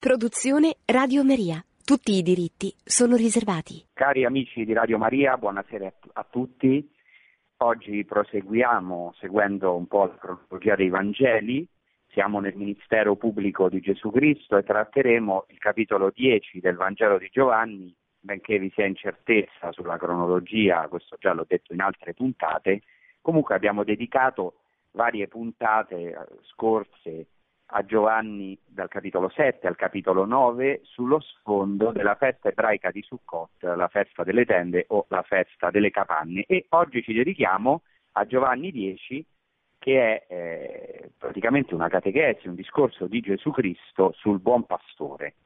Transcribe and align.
Produzione 0.00 0.76
Radio 0.86 1.22
Maria. 1.22 1.62
Tutti 1.84 2.12
i 2.12 2.22
diritti 2.22 2.72
sono 2.82 3.16
riservati. 3.16 3.84
Cari 3.92 4.24
amici 4.24 4.64
di 4.64 4.72
Radio 4.72 4.96
Maria, 4.96 5.36
buonasera 5.36 5.92
a 6.14 6.24
tutti. 6.24 6.90
Oggi 7.58 8.02
proseguiamo 8.06 9.12
seguendo 9.18 9.76
un 9.76 9.86
po' 9.86 10.06
la 10.06 10.16
cronologia 10.16 10.74
dei 10.74 10.88
Vangeli. 10.88 11.68
Siamo 12.12 12.40
nel 12.40 12.56
ministero 12.56 13.14
pubblico 13.16 13.68
di 13.68 13.80
Gesù 13.80 14.10
Cristo 14.10 14.56
e 14.56 14.62
tratteremo 14.62 15.44
il 15.48 15.58
capitolo 15.58 16.10
10 16.14 16.60
del 16.60 16.76
Vangelo 16.76 17.18
di 17.18 17.28
Giovanni, 17.30 17.94
benché 18.18 18.58
vi 18.58 18.72
sia 18.74 18.86
incertezza 18.86 19.70
sulla 19.72 19.98
cronologia, 19.98 20.88
questo 20.88 21.16
già 21.20 21.34
l'ho 21.34 21.44
detto 21.46 21.74
in 21.74 21.82
altre 21.82 22.14
puntate. 22.14 22.80
Comunque 23.20 23.54
abbiamo 23.54 23.84
dedicato 23.84 24.60
varie 24.92 25.28
puntate 25.28 25.94
eh, 25.96 26.16
scorse 26.54 27.26
a 27.72 27.84
Giovanni 27.84 28.58
dal 28.66 28.88
capitolo 28.88 29.28
7 29.28 29.66
al 29.66 29.76
capitolo 29.76 30.24
9 30.24 30.80
sullo 30.82 31.20
sfondo 31.20 31.92
della 31.92 32.16
festa 32.16 32.48
ebraica 32.48 32.90
di 32.90 33.02
Sukkot, 33.02 33.62
la 33.62 33.88
festa 33.88 34.24
delle 34.24 34.44
tende 34.44 34.86
o 34.88 35.06
la 35.08 35.22
festa 35.22 35.70
delle 35.70 35.90
capanne 35.90 36.44
e 36.46 36.66
oggi 36.70 37.02
ci 37.02 37.12
dedichiamo 37.12 37.82
a 38.12 38.26
Giovanni 38.26 38.70
10 38.72 39.24
che 39.78 40.26
è 40.26 40.26
eh, 40.28 41.10
praticamente 41.16 41.74
una 41.74 41.88
catechesi, 41.88 42.48
un 42.48 42.54
discorso 42.54 43.06
di 43.06 43.20
Gesù 43.20 43.50
Cristo 43.50 44.12
sul 44.14 44.38
buon 44.38 44.66
pastore. 44.66 45.36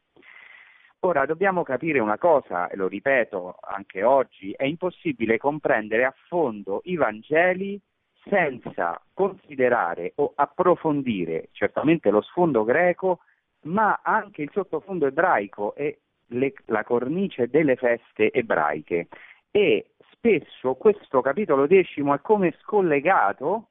Ora 1.00 1.24
dobbiamo 1.26 1.62
capire 1.62 2.00
una 2.00 2.18
cosa, 2.18 2.68
e 2.68 2.76
lo 2.76 2.88
ripeto 2.88 3.58
anche 3.60 4.02
oggi, 4.02 4.52
è 4.52 4.64
impossibile 4.64 5.36
comprendere 5.36 6.04
a 6.04 6.14
fondo 6.28 6.80
i 6.84 6.96
Vangeli 6.96 7.80
senza 8.28 9.00
considerare 9.12 10.12
o 10.16 10.32
approfondire 10.34 11.48
certamente 11.52 12.10
lo 12.10 12.22
sfondo 12.22 12.64
greco, 12.64 13.20
ma 13.62 14.00
anche 14.02 14.42
il 14.42 14.50
sottofondo 14.52 15.06
ebraico 15.06 15.74
e 15.74 16.00
le, 16.28 16.52
la 16.66 16.84
cornice 16.84 17.48
delle 17.48 17.76
feste 17.76 18.32
ebraiche. 18.32 19.08
E 19.50 19.90
spesso 20.10 20.74
questo 20.74 21.20
capitolo 21.20 21.66
decimo 21.66 22.14
è 22.14 22.20
come 22.20 22.54
scollegato 22.60 23.68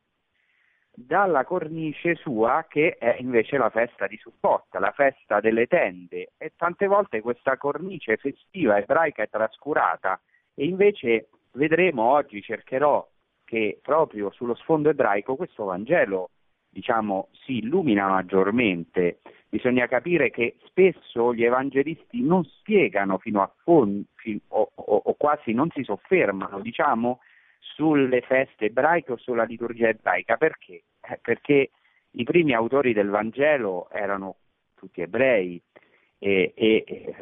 dalla 0.95 1.43
cornice 1.43 2.13
sua 2.15 2.65
che 2.69 2.97
è 2.99 3.17
invece 3.19 3.57
la 3.57 3.71
festa 3.71 4.05
di 4.05 4.17
Sukkot, 4.17 4.75
la 4.75 4.91
festa 4.91 5.39
delle 5.39 5.65
tende 5.65 6.33
e 6.37 6.53
tante 6.55 6.85
volte 6.85 7.21
questa 7.21 7.57
cornice 7.57 8.17
festiva 8.17 8.77
ebraica 8.77 9.23
è 9.23 9.29
trascurata 9.29 10.21
e 10.53 10.65
invece 10.65 11.29
vedremo 11.53 12.03
oggi, 12.03 12.43
cercherò 12.43 13.05
che 13.53 13.77
proprio 13.83 14.31
sullo 14.31 14.55
sfondo 14.55 14.89
ebraico 14.89 15.35
questo 15.35 15.65
Vangelo 15.65 16.31
diciamo, 16.69 17.27
si 17.45 17.57
illumina 17.57 18.07
maggiormente. 18.07 19.19
Bisogna 19.47 19.85
capire 19.85 20.31
che 20.31 20.55
spesso 20.65 21.35
gli 21.35 21.43
evangelisti 21.43 22.23
non 22.23 22.43
spiegano 22.45 23.19
fino 23.19 23.43
a 23.43 23.53
fondo 23.63 24.05
o, 24.47 24.71
o, 24.73 25.01
o, 25.05 25.13
quasi 25.13 25.53
non 25.53 25.69
si 25.69 25.83
soffermano, 25.83 26.61
diciamo, 26.61 27.19
sulle 27.59 28.21
feste 28.21 28.65
ebraiche 28.65 29.11
o 29.11 29.17
sulla 29.17 29.43
liturgia 29.43 29.89
ebraica. 29.89 30.35
Perché? 30.37 30.81
Eh, 30.99 31.19
perché 31.21 31.69
i 32.09 32.23
primi 32.23 32.55
autori 32.55 32.91
del 32.91 33.09
Vangelo 33.09 33.87
erano 33.91 34.37
tutti 34.73 35.01
ebrei, 35.01 35.61
e, 36.23 36.53
e, 36.55 37.15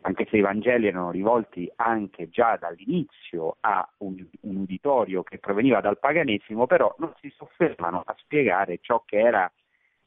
anche 0.00 0.26
se 0.28 0.36
i 0.36 0.40
Vangeli 0.40 0.88
erano 0.88 1.12
rivolti 1.12 1.70
anche 1.76 2.28
già 2.28 2.56
dall'inizio 2.56 3.58
a 3.60 3.88
un, 3.98 4.26
un, 4.40 4.56
uditorio 4.56 5.22
che 5.22 5.38
proveniva 5.38 5.80
dal 5.80 6.00
paganesimo, 6.00 6.66
però 6.66 6.92
non 6.98 7.14
si 7.20 7.32
soffermano 7.36 8.02
a 8.04 8.16
spiegare 8.18 8.78
ciò 8.80 9.04
che 9.06 9.20
era, 9.20 9.48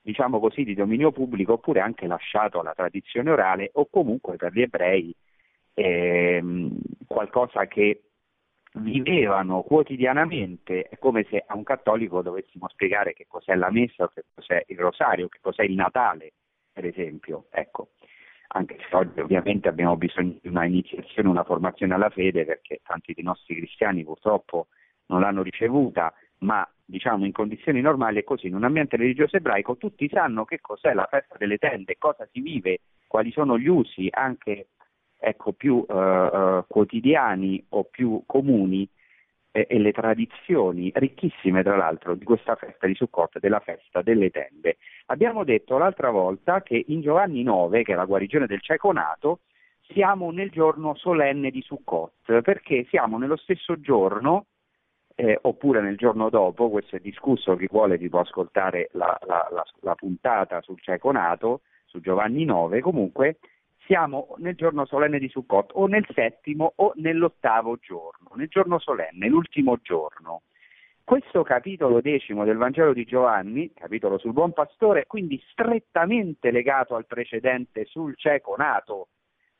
diciamo 0.01 0.41
così, 0.41 0.65
di 0.65 0.73
dominio 0.73 1.13
pubblico 1.13 1.53
oppure 1.53 1.79
anche 1.79 2.07
lasciato 2.07 2.59
alla 2.59 2.73
tradizione 2.73 3.31
orale 3.31 3.69
o 3.75 3.87
comunque 3.89 4.35
per 4.35 4.51
gli 4.51 4.63
ebrei 4.63 5.15
ehm, 5.73 6.77
qualcosa 7.07 7.67
che 7.67 8.01
vivevano 8.73 9.61
quotidianamente, 9.61 10.89
è 10.89 10.97
come 10.97 11.25
se 11.29 11.41
a 11.47 11.55
un 11.55 11.63
cattolico 11.63 12.21
dovessimo 12.21 12.67
spiegare 12.67 13.13
che 13.13 13.27
cos'è 13.29 13.55
la 13.55 13.71
messa, 13.71 14.11
che 14.13 14.25
cos'è 14.33 14.61
il 14.67 14.77
rosario, 14.77 15.29
che 15.29 15.39
cos'è 15.41 15.63
il 15.63 15.75
Natale, 15.75 16.33
per 16.73 16.85
esempio. 16.85 17.45
Ecco 17.49 17.91
anche 18.53 18.77
se 18.89 18.95
oggi 18.95 19.19
ovviamente 19.19 19.67
abbiamo 19.67 19.95
bisogno 19.95 20.37
di 20.41 20.47
una 20.49 20.65
iniziazione, 20.65 21.29
una 21.29 21.43
formazione 21.43 21.93
alla 21.93 22.09
fede, 22.09 22.45
perché 22.45 22.79
tanti 22.83 23.13
dei 23.13 23.23
nostri 23.23 23.55
cristiani 23.55 24.03
purtroppo 24.03 24.67
non 25.07 25.21
l'hanno 25.21 25.41
ricevuta, 25.41 26.13
ma 26.39 26.67
diciamo 26.83 27.25
in 27.25 27.31
condizioni 27.31 27.81
normali 27.81 28.19
è 28.19 28.23
così, 28.23 28.47
in 28.47 28.55
un 28.55 28.63
ambiente 28.63 28.97
religioso 28.97 29.37
ebraico 29.37 29.77
tutti 29.77 30.09
sanno 30.09 30.45
che 30.45 30.59
cos'è 30.59 30.93
la 30.93 31.07
festa 31.09 31.35
delle 31.37 31.57
tende, 31.57 31.95
cosa 31.97 32.27
si 32.31 32.41
vive, 32.41 32.79
quali 33.07 33.31
sono 33.31 33.57
gli 33.57 33.67
usi 33.67 34.07
anche 34.09 34.67
ecco, 35.17 35.53
più 35.53 35.85
eh, 35.87 35.93
eh 35.93 36.63
quotidiani 36.67 37.63
o 37.69 37.83
più 37.85 38.23
comuni 38.25 38.87
e, 39.51 39.79
le 39.79 39.91
tradizioni 39.91 40.91
ricchissime 40.95 41.63
tra 41.63 41.75
l'altro 41.75 42.15
di 42.15 42.23
questa 42.23 42.55
festa 42.55 42.87
di 42.87 42.95
Sukkot, 42.95 43.39
della 43.39 43.59
festa 43.59 44.01
delle 44.01 44.29
tende. 44.29 44.77
Abbiamo 45.07 45.43
detto 45.43 45.77
l'altra 45.77 46.09
volta 46.09 46.61
che 46.61 46.83
in 46.87 47.01
Giovanni 47.01 47.43
9, 47.43 47.83
che 47.83 47.93
è 47.93 47.95
la 47.95 48.05
guarigione 48.05 48.47
del 48.47 48.61
cieco 48.61 48.91
nato, 48.91 49.39
siamo 49.81 50.31
nel 50.31 50.49
giorno 50.49 50.95
solenne 50.95 51.51
di 51.51 51.61
Sukkot, 51.61 52.41
perché 52.41 52.85
siamo 52.89 53.17
nello 53.17 53.35
stesso 53.35 53.79
giorno 53.79 54.45
eh, 55.15 55.37
oppure 55.41 55.81
nel 55.81 55.97
giorno 55.97 56.29
dopo, 56.29 56.69
questo 56.69 56.95
è 56.95 56.99
discusso, 56.99 57.55
chi 57.55 57.67
vuole 57.69 57.97
ti 57.97 58.07
può 58.07 58.21
ascoltare 58.21 58.89
la, 58.93 59.17
la, 59.27 59.47
la, 59.51 59.63
la 59.81 59.95
puntata 59.95 60.61
sul 60.61 60.79
cieco 60.79 61.11
nato, 61.11 61.61
su 61.85 61.99
Giovanni 61.99 62.45
9, 62.45 62.79
comunque 62.79 63.37
siamo 63.85 64.35
nel 64.37 64.55
giorno 64.55 64.85
solenne 64.85 65.19
di 65.19 65.29
Sukkot 65.29 65.71
o 65.73 65.87
nel 65.87 66.05
settimo 66.13 66.73
o 66.75 66.93
nell'ottavo 66.95 67.77
giorno, 67.77 68.29
nel 68.35 68.47
giorno 68.47 68.79
solenne, 68.79 69.27
l'ultimo 69.27 69.77
giorno. 69.81 70.43
Questo 71.03 71.43
capitolo 71.43 71.99
decimo 71.99 72.45
del 72.45 72.57
Vangelo 72.57 72.93
di 72.93 73.03
Giovanni, 73.03 73.73
capitolo 73.73 74.17
sul 74.17 74.33
buon 74.33 74.53
pastore, 74.53 75.01
è 75.01 75.07
quindi 75.07 75.41
strettamente 75.51 76.51
legato 76.51 76.95
al 76.95 77.05
precedente 77.05 77.85
sul 77.85 78.15
cieco 78.15 78.55
nato, 78.55 79.07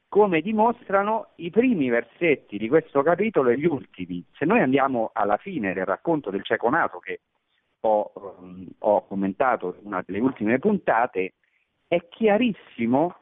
come 0.07 0.41
dimostrano 0.41 1.31
i 1.38 1.49
primi 1.49 1.89
versetti 1.89 2.57
di 2.57 2.67
questo 2.69 3.01
capitolo 3.01 3.49
e 3.49 3.57
gli 3.57 3.65
ultimi. 3.65 4.23
Se 4.33 4.45
noi 4.45 4.61
andiamo 4.61 5.09
alla 5.13 5.38
fine 5.38 5.73
del 5.73 5.85
racconto 5.85 6.29
del 6.29 6.43
cieco 6.43 6.69
nato, 6.69 6.99
che 6.99 7.21
ho, 7.81 8.11
um, 8.13 8.67
ho 8.79 9.05
commentato 9.07 9.75
in 9.79 9.88
una 9.88 10.03
delle 10.05 10.19
ultime 10.19 10.59
puntate, 10.59 11.33
è 11.88 12.07
chiarissimo 12.07 13.15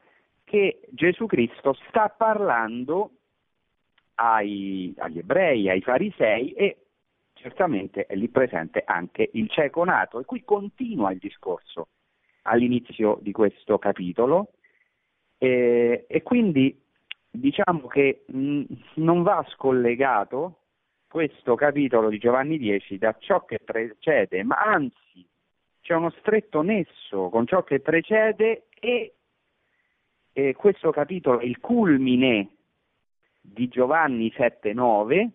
che 0.50 0.80
Gesù 0.88 1.26
Cristo 1.26 1.74
sta 1.86 2.08
parlando 2.08 3.12
ai, 4.16 4.92
agli 4.98 5.18
ebrei, 5.18 5.70
ai 5.70 5.80
farisei 5.80 6.50
e 6.54 6.86
certamente 7.34 8.04
è 8.06 8.16
lì 8.16 8.28
presente 8.28 8.82
anche 8.84 9.30
il 9.34 9.48
cieco 9.48 9.84
nato. 9.84 10.18
E 10.18 10.24
qui 10.24 10.42
continua 10.42 11.12
il 11.12 11.18
discorso 11.18 11.86
all'inizio 12.42 13.20
di 13.22 13.30
questo 13.30 13.78
capitolo. 13.78 14.54
E, 15.38 16.06
e 16.08 16.22
quindi 16.24 16.76
diciamo 17.30 17.86
che 17.86 18.24
mh, 18.26 18.64
non 18.94 19.22
va 19.22 19.46
scollegato 19.50 20.62
questo 21.06 21.54
capitolo 21.54 22.08
di 22.08 22.18
Giovanni 22.18 22.58
10 22.58 22.98
da 22.98 23.14
ciò 23.20 23.44
che 23.44 23.60
precede, 23.64 24.42
ma 24.42 24.56
anzi 24.56 25.24
c'è 25.80 25.94
uno 25.94 26.10
stretto 26.18 26.62
nesso 26.62 27.28
con 27.28 27.46
ciò 27.46 27.62
che 27.62 27.78
precede 27.78 28.64
e 28.80 29.14
eh, 30.32 30.54
questo 30.54 30.90
capitolo 30.90 31.40
è 31.40 31.44
il 31.44 31.58
culmine 31.58 32.48
di 33.40 33.68
Giovanni 33.68 34.32
7-9 34.36 35.28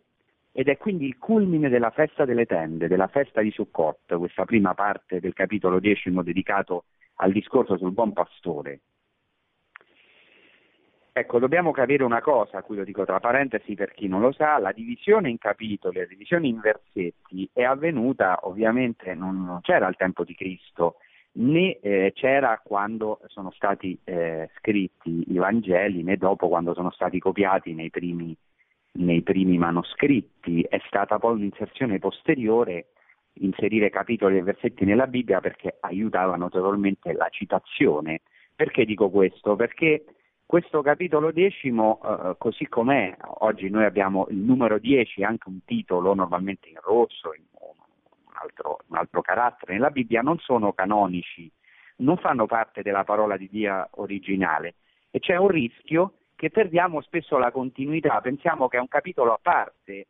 ed 0.51 0.69
è 0.69 0.77
quindi 0.77 1.05
il 1.05 1.17
culmine 1.17 1.67
della 1.67 1.89
festa 1.89 2.23
delle 2.23 2.45
tende, 2.45 2.87
della 2.87 3.07
festa 3.07 3.41
di 3.41 3.51
Sukkot, 3.51 4.15
questa 4.17 4.45
prima 4.45 4.73
parte 4.73 5.19
del 5.19 5.33
capitolo 5.33 5.79
decimo 5.79 6.23
dedicato 6.23 6.85
al 7.15 7.31
discorso 7.31 7.77
sul 7.77 7.91
buon 7.91 8.13
pastore. 8.13 8.79
Ecco, 11.11 11.39
dobbiamo 11.39 11.71
capire 11.71 12.03
una 12.03 12.21
cosa, 12.21 12.61
qui 12.61 12.75
lo 12.75 12.83
dico 12.83 13.05
tra 13.05 13.21
parentesi 13.21 13.73
per 13.73 13.91
chi 13.91 14.07
non 14.07 14.19
lo 14.19 14.33
sa, 14.33 14.57
la 14.57 14.73
divisione 14.73 15.29
in 15.29 15.37
capitoli, 15.37 15.99
la 15.99 16.05
divisione 16.05 16.47
in 16.47 16.59
versetti 16.59 17.49
è 17.53 17.63
avvenuta 17.63 18.39
ovviamente, 18.43 19.13
non, 19.13 19.45
non 19.45 19.61
c'era 19.61 19.87
al 19.87 19.95
tempo 19.95 20.25
di 20.25 20.35
Cristo, 20.35 20.97
né 21.37 21.79
eh, 21.79 22.11
c'era 22.13 22.61
quando 22.63 23.19
sono 23.27 23.51
stati 23.51 23.97
eh, 24.03 24.49
scritti 24.57 25.31
i 25.31 25.37
Vangeli, 25.37 26.03
né 26.03 26.17
dopo 26.17 26.47
quando 26.47 26.73
sono 26.73 26.91
stati 26.91 27.19
copiati 27.19 27.73
nei 27.73 27.89
primi, 27.89 28.35
nei 28.93 29.21
primi 29.21 29.57
manoscritti. 29.57 30.61
È 30.61 30.79
stata 30.87 31.17
poi 31.17 31.33
un'inserzione 31.33 31.99
posteriore 31.99 32.87
inserire 33.39 33.89
capitoli 33.89 34.37
e 34.37 34.43
versetti 34.43 34.85
nella 34.85 35.07
Bibbia 35.07 35.41
perché 35.41 35.77
aiutava 35.81 36.35
notevolmente 36.35 37.11
la 37.13 37.27
citazione. 37.29 38.21
Perché 38.55 38.85
dico 38.85 39.09
questo? 39.09 39.55
Perché 39.55 40.05
questo 40.45 40.81
capitolo 40.81 41.31
decimo, 41.31 41.99
eh, 42.01 42.35
così 42.37 42.67
com'è, 42.67 43.13
oggi 43.39 43.69
noi 43.69 43.83
abbiamo 43.83 44.27
il 44.29 44.37
numero 44.37 44.77
10, 44.77 45.23
anche 45.23 45.49
un 45.49 45.59
titolo 45.65 46.13
normalmente 46.13 46.69
in 46.69 46.79
rosso, 46.81 47.33
in 47.33 47.43
altro, 48.45 48.79
un 48.87 48.97
altro 48.97 49.21
carattere. 49.21 49.73
Nella 49.73 49.89
Bibbia, 49.89 50.21
non 50.21 50.37
sono 50.39 50.73
canonici, 50.73 51.51
non 51.97 52.17
fanno 52.17 52.45
parte 52.45 52.81
della 52.81 53.03
parola 53.03 53.37
di 53.37 53.49
Dio 53.49 53.87
originale, 53.91 54.75
e 55.11 55.19
c'è 55.19 55.35
un 55.35 55.47
rischio 55.47 56.13
che 56.35 56.49
perdiamo 56.49 57.01
spesso 57.01 57.37
la 57.37 57.51
continuità, 57.51 58.19
pensiamo 58.21 58.67
che 58.67 58.77
è 58.77 58.81
un 58.81 58.87
capitolo 58.87 59.33
a 59.33 59.39
parte, 59.41 60.07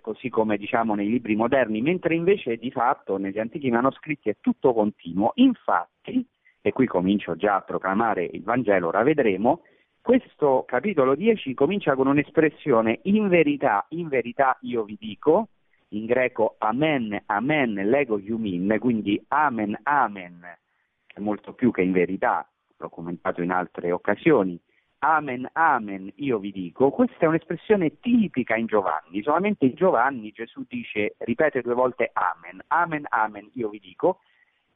così 0.00 0.28
come 0.28 0.56
diciamo 0.56 0.94
nei 0.94 1.08
libri 1.08 1.34
moderni, 1.36 1.80
mentre 1.80 2.14
invece 2.14 2.56
di 2.56 2.70
fatto 2.70 3.16
negli 3.16 3.38
antichi 3.38 3.70
manoscritti 3.70 4.28
è 4.28 4.36
tutto 4.40 4.72
continuo. 4.72 5.32
Infatti, 5.36 6.26
e 6.60 6.72
qui 6.72 6.86
comincio 6.86 7.36
già 7.36 7.56
a 7.56 7.62
proclamare 7.62 8.24
il 8.24 8.42
Vangelo, 8.42 8.88
ora 8.88 9.02
vedremo, 9.02 9.62
questo 10.00 10.64
capitolo 10.66 11.14
10 11.14 11.54
comincia 11.54 11.94
con 11.94 12.06
un'espressione 12.06 13.00
in 13.04 13.28
verità, 13.28 13.86
in 13.90 14.08
verità 14.08 14.56
io 14.62 14.82
vi 14.84 14.96
dico, 14.98 15.48
in 15.90 16.06
greco 16.06 16.56
amen, 16.58 17.22
amen, 17.26 17.74
lego 17.74 18.18
yumin, 18.18 18.76
quindi 18.78 19.22
amen, 19.28 19.78
amen, 19.82 20.58
è 21.06 21.20
molto 21.20 21.52
più 21.54 21.70
che 21.70 21.82
in 21.82 21.92
verità, 21.92 22.48
l'ho 22.76 22.88
commentato 22.88 23.42
in 23.42 23.50
altre 23.50 23.90
occasioni, 23.90 24.60
amen, 25.00 25.48
amen, 25.52 26.12
io 26.16 26.38
vi 26.38 26.52
dico, 26.52 26.90
questa 26.90 27.24
è 27.24 27.26
un'espressione 27.26 27.98
tipica 28.00 28.54
in 28.54 28.66
Giovanni, 28.66 29.22
solamente 29.22 29.66
in 29.66 29.74
Giovanni 29.74 30.30
Gesù 30.30 30.64
dice, 30.68 31.14
ripete 31.18 31.62
due 31.62 31.74
volte 31.74 32.10
amen, 32.12 32.62
amen, 32.68 33.06
amen, 33.08 33.50
io 33.54 33.68
vi 33.68 33.80
dico, 33.80 34.20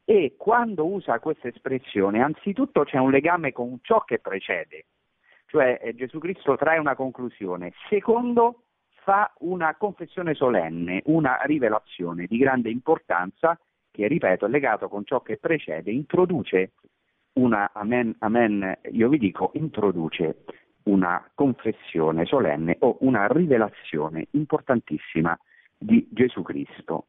e 0.05 0.35
quando 0.37 0.87
usa 0.87 1.21
questa 1.21 1.49
espressione 1.49 2.23
anzitutto 2.23 2.83
c'è 2.85 2.99
un 2.99 3.11
legame 3.11 3.53
con 3.53 3.79
ciò 3.83 4.01
che 4.01 4.19
precede, 4.19 4.87
cioè 5.47 5.79
eh, 5.81 5.95
Gesù 5.95 6.19
Cristo 6.19 6.57
trae 6.57 6.79
una 6.79 6.97
conclusione, 6.97 7.73
secondo 7.89 8.64
fa 9.05 9.33
una 9.41 9.77
confessione 9.77 10.35
solenne, 10.35 11.03
una 11.07 11.39
rivelazione 11.43 12.27
di 12.27 12.39
grande 12.39 12.71
importanza 12.71 13.59
che, 13.91 14.09
ripeto, 14.09 14.47
è 14.47 14.49
legato 14.49 14.89
con 14.89 15.05
ciò 15.05 15.21
che 15.21 15.37
precede, 15.37 15.93
introduce 15.93 16.73
una, 17.35 17.71
amen, 17.75 18.17
amen, 18.21 18.79
io 18.93 19.09
vi 19.11 19.19
dico, 19.19 19.51
introduce 19.55 20.45
una 20.85 21.31
confessione 21.35 22.25
solenne 22.25 22.77
o 22.81 22.97
una 23.01 23.27
rivelazione 23.27 24.27
importantissima 24.31 25.39
di 25.77 26.09
Gesù 26.11 26.43
Cristo. 26.43 27.07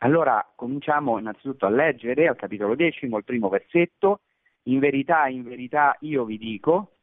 Allora 0.00 0.44
cominciamo 0.56 1.18
innanzitutto 1.18 1.66
a 1.66 1.70
leggere 1.70 2.26
al 2.26 2.36
capitolo 2.36 2.74
decimo, 2.74 3.16
il 3.16 3.24
primo 3.24 3.48
versetto, 3.48 4.20
in 4.64 4.80
verità, 4.80 5.28
in 5.28 5.44
verità 5.44 5.96
io 6.00 6.24
vi 6.24 6.36
dico, 6.36 6.96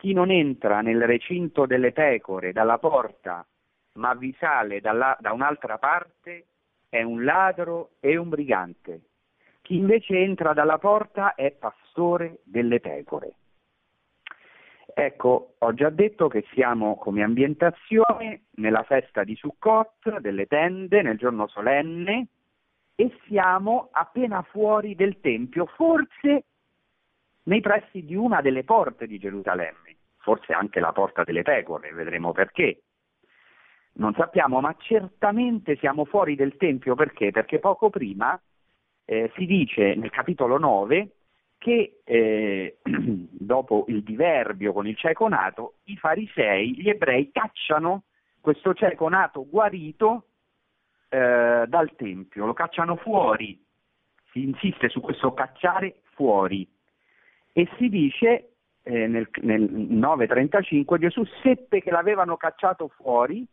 chi 0.00 0.14
non 0.14 0.30
entra 0.30 0.80
nel 0.80 1.04
recinto 1.04 1.66
delle 1.66 1.92
pecore 1.92 2.52
dalla 2.52 2.78
porta, 2.78 3.46
ma 3.94 4.14
vi 4.14 4.34
sale 4.38 4.80
dalla, 4.80 5.14
da 5.20 5.32
un'altra 5.32 5.76
parte, 5.76 6.46
è 6.88 7.02
un 7.02 7.22
ladro 7.22 7.90
e 8.00 8.16
un 8.16 8.30
brigante. 8.30 9.02
Chi 9.60 9.76
invece 9.76 10.16
entra 10.16 10.54
dalla 10.54 10.78
porta 10.78 11.34
è 11.34 11.50
pastore 11.50 12.38
delle 12.44 12.80
pecore. 12.80 13.34
Ecco, 14.94 15.54
ho 15.58 15.74
già 15.74 15.90
detto 15.90 16.28
che 16.28 16.46
siamo 16.54 16.96
come 16.96 17.22
ambientazione 17.22 18.44
nella 18.52 18.82
festa 18.84 19.22
di 19.22 19.36
Sukkot, 19.36 20.18
delle 20.20 20.46
tende, 20.46 21.02
nel 21.02 21.18
giorno 21.18 21.46
solenne, 21.46 22.28
e 22.94 23.14
siamo 23.26 23.90
appena 23.92 24.40
fuori 24.42 24.94
del 24.94 25.20
Tempio, 25.20 25.66
forse 25.66 26.44
nei 27.44 27.60
pressi 27.60 28.04
di 28.04 28.14
una 28.14 28.40
delle 28.40 28.64
porte 28.64 29.06
di 29.06 29.18
Gerusalemme, 29.18 29.79
forse 30.20 30.52
anche 30.52 30.80
la 30.80 30.92
porta 30.92 31.24
delle 31.24 31.42
pecore, 31.42 31.92
vedremo 31.92 32.32
perché. 32.32 32.82
Non 33.92 34.14
sappiamo, 34.14 34.60
ma 34.60 34.74
certamente 34.78 35.76
siamo 35.76 36.04
fuori 36.04 36.36
del 36.36 36.56
Tempio 36.56 36.94
perché? 36.94 37.30
Perché 37.32 37.58
poco 37.58 37.90
prima 37.90 38.40
eh, 39.04 39.30
si 39.34 39.46
dice 39.46 39.94
nel 39.96 40.10
capitolo 40.10 40.58
9 40.58 41.10
che 41.58 42.00
eh, 42.04 42.78
dopo 42.82 43.84
il 43.88 44.02
diverbio 44.02 44.72
con 44.72 44.86
il 44.86 44.96
cieco 44.96 45.28
nato, 45.28 45.74
i 45.84 45.96
farisei, 45.96 46.80
gli 46.80 46.88
ebrei 46.88 47.30
cacciano 47.30 48.04
questo 48.40 48.72
cieco 48.72 49.08
nato 49.08 49.46
guarito 49.46 50.28
eh, 51.08 51.64
dal 51.66 51.94
Tempio, 51.96 52.46
lo 52.46 52.54
cacciano 52.54 52.96
fuori, 52.96 53.62
si 54.32 54.44
insiste 54.44 54.88
su 54.88 55.00
questo 55.00 55.34
cacciare 55.34 56.02
fuori 56.14 56.66
e 57.52 57.68
si 57.76 57.88
dice 57.88 58.52
eh, 58.82 59.06
nel, 59.06 59.28
nel 59.42 59.62
9.35 59.62 60.98
Gesù 60.98 61.24
seppe 61.42 61.80
che 61.80 61.90
l'avevano 61.90 62.36
cacciato 62.36 62.88
fuori 62.88 63.46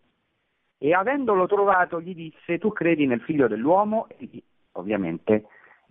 e 0.78 0.94
avendolo 0.94 1.48
trovato 1.48 2.00
gli 2.00 2.14
disse 2.14 2.60
tu 2.60 2.72
credi 2.72 3.06
nel 3.06 3.22
figlio 3.22 3.48
dell'uomo 3.48 4.08
e 4.10 4.44
ovviamente 4.74 5.46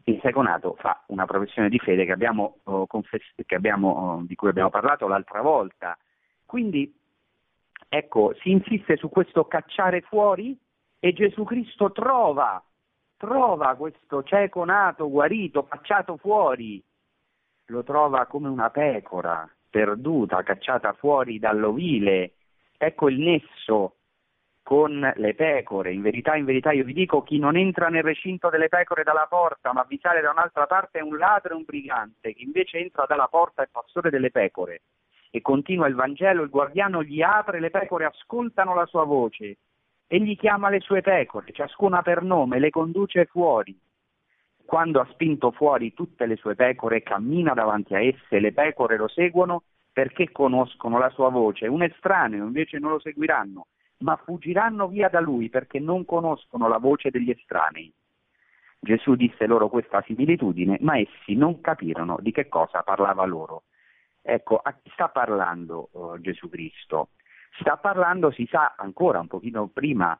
il 0.05 0.21
seconato 0.23 0.77
fa 0.79 1.03
una 1.09 1.25
professione 1.27 1.69
di 1.69 1.79
fede 1.79 2.05
che 2.05 2.13
abbiamo, 2.13 2.59
oh, 2.65 2.87
confess- 2.87 3.43
che 3.45 3.55
abbiamo, 3.57 3.91
oh, 3.91 4.23
di 4.25 4.37
cui 4.37 4.49
abbiamo 4.49 4.71
parlato 4.71 5.09
l'altra 5.09 5.43
volta. 5.43 5.99
Quindi 6.45 6.95
ecco, 7.89 8.33
si 8.41 8.51
insiste 8.53 8.97
su 8.97 9.09
questo 9.09 9.47
cacciare 9.47 10.03
fuori 10.03 10.57
e 11.01 11.13
Gesù 11.13 11.43
Cristo 11.43 11.91
trova, 11.91 12.63
trova 13.17 13.75
questo 13.75 14.23
cieco 14.23 14.65
nato, 14.65 15.11
guarito, 15.11 15.65
cacciato 15.65 16.17
fuori, 16.17 16.83
lo 17.67 17.83
trova 17.83 18.27
come 18.27 18.49
una 18.49 18.71
pecora 18.71 19.49
perduta, 19.69 20.43
cacciata 20.43 20.93
fuori 20.95 21.39
dall'ovile. 21.39 22.33
Ecco 22.79 23.09
il 23.09 23.19
nesso 23.19 23.97
con 24.63 25.13
le 25.15 25.35
pecore. 25.35 25.93
In 25.93 26.03
verità, 26.03 26.35
in 26.35 26.45
verità 26.45 26.73
io 26.73 26.85
vi 26.85 26.93
dico, 26.93 27.23
chi 27.23 27.39
non 27.39 27.57
entra 27.57 27.89
nel 27.89 28.03
recinto 28.03 28.49
delle 28.49 28.69
pecore 28.69 29.03
dalla 29.03 29.27
porta, 29.29 29.73
ma 29.73 29.85
vi 29.89 29.99
sale 30.01 30.21
da 30.21 30.31
un'altra 30.31 30.67
parte 30.67 30.99
è 30.99 31.03
un 31.03 31.17
ladro 31.19 31.53
e 31.53 31.57
un 31.57 31.65
brigante, 31.65 32.33
chi 32.33 32.43
invece 32.43 32.79
entra 32.79 33.05
dalla 33.07 33.29
porta 33.29 33.63
è 33.63 33.69
pastore 33.71 34.11
delle 34.11 34.31
pecore. 34.31 34.83
E 35.31 35.41
continua 35.43 35.87
il 35.87 35.95
Vangelo, 35.95 36.43
il 36.43 36.51
guardiano 36.51 37.03
gli 37.03 37.21
apre, 37.21 37.61
le 37.61 37.71
pecore 37.71 38.07
ascoltano 38.07 38.75
la 38.75 38.87
sua 38.87 39.05
voce. 39.05 39.59
Egli 40.07 40.37
chiama 40.37 40.71
le 40.71 40.81
sue 40.81 41.03
pecore, 41.03 41.53
ciascuna 41.53 42.01
per 42.03 42.23
nome, 42.23 42.59
le 42.59 42.71
conduce 42.71 43.27
fuori. 43.27 43.79
Quando 44.67 45.01
ha 45.01 45.07
spinto 45.13 45.53
fuori 45.53 45.95
tutte 45.95 46.27
le 46.27 46.35
sue 46.35 46.57
pecore, 46.57 47.03
cammina 47.03 47.55
davanti 47.55 47.95
a 47.95 48.01
esse, 48.03 48.41
le 48.41 48.53
pecore 48.53 48.97
lo 48.97 49.07
seguono 49.07 49.63
perché 49.93 50.33
conoscono 50.33 50.99
la 50.99 51.09
sua 51.11 51.31
voce. 51.31 51.69
Un 51.69 51.85
estraneo 51.85 52.45
invece 52.45 52.79
non 52.79 52.91
lo 52.91 52.99
seguiranno, 52.99 53.69
ma 53.99 54.17
fuggiranno 54.17 54.89
via 54.89 55.09
da 55.09 55.21
lui 55.21 55.49
perché 55.49 55.79
non 55.79 56.05
conoscono 56.05 56.67
la 56.69 56.79
voce 56.79 57.11
degli 57.11 57.31
estranei. 57.31 57.93
Gesù 58.81 59.15
disse 59.15 59.47
loro 59.47 59.69
questa 59.69 60.03
similitudine, 60.03 60.79
ma 60.81 60.99
essi 60.99 61.35
non 61.35 61.61
capirono 61.61 62.19
di 62.21 62.33
che 62.33 62.49
cosa 62.49 62.83
parlava 62.83 63.25
loro. 63.25 63.63
Ecco, 64.21 64.59
a 64.59 64.73
chi 64.73 64.91
sta 64.93 65.09
parlando 65.09 65.91
oh, 65.93 66.21
Gesù 66.21 66.49
Cristo? 66.49 67.11
Sta 67.61 67.77
parlando, 67.77 68.33
si 68.33 68.47
sa 68.51 68.75
ancora 68.77 69.21
un 69.21 69.29
pochino 69.29 69.69
prima, 69.69 70.19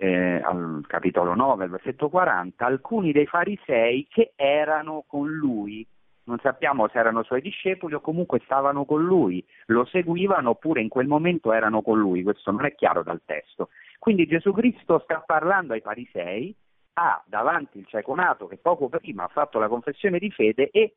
eh, 0.00 0.40
al 0.44 0.84
capitolo 0.86 1.34
9, 1.34 1.64
al 1.64 1.70
versetto 1.70 2.08
40, 2.08 2.64
alcuni 2.64 3.10
dei 3.10 3.26
farisei 3.26 4.06
che 4.08 4.32
erano 4.36 5.04
con 5.08 5.28
lui. 5.28 5.84
Non 6.24 6.38
sappiamo 6.40 6.86
se 6.88 6.98
erano 6.98 7.24
suoi 7.24 7.40
discepoli 7.40 7.94
o 7.94 8.00
comunque 8.00 8.40
stavano 8.44 8.84
con 8.84 9.02
lui, 9.02 9.44
lo 9.66 9.84
seguivano 9.86 10.50
oppure 10.50 10.82
in 10.82 10.88
quel 10.88 11.08
momento 11.08 11.52
erano 11.52 11.82
con 11.82 11.98
lui, 11.98 12.22
questo 12.22 12.52
non 12.52 12.64
è 12.64 12.74
chiaro 12.74 13.02
dal 13.02 13.22
testo. 13.24 13.70
Quindi 13.98 14.26
Gesù 14.26 14.52
Cristo 14.52 15.00
sta 15.00 15.22
parlando 15.26 15.72
ai 15.72 15.80
farisei, 15.80 16.54
ha 16.94 17.20
davanti 17.26 17.78
il 17.78 17.86
cieco 17.86 18.14
nato 18.14 18.46
che 18.46 18.58
poco 18.58 18.88
prima 18.88 19.24
ha 19.24 19.28
fatto 19.28 19.58
la 19.58 19.68
confessione 19.68 20.18
di 20.18 20.30
fede 20.30 20.70
e 20.70 20.94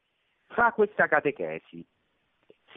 fa 0.48 0.74
questa 0.74 1.08
catechesi 1.08 1.84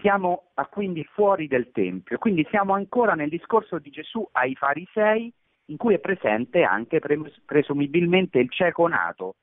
siamo 0.00 0.50
quindi 0.70 1.04
fuori 1.04 1.46
del 1.46 1.70
Tempio, 1.70 2.18
quindi 2.18 2.46
siamo 2.50 2.74
ancora 2.74 3.14
nel 3.14 3.28
discorso 3.28 3.78
di 3.78 3.90
Gesù 3.90 4.26
ai 4.32 4.54
farisei 4.54 5.32
in 5.66 5.76
cui 5.76 5.94
è 5.94 5.98
presente 5.98 6.62
anche 6.62 7.00
presumibilmente 7.44 8.38
il 8.38 8.50
cieco 8.50 8.86
nato. 8.86 9.36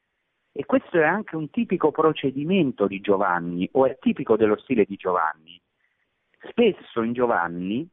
E 0.51 0.65
questo 0.65 0.97
è 0.97 1.03
anche 1.03 1.35
un 1.35 1.49
tipico 1.49 1.91
procedimento 1.91 2.85
di 2.85 2.99
Giovanni, 2.99 3.67
o 3.73 3.85
è 3.85 3.97
tipico 3.99 4.35
dello 4.35 4.57
stile 4.57 4.83
di 4.83 4.97
Giovanni. 4.97 5.59
Spesso 6.49 7.01
in 7.03 7.13
Giovanni 7.13 7.87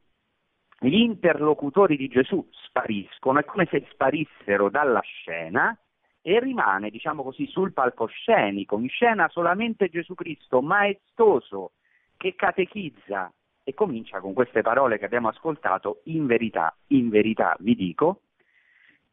gli 0.81 0.95
interlocutori 0.95 1.95
di 1.95 2.07
Gesù 2.07 2.45
spariscono, 2.51 3.39
è 3.39 3.45
come 3.45 3.67
se 3.69 3.85
sparissero 3.91 4.69
dalla 4.69 5.01
scena 5.01 5.77
e 6.21 6.39
rimane, 6.39 6.89
diciamo 6.89 7.23
così, 7.23 7.47
sul 7.47 7.73
palcoscenico, 7.73 8.77
in 8.77 8.89
scena 8.89 9.29
solamente 9.29 9.89
Gesù 9.89 10.13
Cristo, 10.15 10.61
maestoso, 10.61 11.71
che 12.17 12.35
catechizza 12.35 13.31
e 13.69 13.73
comincia 13.75 14.19
con 14.19 14.33
queste 14.33 14.61
parole 14.63 14.97
che 14.97 15.05
abbiamo 15.05 15.27
ascoltato, 15.27 16.01
in 16.05 16.25
verità, 16.25 16.75
in 16.87 17.09
verità 17.09 17.55
vi 17.59 17.75
dico, 17.75 18.21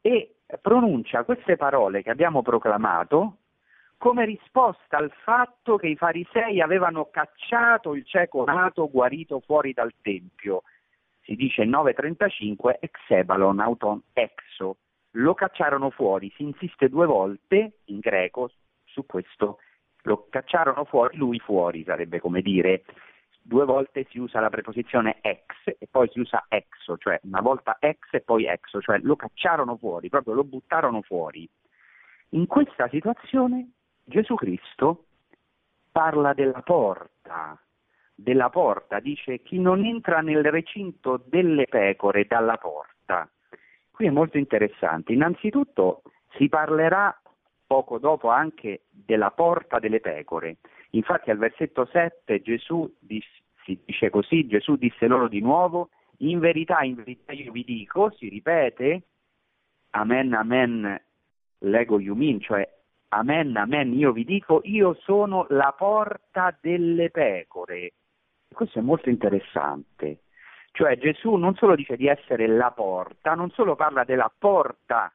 e 0.01 0.37
pronuncia 0.63 1.25
queste 1.25 1.57
parole 1.57 2.03
che 2.03 2.09
abbiamo 2.09 2.41
proclamato 2.41 3.39
come 3.99 4.25
risposta 4.25 4.97
al 4.97 5.13
fatto 5.25 5.77
che 5.77 5.89
i 5.89 5.97
farisei 5.97 6.63
avevano 6.63 7.11
cacciato 7.11 7.95
il 7.95 8.07
cieco 8.07 8.45
nato 8.45 8.89
guarito 8.91 9.41
fuori 9.41 9.75
dal 9.75 9.93
Tempio. 10.01 10.63
Si 11.21 11.35
dice 11.35 11.65
9.35 11.65 12.77
exebalon 12.81 13.61
auton 13.61 14.01
exo. 14.15 14.79
Lo 15.13 15.35
cacciarono 15.35 15.91
fuori, 15.91 16.33
si 16.35 16.45
insiste 16.45 16.89
due 16.89 17.07
volte 17.07 17.81
in 17.87 17.99
greco 17.99 18.51
su 18.85 19.05
questo 19.05 19.59
lo 20.07 20.27
cacciarono 20.31 20.85
fuori, 20.85 21.17
lui 21.17 21.39
fuori 21.41 21.85
sarebbe 21.85 22.21
come 22.21 22.41
dire, 22.41 22.85
due 23.47 23.65
volte 23.65 24.07
si 24.11 24.19
usa 24.19 24.41
la 24.41 24.51
preposizione 24.51 25.19
ex 25.21 25.77
e 25.79 25.87
poi 25.89 26.09
si 26.11 26.19
usa 26.19 26.47
exo, 26.49 26.97
cioè 26.99 27.21
una 27.23 27.41
volta 27.41 27.77
ex 27.79 28.13
e 28.13 28.21
poi 28.21 28.47
exo, 28.47 28.81
cioè 28.81 28.99
lo 29.03 29.15
cacciarono 29.15 29.77
fuori, 29.77 30.09
proprio 30.09 30.35
lo 30.35 30.45
buttarono 30.45 31.03
fuori. 31.03 31.49
In 32.31 32.47
questa 32.47 32.89
situazione 32.89 33.71
Gesù 34.03 34.35
Cristo 34.35 35.05
parla 35.93 36.35
della 36.35 36.63
porta, 36.63 37.57
della 38.15 38.51
porta, 38.51 38.99
dice 38.99 39.43
chi 39.43 39.61
non 39.61 39.85
entra 39.85 40.21
nel 40.21 40.43
recinto 40.45 41.23
delle 41.25 41.67
pecore 41.67 42.27
dalla 42.27 42.57
porta. 42.57 43.31
Qui 43.91 44.07
è 44.07 44.11
molto 44.11 44.39
interessante. 44.39 45.13
Innanzitutto 45.13 46.03
si 46.37 46.49
parlerà 46.49 47.17
poco 47.67 47.99
dopo 47.99 48.29
anche 48.29 48.83
della 48.91 49.31
porta 49.31 49.79
delle 49.79 50.01
pecore. 50.01 50.57
Infatti 50.97 51.31
al 51.31 51.39
versetto 51.39 51.87
7 51.87 52.41
Gesù 52.41 52.91
disse, 52.99 53.43
si 53.65 53.79
dice 53.85 54.11
così, 54.11 54.47
Gesù 54.47 54.77
disse 54.77 55.07
loro 55.07 55.29
di 55.29 55.41
nuovo, 55.41 55.91
in 56.19 56.39
verità, 56.39 56.81
in 56.81 56.95
verità 56.95 57.33
io 57.33 57.53
vi 57.53 57.65
dico, 57.65 58.11
si 58.13 58.29
ripete, 58.29 59.03
amen, 59.91 60.33
amen, 60.33 61.03
lego 61.59 62.01
yumin, 62.01 62.41
cioè 62.41 62.67
amen, 63.09 63.57
amen, 63.57 63.93
io 63.93 64.13
vi 64.13 64.25
dico, 64.25 64.61
io 64.65 64.95
sono 65.03 65.47
la 65.51 65.75
porta 65.77 66.57
delle 66.61 67.11
pecore. 67.11 67.93
Questo 68.53 68.79
è 68.79 68.83
molto 68.83 69.11
interessante. 69.11 70.21
Cioè 70.71 70.97
Gesù 70.99 71.35
non 71.35 71.55
solo 71.57 71.75
dice 71.75 71.97
di 71.97 72.07
essere 72.07 72.47
la 72.47 72.71
porta, 72.71 73.35
non 73.35 73.51
solo 73.51 73.77
parla 73.77 74.05
della 74.05 74.33
porta 74.37 75.13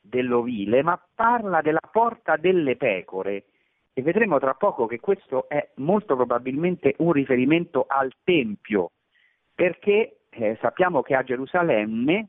dell'ovile, 0.00 0.82
ma 0.82 0.98
parla 1.14 1.60
della 1.60 1.80
porta 1.90 2.36
delle 2.36 2.76
pecore. 2.76 3.44
E 3.94 4.00
vedremo 4.00 4.38
tra 4.38 4.54
poco 4.54 4.86
che 4.86 5.00
questo 5.00 5.48
è 5.48 5.70
molto 5.76 6.16
probabilmente 6.16 6.94
un 6.98 7.12
riferimento 7.12 7.84
al 7.86 8.10
Tempio, 8.24 8.92
perché 9.54 10.20
eh, 10.30 10.56
sappiamo 10.62 11.02
che 11.02 11.14
a 11.14 11.22
Gerusalemme, 11.22 12.28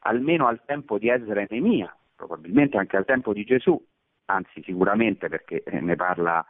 almeno 0.00 0.48
al 0.48 0.64
tempo 0.64 0.98
di 0.98 1.08
Ezra 1.08 1.40
e 1.40 1.46
Nemia, 1.48 1.96
probabilmente 2.16 2.78
anche 2.78 2.96
al 2.96 3.04
tempo 3.04 3.32
di 3.32 3.44
Gesù, 3.44 3.80
anzi 4.24 4.60
sicuramente 4.64 5.28
perché 5.28 5.62
eh, 5.62 5.80
ne, 5.80 5.94
parla, 5.94 6.44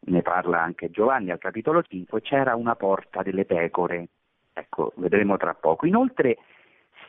ne 0.00 0.22
parla 0.22 0.62
anche 0.62 0.90
Giovanni 0.90 1.32
al 1.32 1.38
capitolo 1.38 1.82
5, 1.82 2.20
c'era 2.20 2.54
una 2.54 2.76
porta 2.76 3.22
delle 3.22 3.44
pecore. 3.44 4.08
Ecco, 4.52 4.92
vedremo 4.96 5.36
tra 5.36 5.54
poco. 5.54 5.84
Inoltre 5.84 6.38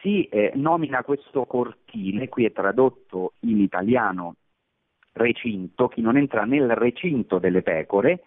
si 0.02 0.24
eh, 0.26 0.52
nomina 0.56 1.04
questo 1.04 1.46
cortile, 1.46 2.28
qui 2.28 2.46
è 2.46 2.52
tradotto 2.52 3.34
in 3.42 3.60
italiano 3.60 4.36
recinto, 5.18 5.88
chi 5.88 6.02
non 6.02 6.18
entra 6.18 6.46
nel 6.46 6.76
recinto 6.76 7.40
delle 7.40 7.62
pecore, 7.62 8.24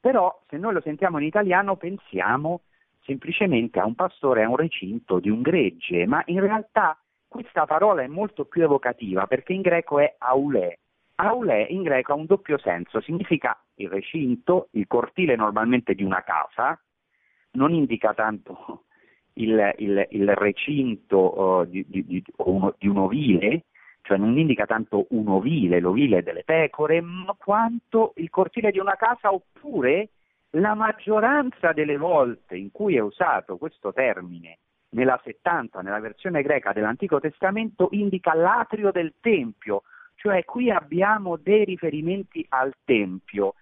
però 0.00 0.42
se 0.48 0.56
noi 0.56 0.72
lo 0.72 0.80
sentiamo 0.80 1.18
in 1.18 1.24
italiano 1.24 1.76
pensiamo 1.76 2.62
semplicemente 3.04 3.78
a 3.78 3.86
un 3.86 3.94
pastore, 3.94 4.42
a 4.42 4.48
un 4.48 4.56
recinto 4.56 5.18
di 5.18 5.30
un 5.30 5.42
gregge, 5.42 6.06
ma 6.06 6.22
in 6.26 6.40
realtà 6.40 6.98
questa 7.26 7.66
parola 7.66 8.02
è 8.02 8.06
molto 8.06 8.44
più 8.44 8.62
evocativa 8.62 9.26
perché 9.26 9.52
in 9.52 9.62
greco 9.62 9.98
è 9.98 10.14
aulè. 10.18 10.76
Aulè 11.14 11.66
in 11.70 11.82
greco 11.82 12.12
ha 12.12 12.16
un 12.16 12.26
doppio 12.26 12.58
senso, 12.58 13.00
significa 13.00 13.58
il 13.76 13.88
recinto, 13.88 14.68
il 14.72 14.86
cortile 14.86 15.36
normalmente 15.36 15.94
di 15.94 16.02
una 16.02 16.22
casa, 16.22 16.78
non 17.52 17.72
indica 17.72 18.12
tanto 18.14 18.84
il, 19.34 19.74
il, 19.78 20.06
il 20.10 20.34
recinto 20.34 21.40
uh, 21.40 21.64
di, 21.64 21.84
di, 21.88 22.04
di, 22.04 22.22
di, 22.78 22.88
un 22.88 22.96
ovile, 22.96 23.64
cioè 24.02 24.18
non 24.18 24.36
indica 24.36 24.66
tanto 24.66 25.06
un 25.10 25.28
ovile, 25.28 25.80
l'ovile 25.80 26.22
delle 26.22 26.42
pecore, 26.44 27.00
ma 27.00 27.34
quanto 27.38 28.12
il 28.16 28.28
cortile 28.30 28.70
di 28.70 28.78
una 28.78 28.96
casa 28.96 29.32
oppure 29.32 30.10
la 30.56 30.74
maggioranza 30.74 31.72
delle 31.72 31.96
volte 31.96 32.56
in 32.56 32.70
cui 32.70 32.96
è 32.96 33.00
usato 33.00 33.56
questo 33.56 33.92
termine 33.92 34.58
nella 34.90 35.18
70, 35.22 35.80
nella 35.80 36.00
versione 36.00 36.42
greca 36.42 36.72
dell'Antico 36.72 37.20
Testamento, 37.20 37.88
indica 37.92 38.34
l'atrio 38.34 38.90
del 38.90 39.14
Tempio, 39.20 39.84
cioè 40.16 40.44
qui 40.44 40.70
abbiamo 40.70 41.36
dei 41.36 41.64
riferimenti 41.64 42.44
al 42.50 42.74
Tempio. 42.84 43.54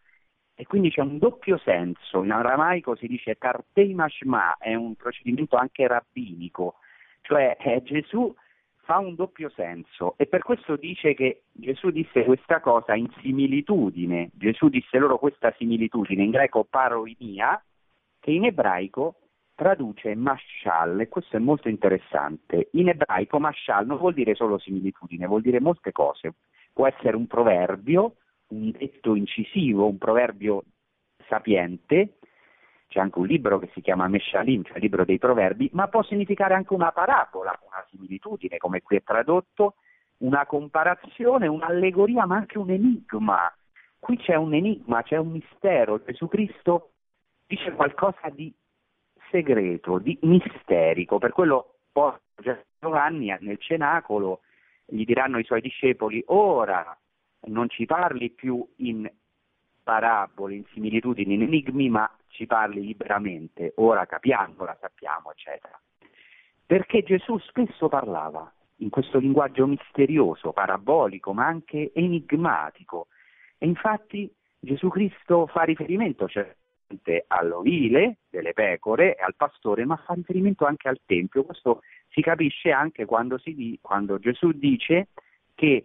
E 0.54 0.66
quindi 0.66 0.90
c'è 0.90 1.00
un 1.00 1.18
doppio 1.18 1.56
senso, 1.58 2.22
in 2.22 2.32
aramaico 2.32 2.94
si 2.96 3.06
dice 3.06 3.36
tartei 3.36 3.94
mashma, 3.94 4.56
è 4.58 4.74
un 4.74 4.94
procedimento 4.94 5.56
anche 5.56 5.86
rabbinico, 5.86 6.74
cioè 7.22 7.56
eh, 7.60 7.82
Gesù 7.82 8.34
fa 8.90 8.98
un 8.98 9.14
doppio 9.14 9.50
senso 9.50 10.14
e 10.16 10.26
per 10.26 10.42
questo 10.42 10.74
dice 10.74 11.14
che 11.14 11.42
Gesù 11.52 11.90
disse 11.90 12.24
questa 12.24 12.58
cosa 12.58 12.96
in 12.96 13.08
similitudine, 13.20 14.30
Gesù 14.32 14.68
disse 14.68 14.98
loro 14.98 15.16
questa 15.16 15.54
similitudine, 15.56 16.24
in 16.24 16.30
greco 16.30 16.64
paroinia, 16.64 17.62
che 18.18 18.32
in 18.32 18.46
ebraico 18.46 19.14
traduce 19.54 20.16
mashal 20.16 21.02
e 21.02 21.08
questo 21.08 21.36
è 21.36 21.38
molto 21.38 21.68
interessante. 21.68 22.70
In 22.72 22.88
ebraico 22.88 23.38
mashal 23.38 23.86
non 23.86 23.96
vuol 23.96 24.12
dire 24.12 24.34
solo 24.34 24.58
similitudine, 24.58 25.28
vuol 25.28 25.42
dire 25.42 25.60
molte 25.60 25.92
cose. 25.92 26.34
Può 26.72 26.88
essere 26.88 27.14
un 27.14 27.28
proverbio, 27.28 28.16
un 28.48 28.72
detto 28.72 29.14
incisivo, 29.14 29.86
un 29.86 29.98
proverbio 29.98 30.64
sapiente, 31.28 32.16
c'è 32.90 32.98
anche 32.98 33.20
un 33.20 33.26
libro 33.26 33.60
che 33.60 33.70
si 33.72 33.80
chiama 33.80 34.08
Meshalim, 34.08 34.64
cioè 34.64 34.78
il 34.78 34.82
libro 34.82 35.04
dei 35.04 35.18
proverbi, 35.18 35.70
ma 35.74 35.86
può 35.86 36.02
significare 36.02 36.54
anche 36.54 36.74
una 36.74 36.90
parabola, 36.90 37.56
una 37.64 37.86
similitudine, 37.88 38.56
come 38.56 38.82
qui 38.82 38.96
è 38.96 39.02
tradotto, 39.04 39.74
una 40.18 40.44
comparazione, 40.44 41.46
un'allegoria, 41.46 42.26
ma 42.26 42.34
anche 42.34 42.58
un 42.58 42.70
enigma. 42.70 43.54
Qui 43.96 44.16
c'è 44.16 44.34
un 44.34 44.54
enigma, 44.54 45.04
c'è 45.04 45.18
un 45.18 45.30
mistero. 45.30 46.02
Gesù 46.02 46.26
Cristo 46.26 46.90
dice 47.46 47.70
qualcosa 47.74 48.28
di 48.28 48.52
segreto, 49.30 49.98
di 49.98 50.18
misterico. 50.22 51.18
Per 51.18 51.30
quello 51.30 51.76
poi 51.92 52.14
Giovanni 52.80 53.32
nel 53.38 53.58
cenacolo 53.58 54.40
gli 54.84 55.04
diranno 55.04 55.38
i 55.38 55.44
suoi 55.44 55.60
discepoli, 55.60 56.24
ora 56.26 56.98
non 57.42 57.68
ci 57.68 57.86
parli 57.86 58.30
più 58.30 58.66
in 58.78 59.08
parabole, 59.90 60.54
in 60.54 60.64
similitudini, 60.72 61.34
in 61.34 61.42
enigmi, 61.42 61.88
ma 61.88 62.08
ci 62.28 62.46
parli 62.46 62.80
liberamente, 62.80 63.72
ora 63.76 64.06
capiamo, 64.06 64.64
la 64.64 64.76
sappiamo, 64.80 65.32
eccetera. 65.32 65.76
Perché 66.64 67.02
Gesù 67.02 67.36
spesso 67.38 67.88
parlava 67.88 68.52
in 68.76 68.88
questo 68.88 69.18
linguaggio 69.18 69.66
misterioso, 69.66 70.52
parabolico, 70.52 71.32
ma 71.32 71.46
anche 71.46 71.90
enigmatico. 71.92 73.08
E 73.58 73.66
infatti 73.66 74.32
Gesù 74.60 74.88
Cristo 74.90 75.48
fa 75.48 75.62
riferimento 75.62 76.28
certamente 76.28 77.24
all'ovile 77.26 78.18
delle 78.30 78.52
pecore 78.52 79.16
e 79.16 79.22
al 79.24 79.34
pastore, 79.34 79.84
ma 79.84 79.96
fa 79.96 80.14
riferimento 80.14 80.66
anche 80.66 80.88
al 80.88 81.00
Tempio. 81.04 81.42
Questo 81.42 81.82
si 82.10 82.20
capisce 82.20 82.70
anche 82.70 83.06
quando, 83.06 83.38
si, 83.38 83.76
quando 83.82 84.20
Gesù 84.20 84.52
dice 84.52 85.08
che 85.56 85.84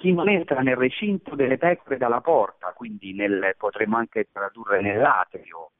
chi 0.00 0.14
non 0.14 0.30
entra 0.30 0.62
nel 0.62 0.76
recinto 0.76 1.34
delle 1.34 1.58
pecore 1.58 1.98
dalla 1.98 2.22
porta, 2.22 2.72
quindi 2.72 3.12
nel, 3.12 3.54
potremmo 3.58 3.98
anche 3.98 4.28
tradurre 4.32 4.80
nell'atrio, 4.80 5.72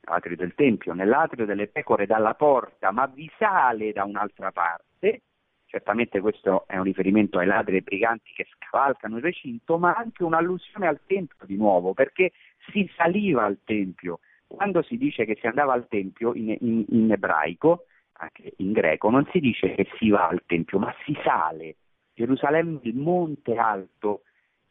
atrio 0.00 0.34
del 0.34 0.56
Tempio, 0.56 0.94
nell'atrio 0.94 1.46
delle 1.46 1.68
pecore 1.68 2.06
dalla 2.06 2.34
porta, 2.34 2.90
ma 2.90 3.06
vi 3.06 3.30
sale 3.38 3.92
da 3.92 4.02
un'altra 4.02 4.50
parte, 4.50 5.22
certamente 5.66 6.18
questo 6.18 6.64
è 6.66 6.76
un 6.76 6.82
riferimento 6.82 7.38
ai 7.38 7.46
ladri 7.46 7.76
e 7.76 7.82
briganti 7.82 8.32
che 8.34 8.48
scavalcano 8.50 9.18
il 9.18 9.22
recinto, 9.22 9.78
ma 9.78 9.94
anche 9.94 10.24
un'allusione 10.24 10.88
al 10.88 10.98
Tempio 11.06 11.46
di 11.46 11.56
nuovo, 11.56 11.94
perché 11.94 12.32
si 12.72 12.90
saliva 12.96 13.44
al 13.44 13.60
Tempio. 13.62 14.18
Quando 14.48 14.82
si 14.82 14.96
dice 14.96 15.24
che 15.24 15.36
si 15.40 15.46
andava 15.46 15.72
al 15.72 15.86
Tempio 15.86 16.34
in, 16.34 16.56
in, 16.58 16.84
in 16.88 17.12
ebraico, 17.12 17.84
anche 18.14 18.54
in 18.56 18.72
greco, 18.72 19.08
non 19.08 19.24
si 19.30 19.38
dice 19.38 19.72
che 19.76 19.86
si 19.98 20.10
va 20.10 20.26
al 20.26 20.42
Tempio, 20.46 20.80
ma 20.80 20.92
si 21.04 21.16
sale 21.22 21.76
Gerusalemme, 22.14 22.80
il 22.82 22.96
monte 22.96 23.56
alto, 23.56 24.22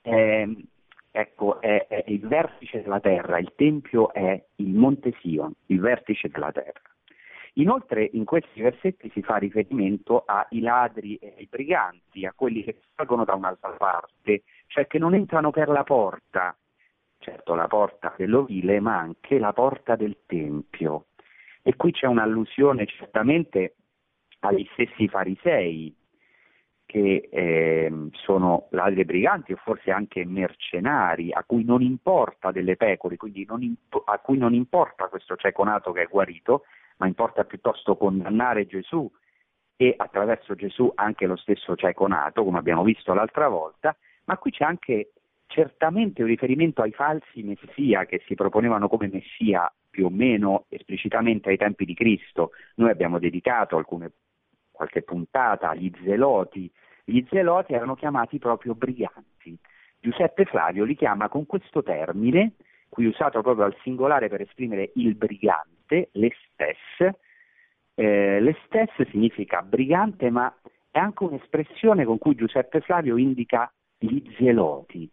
è, 0.01 0.47
ecco, 1.11 1.61
è, 1.61 1.87
è, 1.87 2.03
il 2.07 2.27
vertice 2.27 2.81
della 2.81 2.99
terra, 2.99 3.39
il 3.39 3.53
Tempio 3.55 4.13
è 4.13 4.43
il 4.55 4.73
monte 4.73 5.13
Sion, 5.19 5.53
il 5.67 5.79
vertice 5.79 6.29
della 6.29 6.51
terra. 6.51 6.81
Inoltre 7.55 8.09
in 8.13 8.23
questi 8.23 8.61
versetti 8.61 9.09
si 9.11 9.21
fa 9.21 9.35
riferimento 9.35 10.23
ai 10.25 10.61
ladri 10.61 11.15
e 11.17 11.33
ai 11.37 11.47
briganti, 11.49 12.25
a 12.25 12.31
quelli 12.33 12.63
che 12.63 12.77
salgono 12.95 13.25
da 13.25 13.33
un'altra 13.33 13.71
parte, 13.71 14.43
cioè 14.67 14.87
che 14.87 14.97
non 14.97 15.13
entrano 15.13 15.51
per 15.51 15.67
la 15.67 15.83
porta, 15.83 16.55
certo 17.17 17.53
la 17.53 17.67
porta 17.67 18.13
dell'ovile, 18.17 18.79
ma 18.79 18.97
anche 18.97 19.37
la 19.37 19.51
porta 19.51 19.97
del 19.97 20.19
Tempio. 20.25 21.07
E 21.61 21.75
qui 21.75 21.91
c'è 21.91 22.07
un'allusione 22.07 22.85
certamente 22.85 23.75
agli 24.39 24.67
stessi 24.71 25.09
farisei, 25.09 25.93
che 26.91 27.29
eh, 27.31 28.09
sono 28.11 28.67
ladri 28.71 28.99
e 28.99 29.05
briganti 29.05 29.53
o 29.53 29.55
forse 29.55 29.91
anche 29.91 30.25
mercenari 30.25 31.31
a 31.31 31.45
cui 31.45 31.63
non 31.63 31.81
importa 31.81 32.51
delle 32.51 32.75
pecore, 32.75 33.15
quindi 33.15 33.47
imp- 33.47 34.03
a 34.03 34.19
cui 34.19 34.37
non 34.37 34.53
importa 34.53 35.07
questo 35.07 35.37
cieco 35.37 35.63
nato 35.63 35.93
che 35.93 36.01
è 36.01 36.07
guarito, 36.07 36.63
ma 36.97 37.07
importa 37.07 37.45
piuttosto 37.45 37.95
condannare 37.95 38.67
Gesù 38.67 39.09
e 39.77 39.93
attraverso 39.95 40.53
Gesù 40.53 40.91
anche 40.93 41.27
lo 41.27 41.37
stesso 41.37 41.77
cieco 41.77 42.07
nato, 42.07 42.43
come 42.43 42.57
abbiamo 42.57 42.83
visto 42.83 43.13
l'altra 43.13 43.47
volta, 43.47 43.95
ma 44.25 44.37
qui 44.37 44.51
c'è 44.51 44.65
anche 44.65 45.13
certamente 45.47 46.23
un 46.23 46.27
riferimento 46.27 46.81
ai 46.81 46.91
falsi 46.91 47.41
messia 47.41 48.03
che 48.03 48.21
si 48.25 48.35
proponevano 48.35 48.89
come 48.89 49.07
messia 49.07 49.73
più 49.89 50.07
o 50.07 50.09
meno 50.09 50.65
esplicitamente 50.67 51.47
ai 51.47 51.57
tempi 51.57 51.85
di 51.85 51.93
Cristo. 51.93 52.51
Noi 52.75 52.89
abbiamo 52.89 53.17
dedicato 53.17 53.77
alcune, 53.77 54.11
qualche 54.81 55.03
puntata 55.03 55.69
agli 55.69 55.91
zeloti. 56.03 56.71
Gli 57.03 57.23
zeloti 57.29 57.73
erano 57.73 57.95
chiamati 57.95 58.39
proprio 58.39 58.73
briganti. 58.73 59.55
Giuseppe 59.99 60.45
Flavio 60.45 60.85
li 60.85 60.95
chiama 60.95 61.29
con 61.29 61.45
questo 61.45 61.83
termine, 61.83 62.53
qui 62.89 63.05
usato 63.05 63.41
proprio 63.41 63.65
al 63.65 63.75
singolare 63.83 64.27
per 64.27 64.41
esprimere 64.41 64.91
il 64.95 65.13
brigante, 65.13 66.09
l'estes. 66.13 67.13
Eh, 67.93 68.39
l'estes 68.39 68.89
significa 69.09 69.61
brigante, 69.61 70.31
ma 70.31 70.51
è 70.89 70.97
anche 70.97 71.23
un'espressione 71.25 72.03
con 72.03 72.17
cui 72.17 72.33
Giuseppe 72.33 72.81
Flavio 72.81 73.17
indica 73.17 73.71
gli 73.99 74.23
zeloti. 74.39 75.07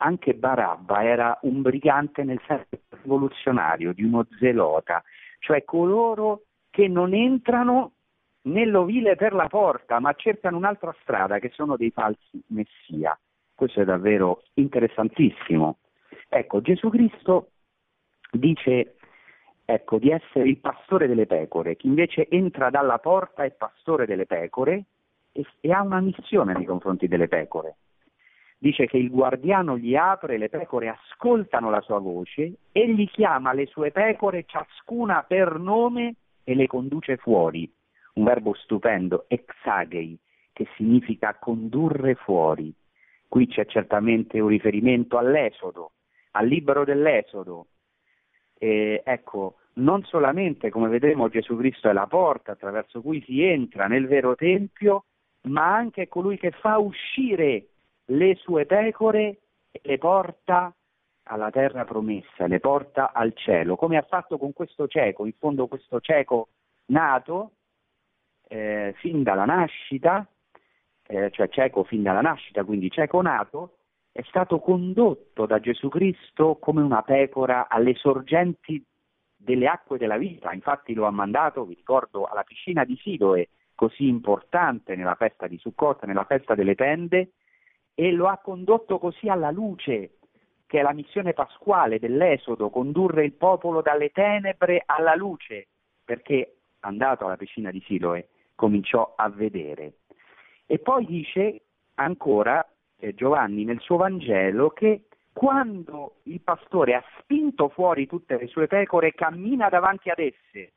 Anche 0.00 0.34
Barabba 0.34 1.02
era 1.02 1.38
un 1.42 1.62
brigante 1.62 2.24
nel 2.24 2.40
senso 2.46 2.66
rivoluzionario, 2.90 3.94
di 3.94 4.04
uno 4.04 4.26
zelota, 4.38 5.02
cioè 5.38 5.64
coloro 5.64 6.42
che 6.68 6.88
non 6.88 7.14
entrano 7.14 7.92
nell'ovile 8.48 9.14
per 9.14 9.32
la 9.32 9.46
porta, 9.46 10.00
ma 10.00 10.12
cercano 10.14 10.56
un'altra 10.56 10.94
strada, 11.02 11.38
che 11.38 11.50
sono 11.54 11.76
dei 11.76 11.90
falsi 11.90 12.42
messia. 12.48 13.18
Questo 13.54 13.80
è 13.80 13.84
davvero 13.84 14.42
interessantissimo. 14.54 15.78
Ecco, 16.28 16.60
Gesù 16.60 16.90
Cristo 16.90 17.50
dice 18.30 18.94
ecco, 19.64 19.98
di 19.98 20.10
essere 20.10 20.48
il 20.48 20.58
pastore 20.58 21.06
delle 21.06 21.26
pecore, 21.26 21.76
chi 21.76 21.88
invece 21.88 22.26
entra 22.28 22.70
dalla 22.70 22.98
porta 22.98 23.44
è 23.44 23.50
pastore 23.50 24.06
delle 24.06 24.24
pecore 24.24 24.84
e, 25.32 25.44
e 25.60 25.72
ha 25.72 25.82
una 25.82 26.00
missione 26.00 26.54
nei 26.54 26.64
confronti 26.64 27.06
delle 27.06 27.28
pecore. 27.28 27.76
Dice 28.56 28.86
che 28.86 28.96
il 28.96 29.10
guardiano 29.10 29.76
gli 29.76 29.94
apre, 29.94 30.38
le 30.38 30.48
pecore 30.48 30.88
ascoltano 30.88 31.68
la 31.70 31.80
sua 31.82 31.98
voce, 31.98 32.54
egli 32.72 33.08
chiama 33.08 33.52
le 33.52 33.66
sue 33.66 33.92
pecore 33.92 34.44
ciascuna 34.46 35.22
per 35.22 35.58
nome 35.58 36.14
e 36.44 36.54
le 36.54 36.66
conduce 36.66 37.18
fuori. 37.18 37.70
Un 38.18 38.24
verbo 38.24 38.52
stupendo, 38.54 39.26
exagei, 39.28 40.18
che 40.52 40.66
significa 40.74 41.36
condurre 41.38 42.16
fuori. 42.16 42.74
Qui 43.28 43.46
c'è 43.46 43.64
certamente 43.66 44.40
un 44.40 44.48
riferimento 44.48 45.18
all'Esodo, 45.18 45.92
al 46.32 46.48
libro 46.48 46.84
dell'Esodo. 46.84 47.68
E, 48.58 49.02
ecco, 49.04 49.58
non 49.74 50.02
solamente, 50.02 50.68
come 50.68 50.88
vedremo, 50.88 51.28
Gesù 51.28 51.56
Cristo 51.56 51.88
è 51.88 51.92
la 51.92 52.08
porta 52.08 52.50
attraverso 52.50 53.02
cui 53.02 53.22
si 53.22 53.40
entra 53.44 53.86
nel 53.86 54.08
vero 54.08 54.34
Tempio, 54.34 55.04
ma 55.42 55.76
anche 55.76 56.08
colui 56.08 56.38
che 56.38 56.50
fa 56.50 56.76
uscire 56.78 57.68
le 58.06 58.34
sue 58.34 58.66
pecore 58.66 59.38
e 59.70 59.80
le 59.84 59.98
porta 59.98 60.74
alla 61.22 61.50
terra 61.50 61.84
promessa, 61.84 62.48
le 62.48 62.58
porta 62.58 63.12
al 63.12 63.32
cielo, 63.34 63.76
come 63.76 63.96
ha 63.96 64.02
fatto 64.02 64.38
con 64.38 64.52
questo 64.52 64.88
cieco, 64.88 65.24
in 65.24 65.34
fondo 65.38 65.68
questo 65.68 66.00
cieco 66.00 66.48
nato 66.86 67.52
eh, 68.48 68.94
fin 68.96 69.22
dalla 69.22 69.44
nascita, 69.44 70.26
eh, 71.06 71.30
cioè 71.30 71.48
cieco 71.48 71.84
fin 71.84 72.02
dalla 72.02 72.20
nascita, 72.20 72.64
quindi 72.64 72.90
cieco 72.90 73.20
nato, 73.20 73.74
è 74.10 74.22
stato 74.22 74.58
condotto 74.58 75.46
da 75.46 75.60
Gesù 75.60 75.88
Cristo 75.88 76.56
come 76.56 76.82
una 76.82 77.02
pecora 77.02 77.68
alle 77.68 77.94
sorgenti 77.94 78.82
delle 79.36 79.68
acque 79.68 79.98
della 79.98 80.16
vita, 80.16 80.52
infatti 80.52 80.94
lo 80.94 81.06
ha 81.06 81.10
mandato, 81.10 81.64
vi 81.64 81.74
ricordo, 81.74 82.24
alla 82.24 82.42
piscina 82.42 82.84
di 82.84 82.96
Siloe, 82.96 83.50
così 83.74 84.08
importante 84.08 84.96
nella 84.96 85.14
festa 85.14 85.46
di 85.46 85.56
Sukkot, 85.56 86.04
nella 86.04 86.24
festa 86.24 86.56
delle 86.56 86.74
tende, 86.74 87.32
e 87.94 88.10
lo 88.10 88.26
ha 88.26 88.38
condotto 88.38 88.98
così 88.98 89.28
alla 89.28 89.50
luce, 89.50 90.18
che 90.66 90.80
è 90.80 90.82
la 90.82 90.92
missione 90.92 91.32
pasquale 91.32 91.98
dell'Esodo, 91.98 92.70
condurre 92.70 93.24
il 93.24 93.34
popolo 93.34 93.80
dalle 93.80 94.10
tenebre 94.10 94.82
alla 94.84 95.14
luce, 95.14 95.68
perché 96.04 96.56
andato 96.80 97.24
alla 97.24 97.36
piscina 97.36 97.70
di 97.70 97.82
Siloe 97.86 98.28
cominciò 98.58 99.14
a 99.14 99.28
vedere. 99.28 99.92
E 100.66 100.80
poi 100.80 101.06
dice 101.06 101.60
ancora 101.94 102.66
eh, 102.98 103.14
Giovanni 103.14 103.64
nel 103.64 103.78
suo 103.78 103.98
Vangelo 103.98 104.70
che 104.70 105.04
quando 105.32 106.16
il 106.24 106.40
pastore 106.40 106.94
ha 106.94 107.04
spinto 107.20 107.68
fuori 107.68 108.08
tutte 108.08 108.36
le 108.36 108.48
sue 108.48 108.66
pecore, 108.66 109.14
cammina 109.14 109.68
davanti 109.68 110.10
ad 110.10 110.18
esse 110.18 110.72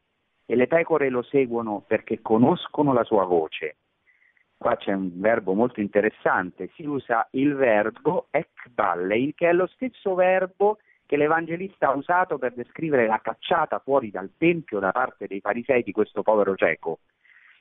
e 0.45 0.55
le 0.55 0.67
pecore 0.67 1.09
lo 1.09 1.23
seguono 1.23 1.83
perché 1.87 2.21
conoscono 2.21 2.93
la 2.93 3.03
sua 3.03 3.25
voce. 3.25 3.77
Qua 4.57 4.75
c'è 4.75 4.93
un 4.93 5.19
verbo 5.19 5.53
molto 5.53 5.79
interessante, 5.79 6.69
si 6.75 6.85
usa 6.85 7.27
il 7.31 7.55
verbo 7.55 8.27
ekballein, 8.29 9.33
che 9.33 9.49
è 9.49 9.53
lo 9.53 9.65
stesso 9.65 10.13
verbo 10.13 10.77
che 11.07 11.17
l'Evangelista 11.17 11.87
ha 11.87 11.95
usato 11.95 12.37
per 12.37 12.53
descrivere 12.53 13.07
la 13.07 13.19
cacciata 13.19 13.79
fuori 13.79 14.11
dal 14.11 14.29
Tempio 14.37 14.77
da 14.77 14.91
parte 14.91 15.25
dei 15.25 15.39
farisei 15.39 15.81
di 15.81 15.91
questo 15.91 16.21
povero 16.21 16.55
cieco. 16.55 16.99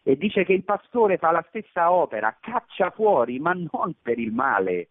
E 0.02 0.16
dice 0.16 0.44
che 0.44 0.52
il 0.52 0.64
pastore 0.64 1.18
fa 1.18 1.30
la 1.30 1.44
stessa 1.48 1.92
opera, 1.92 2.36
caccia 2.40 2.90
fuori, 2.90 3.38
ma 3.38 3.52
non 3.52 3.94
per 4.00 4.18
il 4.18 4.32
male, 4.32 4.88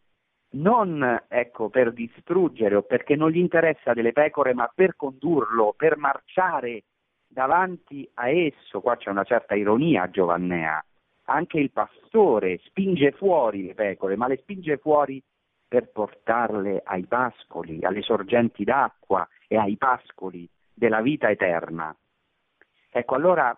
non 0.51 1.23
ecco, 1.27 1.69
per 1.69 1.93
distruggere 1.93 2.75
o 2.75 2.81
perché 2.83 3.15
non 3.15 3.29
gli 3.29 3.37
interessa 3.37 3.93
delle 3.93 4.13
pecore, 4.13 4.53
ma 4.53 4.71
per 4.73 4.95
condurlo, 4.95 5.73
per 5.75 5.97
marciare 5.97 6.83
davanti 7.27 8.09
a 8.15 8.29
esso, 8.29 8.81
qua 8.81 8.97
c'è 8.97 9.09
una 9.09 9.23
certa 9.23 9.55
ironia 9.55 10.09
giovannea, 10.09 10.83
anche 11.25 11.59
il 11.59 11.71
pastore 11.71 12.59
spinge 12.65 13.11
fuori 13.11 13.67
le 13.67 13.75
pecore, 13.75 14.15
ma 14.15 14.27
le 14.27 14.37
spinge 14.37 14.77
fuori 14.77 15.21
per 15.67 15.91
portarle 15.91 16.81
ai 16.83 17.05
pascoli, 17.05 17.83
alle 17.83 18.01
sorgenti 18.01 18.63
d'acqua 18.63 19.27
e 19.47 19.55
ai 19.57 19.77
pascoli 19.77 20.49
della 20.73 21.01
vita 21.01 21.29
eterna. 21.29 21.95
Ecco, 22.89 23.13
allora 23.13 23.55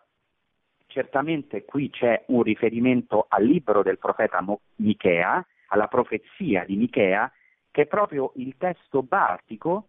certamente 0.91 1.65
qui 1.65 1.89
c'è 1.89 2.23
un 2.27 2.43
riferimento 2.43 3.25
al 3.29 3.43
libro 3.45 3.81
del 3.81 3.97
profeta 3.97 4.43
Michea, 4.75 5.45
alla 5.67 5.87
profezia 5.87 6.63
di 6.65 6.75
Michea, 6.75 7.31
che 7.71 7.83
è 7.83 7.85
proprio 7.87 8.33
il 8.35 8.55
testo 8.57 9.01
bartico, 9.01 9.87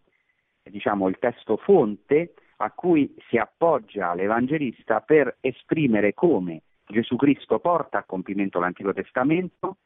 diciamo 0.62 1.08
il 1.08 1.18
testo 1.18 1.56
fonte 1.56 2.34
a 2.58 2.70
cui 2.70 3.14
si 3.28 3.36
appoggia 3.36 4.14
l'Evangelista 4.14 5.00
per 5.00 5.38
esprimere 5.40 6.14
come 6.14 6.62
Gesù 6.86 7.16
Cristo 7.16 7.58
porta 7.58 7.98
a 7.98 8.04
compimento 8.04 8.60
l'Antico 8.60 8.92
Testamento 8.92 9.78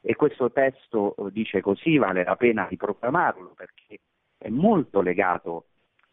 e 0.00 0.16
questo 0.16 0.50
testo 0.50 1.14
eh, 1.14 1.30
dice 1.30 1.60
così, 1.60 1.96
vale 1.96 2.24
la 2.24 2.36
pena 2.36 2.66
di 2.68 2.76
proclamarlo 2.76 3.54
perché 3.54 4.00
è 4.36 4.48
molto 4.48 5.00
legato 5.00 5.66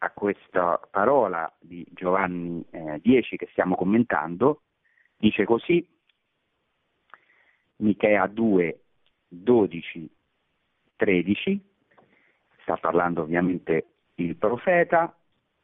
a 0.04 0.10
questa 0.12 0.80
parola 0.90 1.52
di 1.60 1.86
Giovanni 1.92 2.66
eh, 2.72 3.00
10 3.02 3.38
che 3.38 3.48
stiamo 3.52 3.76
commentando, 3.76 4.64
dice 5.16 5.46
così, 5.46 5.88
Michea 7.78 8.26
2, 8.26 8.82
12, 9.28 10.10
13, 10.96 11.70
sta 12.62 12.78
parlando 12.78 13.22
ovviamente 13.22 13.86
il 14.16 14.36
profeta, 14.38 15.16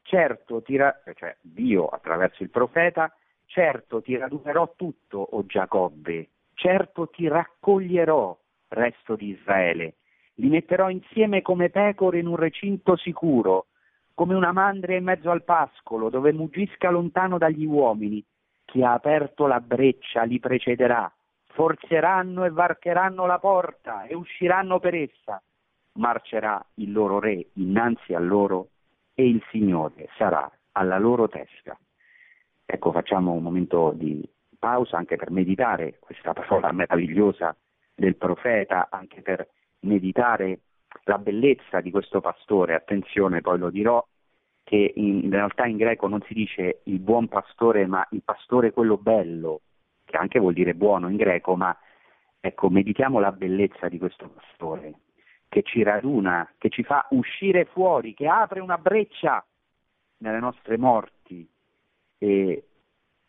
certo 0.04 0.62
ti 0.62 0.78
cioè 0.78 1.36
Dio 1.42 1.88
attraverso 1.88 2.44
il 2.44 2.52
profeta, 2.52 3.12
certo 3.46 4.02
ti 4.02 4.16
radunerò 4.18 4.74
tutto, 4.76 5.18
o 5.18 5.46
Giacobbe, 5.48 6.30
certo 6.54 7.10
ti 7.10 7.28
raccoglierò, 7.28 8.38
resto 8.68 9.16
di 9.16 9.30
Israele, 9.30 9.96
li 10.36 10.50
metterò 10.50 10.92
insieme 10.92 11.42
come 11.42 11.72
pecore 11.72 12.20
in 12.20 12.28
un 12.28 12.36
recinto 12.36 12.96
sicuro, 12.96 13.68
come 14.18 14.34
una 14.34 14.52
mandria 14.52 14.98
in 14.98 15.04
mezzo 15.04 15.30
al 15.30 15.44
pascolo, 15.44 16.10
dove 16.10 16.34
muggisca 16.34 16.90
lontano 16.90 17.38
dagli 17.38 17.66
uomini. 17.66 18.26
Chi 18.66 18.82
ha 18.82 18.94
aperto 18.94 19.46
la 19.46 19.60
breccia 19.60 20.24
li 20.24 20.40
precederà, 20.40 21.14
forzeranno 21.54 22.44
e 22.44 22.50
varcheranno 22.50 23.28
la 23.28 23.38
porta 23.38 24.06
e 24.06 24.16
usciranno 24.16 24.80
per 24.80 24.96
essa. 24.96 25.40
Marcerà 26.00 26.66
il 26.76 26.92
loro 26.92 27.20
re 27.20 27.50
innanzi 27.54 28.16
a 28.16 28.20
loro 28.20 28.70
e 29.14 29.30
il 29.30 29.40
Signore 29.52 30.10
sarà 30.18 30.52
alla 30.72 30.98
loro 30.98 31.28
testa. 31.28 31.78
Ecco, 32.66 32.92
facciamo 32.92 33.34
un 33.34 33.44
momento 33.44 33.92
di 33.96 34.28
pausa 34.58 34.98
anche 34.98 35.16
per 35.16 35.30
meditare 35.30 36.00
questa 36.00 36.34
parola 36.34 36.72
meravigliosa 36.72 37.56
del 37.94 38.16
profeta, 38.16 38.88
anche 38.90 39.22
per 39.22 39.48
meditare 39.82 40.62
la 41.04 41.18
bellezza 41.18 41.82
di 41.82 41.92
questo 41.92 42.22
pastore. 42.22 42.76
Attenzione, 42.76 43.42
poi 43.42 43.58
lo 43.58 43.70
dirò, 43.70 44.06
che 44.64 44.94
in, 44.96 45.30
realtà 45.32 45.66
in 45.66 45.78
greco 45.78 46.08
non 46.08 46.22
si 46.24 46.34
dice 46.34 46.82
il 46.84 47.00
buon 47.00 47.28
pastore, 47.28 47.86
ma 47.88 48.06
il 48.12 48.22
pastore 48.24 48.72
quello 48.72 48.98
bello, 48.98 49.62
che 50.04 50.18
anche 50.18 50.40
vuol 50.40 50.54
dire 50.54 50.74
buono 50.74 51.10
in 51.10 51.16
greco, 51.16 51.56
ma 51.56 51.76
ecco, 52.40 52.70
meditiamo 52.70 53.20
la 53.20 53.32
bellezza 53.32 53.88
di 53.88 53.98
questo 53.98 54.30
pastore 54.30 55.00
che 55.50 55.64
ci 55.64 55.84
raduna, 55.84 56.54
che 56.58 56.70
ci 56.70 56.84
fa 56.84 57.08
uscire 57.12 57.66
fuori, 57.66 58.14
che 58.14 58.28
apre 58.28 58.60
una 58.60 58.78
breccia 58.78 59.44
nelle 60.18 60.40
nostre 60.40 60.78
morti 60.78 61.48
e 62.18 62.64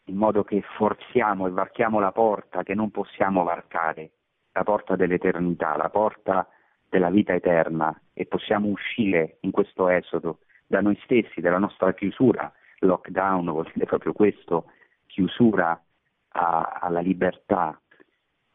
in 0.05 0.17
modo 0.17 0.43
che 0.43 0.63
forziamo 0.77 1.47
e 1.47 1.51
varchiamo 1.51 2.01
la 2.01 2.13
porta 2.13 2.63
che 2.63 2.75
non 2.75 2.91
possiamo 2.91 3.45
varcare, 3.45 4.11
la 4.53 4.65
porta 4.65 4.97
dell'eternità, 4.97 5.77
la 5.77 5.91
porta 5.91 6.49
della 6.89 7.11
vita 7.11 7.35
eterna 7.35 7.99
e 8.13 8.27
possiamo 8.27 8.69
uscire 8.69 9.39
in 9.41 9.51
questo 9.51 9.89
esodo 9.89 10.41
da 10.67 10.81
noi 10.81 10.99
stessi, 11.05 11.41
della 11.41 11.59
nostra 11.59 11.93
chiusura. 11.95 12.53
Lockdown 12.81 13.51
vuol 13.51 13.71
dire 13.73 13.87
proprio 13.87 14.13
questo, 14.13 14.71
chiusura 15.07 15.81
a, 16.29 16.79
alla 16.81 17.01
libertà, 17.01 17.81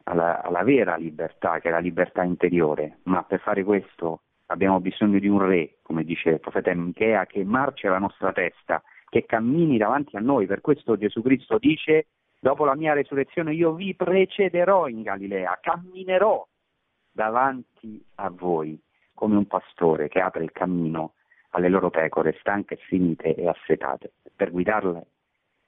alla, 0.06 0.42
alla 0.42 0.64
vera 0.64 0.96
libertà, 0.96 1.60
che 1.60 1.70
è 1.70 1.72
la 1.72 1.80
libertà 1.80 2.24
interiore. 2.24 3.00
Ma 3.04 3.24
per 3.24 3.40
fare 3.40 3.64
questo 3.64 4.22
abbiamo 4.48 4.80
bisogno 4.80 5.20
di 5.20 5.28
un 5.28 5.46
re, 5.46 5.78
come 5.82 6.04
dice 6.04 6.30
il 6.30 6.40
profeta 6.40 6.74
Michea, 6.74 7.26
che 7.26 7.44
marci 7.44 7.88
alla 7.88 8.00
nostra 8.00 8.32
testa, 8.32 8.82
che 9.10 9.26
cammini 9.26 9.78
davanti 9.78 10.16
a 10.16 10.20
noi. 10.20 10.46
Per 10.46 10.62
questo 10.62 10.98
Gesù 10.98 11.22
Cristo 11.22 11.58
dice, 11.58 12.08
dopo 12.40 12.66
la 12.66 12.76
mia 12.76 12.94
resurrezione 12.94 13.54
io 13.54 13.74
vi 13.74 13.96
precederò 13.96 14.88
in 14.88 15.02
Galilea, 15.02 15.60
camminerò 15.62 16.48
davanti 17.14 18.04
a 18.16 18.30
voi 18.30 18.82
come 19.14 19.38
un 19.38 19.46
pastore 19.46 20.10
che 20.10 20.20
apre 20.20 20.44
il 20.44 20.52
cammino 20.52 21.14
alle 21.52 21.70
loro 21.70 21.90
pecore 21.92 22.36
stanche, 22.40 22.76
finite 22.76 23.36
e 23.36 23.48
assetate, 23.48 24.14
per 24.36 24.52
guidarle 24.52 25.06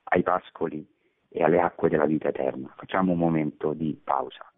ai 0.05 0.23
pascoli 0.23 0.85
e 1.29 1.43
alle 1.43 1.61
acque 1.61 1.89
della 1.89 2.07
vita 2.07 2.29
eterna. 2.29 2.73
Facciamo 2.75 3.11
un 3.11 3.19
momento 3.19 3.73
di 3.73 3.99
pausa. 4.03 4.51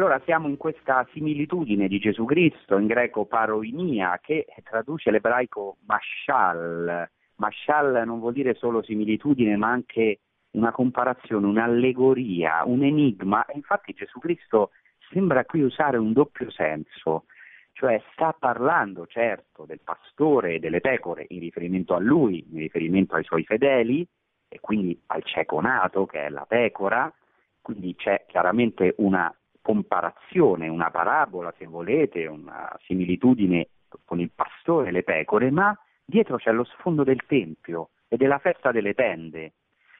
Allora 0.00 0.18
siamo 0.24 0.48
in 0.48 0.56
questa 0.56 1.06
similitudine 1.12 1.86
di 1.86 1.98
Gesù 1.98 2.24
Cristo, 2.24 2.78
in 2.78 2.86
greco 2.86 3.26
paroinia, 3.26 4.18
che 4.22 4.46
traduce 4.64 5.10
l'ebraico 5.10 5.76
mashal. 5.84 7.06
Mashal 7.36 8.04
non 8.06 8.18
vuol 8.18 8.32
dire 8.32 8.54
solo 8.54 8.82
similitudine, 8.82 9.58
ma 9.58 9.68
anche 9.68 10.20
una 10.52 10.72
comparazione, 10.72 11.46
un'allegoria, 11.46 12.62
un 12.64 12.82
enigma. 12.82 13.44
E 13.44 13.56
infatti 13.56 13.92
Gesù 13.92 14.18
Cristo 14.20 14.70
sembra 15.10 15.44
qui 15.44 15.60
usare 15.60 15.98
un 15.98 16.14
doppio 16.14 16.50
senso, 16.50 17.26
cioè 17.72 18.02
sta 18.14 18.32
parlando 18.32 19.06
certo 19.06 19.66
del 19.66 19.80
pastore 19.84 20.54
e 20.54 20.60
delle 20.60 20.80
pecore 20.80 21.26
in 21.28 21.40
riferimento 21.40 21.92
a 21.94 21.98
lui, 21.98 22.42
in 22.50 22.58
riferimento 22.58 23.16
ai 23.16 23.24
suoi 23.24 23.44
fedeli, 23.44 24.08
e 24.48 24.60
quindi 24.60 24.98
al 25.08 25.22
cieco 25.24 25.60
nato 25.60 26.06
che 26.06 26.24
è 26.24 26.30
la 26.30 26.46
pecora, 26.48 27.12
quindi 27.60 27.94
c'è 27.96 28.24
chiaramente 28.26 28.94
una 28.96 29.30
comparazione, 29.62 30.68
una 30.68 30.90
parabola 30.90 31.52
se 31.58 31.66
volete, 31.66 32.26
una 32.26 32.76
similitudine 32.84 33.68
con 34.04 34.20
il 34.20 34.30
pastore 34.34 34.88
e 34.88 34.92
le 34.92 35.02
pecore, 35.02 35.50
ma 35.50 35.76
dietro 36.04 36.36
c'è 36.36 36.52
lo 36.52 36.64
sfondo 36.64 37.04
del 37.04 37.24
Tempio 37.26 37.90
e 38.08 38.16
della 38.16 38.38
festa 38.38 38.72
delle 38.72 38.94
tende. 38.94 39.52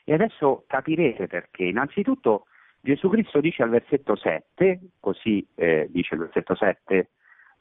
E 0.05 0.15
adesso 0.15 0.65
capirete 0.67 1.27
perché. 1.27 1.65
Innanzitutto 1.65 2.47
Gesù 2.81 3.09
Cristo 3.09 3.41
dice 3.41 3.63
al 3.63 3.71
versetto 3.71 4.17
7, 4.17 4.81
così 4.99 5.47
eh, 5.55 5.87
dice 5.91 6.15
il 6.15 6.21
versetto 6.21 6.55
7, 6.55 7.11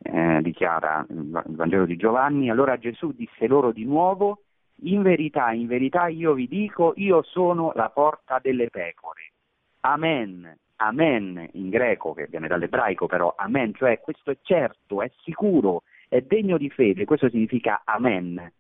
eh, 0.02 0.40
dichiara 0.42 1.06
il 1.10 1.44
Vangelo 1.48 1.86
di 1.86 1.98
Giovanni, 1.98 2.50
allora 2.50 2.78
Gesù 2.78 3.12
disse 3.12 3.48
loro 3.48 3.72
di 3.72 3.84
nuovo, 3.84 4.44
in 4.84 5.02
verità, 5.02 5.52
in 5.52 5.68
verità 5.68 6.08
io 6.08 6.34
vi 6.34 6.48
dico, 6.48 6.94
io 6.96 7.22
sono 7.24 7.74
la 7.76 7.90
porta 7.90 8.40
delle 8.42 8.70
pecore. 8.70 9.34
Amen 9.82 10.58
amen 10.82 11.50
in 11.54 11.70
greco, 11.70 12.13
che 12.13 12.28
viene 12.28 12.48
dall'ebraico 12.48 13.06
però, 13.06 13.34
amen, 13.38 13.74
cioè 13.74 14.00
questo 14.00 14.32
è 14.32 14.38
certo, 14.42 15.02
è 15.02 15.12
sicuro, 15.24 15.84
è 16.08 16.22
degno 16.22 16.58
di 16.58 16.70
fede, 16.70 17.06
questo 17.06 17.30
significa 17.30 17.82
amen, 17.86 18.52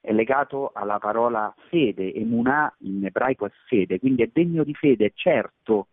è 0.00 0.12
legato 0.12 0.70
alla 0.72 0.98
parola 0.98 1.52
fede, 1.68 2.14
emunà 2.14 2.72
in 2.80 3.04
ebraico 3.04 3.46
è 3.46 3.50
fede, 3.66 3.98
quindi 3.98 4.22
è 4.22 4.30
degno 4.32 4.62
di 4.62 4.74
fede, 4.74 5.12
certo, 5.14 5.88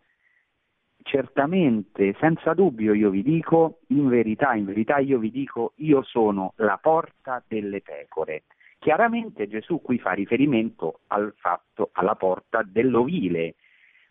certamente, 1.01 2.15
senza 2.19 2.53
dubbio 2.53 2.93
io 2.93 3.09
vi 3.09 3.23
dico, 3.23 3.79
in 3.87 4.07
verità, 4.07 4.53
in 4.53 4.65
verità 4.65 4.99
io 4.99 5.17
vi 5.17 5.31
dico, 5.31 5.73
io 5.77 6.03
sono 6.03 6.53
la 6.57 6.77
porta 6.81 7.43
delle 7.47 7.81
pecore. 7.81 8.43
Chiaramente 8.77 9.47
Gesù 9.47 9.81
qui 9.81 9.97
fa 9.97 10.11
riferimento 10.11 10.99
al 11.07 11.33
fatto, 11.37 11.89
alla 11.93 12.15
porta 12.15 12.63
dell'ovile, 12.63 13.55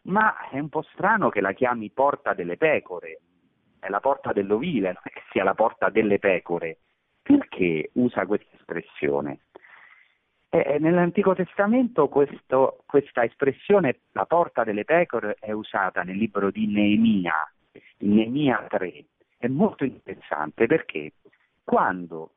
ma 0.02 0.48
è 0.48 0.58
un 0.58 0.68
po' 0.68 0.82
strano 0.92 1.28
che 1.28 1.40
la 1.40 1.52
chiami 1.52 1.90
porta 1.90 2.34
delle 2.34 2.56
pecore, 2.56 3.20
è 3.78 3.88
la 3.88 4.00
porta 4.00 4.32
dell'ovile, 4.32 4.92
non 4.92 5.02
è 5.04 5.10
che 5.10 5.22
sia 5.30 5.44
la 5.44 5.54
porta 5.54 5.90
delle 5.90 6.18
pecore. 6.18 6.78
Perché 7.22 7.90
usa 7.94 8.26
questa 8.26 8.56
espressione? 8.56 9.44
Eh, 10.48 10.78
nell'Antico 10.80 11.34
Testamento 11.34 12.08
questo, 12.08 12.82
questa 12.84 13.24
espressione, 13.24 14.00
la 14.12 14.26
porta 14.26 14.64
delle 14.64 14.84
pecore, 14.84 15.36
è 15.38 15.52
usata 15.52 16.02
nel 16.02 16.16
libro 16.16 16.50
di 16.50 16.66
Neemia, 16.66 17.34
in 17.98 18.14
Neemia 18.14 18.66
3. 18.68 19.04
È 19.38 19.46
molto 19.46 19.84
interessante 19.84 20.66
perché 20.66 21.12
quando 21.64 22.32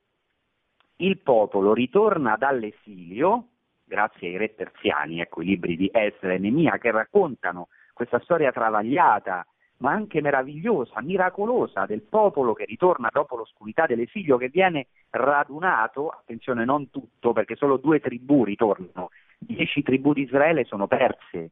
il 0.98 1.18
popolo 1.20 1.74
ritorna 1.74 2.38
dall'esilio, 2.38 3.50
grazie 3.86 4.30
ai 4.30 4.38
re 4.38 4.50
persiani, 4.50 5.22
ecco 5.22 5.42
i 5.42 5.46
libri 5.46 5.78
di 5.78 5.90
Esra 5.94 6.34
e 6.34 6.40
Nemia 6.40 6.78
che 6.78 6.92
raccontano 6.92 7.68
questa 7.94 8.20
storia 8.20 8.52
travagliata, 8.52 9.46
ma 9.78 9.92
anche 9.92 10.22
meravigliosa, 10.22 11.02
miracolosa 11.02 11.86
del 11.86 12.02
popolo 12.02 12.54
che 12.54 12.66
ritorna 12.66 13.10
dopo 13.12 13.36
l'oscurità 13.36 13.86
dell'esilio, 13.86 14.38
che 14.38 14.50
viene 14.50 14.88
radunato, 15.12 16.10
attenzione 16.10 16.66
non 16.66 16.90
tutto 16.90 17.34
perché 17.34 17.56
solo 17.56 17.78
due 17.78 18.00
tribù 18.00 18.44
ritornano, 18.44 19.10
dieci 19.38 19.84
tribù 19.84 20.14
di 20.14 20.24
Israele 20.24 20.64
sono 20.64 20.88
perse, 20.88 21.52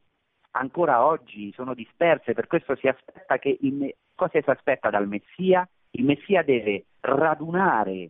ancora 0.51 1.05
oggi 1.05 1.51
sono 1.53 1.73
disperse, 1.73 2.33
per 2.33 2.47
questo 2.47 2.75
si 2.75 2.87
aspetta 2.87 3.37
che 3.37 3.57
il, 3.61 3.93
cosa 4.15 4.41
si 4.41 4.49
aspetta 4.49 4.89
dal 4.89 5.07
Messia? 5.07 5.67
Il 5.91 6.05
Messia 6.05 6.43
deve 6.43 6.85
radunare 7.01 8.09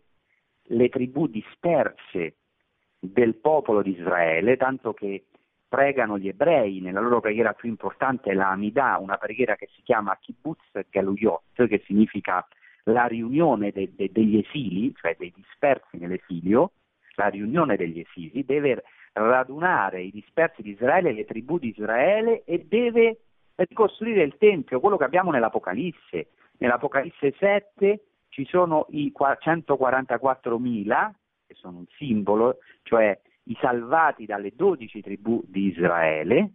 le 0.67 0.89
tribù 0.89 1.27
disperse 1.27 2.36
del 3.04 3.36
popolo 3.36 3.82
di 3.82 3.92
Israele, 3.92 4.56
tanto 4.56 4.94
che 4.94 5.26
pregano 5.68 6.18
gli 6.18 6.30
ebrei, 6.30 6.80
nella 6.80 7.02
loro 7.02 7.20
preghiera 7.20 7.54
più 7.54 7.68
importante 7.68 8.34
la 8.34 8.50
Amidah, 8.52 8.98
una 9.00 9.18
preghiera 9.18 9.56
che 9.56 9.68
si 9.76 9.82
chiama 9.82 10.18
Kibbutz 10.20 10.88
Galuyot, 10.89 11.68
che 11.68 11.82
significa 11.86 12.48
la 12.84 13.06
riunione 13.06 13.72
de, 13.72 13.92
de, 13.94 14.10
degli 14.12 14.38
esili, 14.38 14.94
cioè 14.96 15.16
dei 15.18 15.34
dispersi 15.36 15.98
nell'esilio, 15.98 16.72
la 17.16 17.28
riunione 17.28 17.76
degli 17.76 18.00
esili, 18.00 18.46
deve 18.46 18.84
radunare 19.13 20.02
i 20.02 20.12
dispersi 20.12 20.62
di 20.62 20.72
Israele, 20.72 21.12
le 21.12 21.26
tribù 21.26 21.60
di 21.60 21.70
Israele 21.70 22.44
e 22.46 22.66
deve 22.68 23.18
ricostruire 23.56 24.24
il 24.24 24.38
Tempio, 24.38 24.80
quello 24.80 24.98
che 24.98 25.04
abbiamo 25.04 25.32
nell'Apocalisse. 25.32 26.30
Nell'Apocalisse 26.58 27.34
7 27.38 28.04
ci 28.30 28.46
sono 28.46 28.88
i 28.92 29.12
144.000 29.16 31.12
che 31.45 31.56
sono 31.56 31.79
un 31.79 31.86
simbolo, 31.97 32.58
cioè 32.84 33.19
i 33.45 33.58
salvati 33.60 34.25
dalle 34.25 34.53
dodici 34.56 35.01
tribù 35.01 35.41
di 35.45 35.67
Israele, 35.67 36.51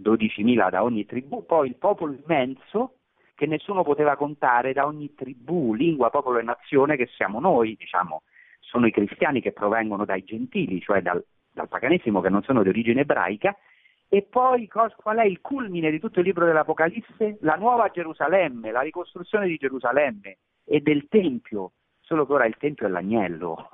12.000 0.00 0.70
da 0.70 0.82
ogni 0.82 1.06
tribù, 1.06 1.44
poi 1.44 1.68
il 1.68 1.76
popolo 1.76 2.12
immenso 2.12 2.96
che 3.34 3.46
nessuno 3.46 3.82
poteva 3.82 4.16
contare 4.16 4.72
da 4.72 4.86
ogni 4.86 5.14
tribù, 5.14 5.74
lingua, 5.74 6.10
popolo 6.10 6.38
e 6.38 6.42
nazione 6.42 6.96
che 6.96 7.08
siamo 7.16 7.40
noi, 7.40 7.76
diciamo, 7.76 8.22
sono 8.60 8.86
i 8.86 8.92
cristiani 8.92 9.40
che 9.40 9.52
provengono 9.52 10.04
dai 10.04 10.22
gentili, 10.24 10.80
cioè 10.80 11.02
dal, 11.02 11.24
dal 11.50 11.68
paganesimo 11.68 12.20
che 12.20 12.28
non 12.28 12.42
sono 12.42 12.62
di 12.62 12.68
origine 12.68 13.00
ebraica, 13.00 13.56
e 14.08 14.22
poi 14.22 14.68
qual 14.68 15.16
è 15.18 15.24
il 15.24 15.40
culmine 15.40 15.90
di 15.90 15.98
tutto 15.98 16.20
il 16.20 16.26
libro 16.26 16.44
dell'Apocalisse? 16.44 17.38
La 17.40 17.54
nuova 17.54 17.88
Gerusalemme, 17.88 18.70
la 18.70 18.82
ricostruzione 18.82 19.46
di 19.46 19.56
Gerusalemme 19.56 20.36
e 20.64 20.80
del 20.80 21.08
Tempio, 21.08 21.72
solo 22.00 22.26
che 22.26 22.32
ora 22.32 22.44
il 22.44 22.56
Tempio 22.58 22.86
è 22.86 22.90
l'agnello, 22.90 23.70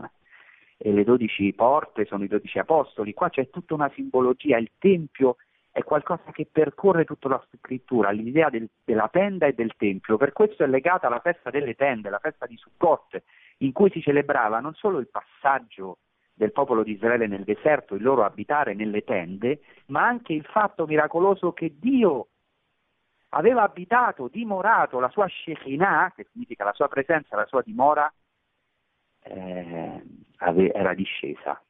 e 0.80 0.92
le 0.92 1.02
dodici 1.02 1.52
porte 1.52 2.06
sono 2.06 2.22
i 2.24 2.28
dodici 2.28 2.58
apostoli, 2.58 3.12
qua 3.12 3.28
c'è 3.28 3.50
tutta 3.50 3.74
una 3.74 3.90
simbologia, 3.94 4.56
il 4.56 4.70
Tempio 4.78 5.36
è 5.72 5.82
qualcosa 5.82 6.30
che 6.32 6.48
percorre 6.50 7.04
tutta 7.04 7.28
la 7.28 7.44
scrittura, 7.56 8.10
l'idea 8.10 8.48
del, 8.48 8.68
della 8.84 9.08
tenda 9.08 9.46
e 9.46 9.52
del 9.52 9.74
Tempio, 9.76 10.16
per 10.16 10.32
questo 10.32 10.62
è 10.62 10.66
legata 10.68 11.08
alla 11.08 11.20
festa 11.20 11.50
delle 11.50 11.74
tende, 11.74 12.10
la 12.10 12.20
festa 12.20 12.46
di 12.46 12.56
Sukkot, 12.56 13.22
in 13.58 13.72
cui 13.72 13.90
si 13.90 14.00
celebrava 14.00 14.60
non 14.60 14.74
solo 14.74 14.98
il 14.98 15.08
passaggio 15.08 15.98
del 16.32 16.52
popolo 16.52 16.84
di 16.84 16.92
Israele 16.92 17.26
nel 17.26 17.42
deserto, 17.42 17.96
il 17.96 18.02
loro 18.02 18.24
abitare 18.24 18.72
nelle 18.72 19.02
tende, 19.02 19.60
ma 19.86 20.06
anche 20.06 20.32
il 20.32 20.44
fatto 20.44 20.86
miracoloso 20.86 21.52
che 21.52 21.74
Dio 21.76 22.28
aveva 23.30 23.62
abitato, 23.62 24.28
dimorato 24.28 25.00
la 25.00 25.10
sua 25.10 25.26
Shekinah, 25.28 26.12
che 26.14 26.26
significa 26.32 26.62
la 26.64 26.72
sua 26.72 26.86
presenza, 26.86 27.36
la 27.36 27.46
sua 27.46 27.62
dimora, 27.62 28.10
eh, 29.24 30.02
era 30.38 30.94
discesa 30.94 31.60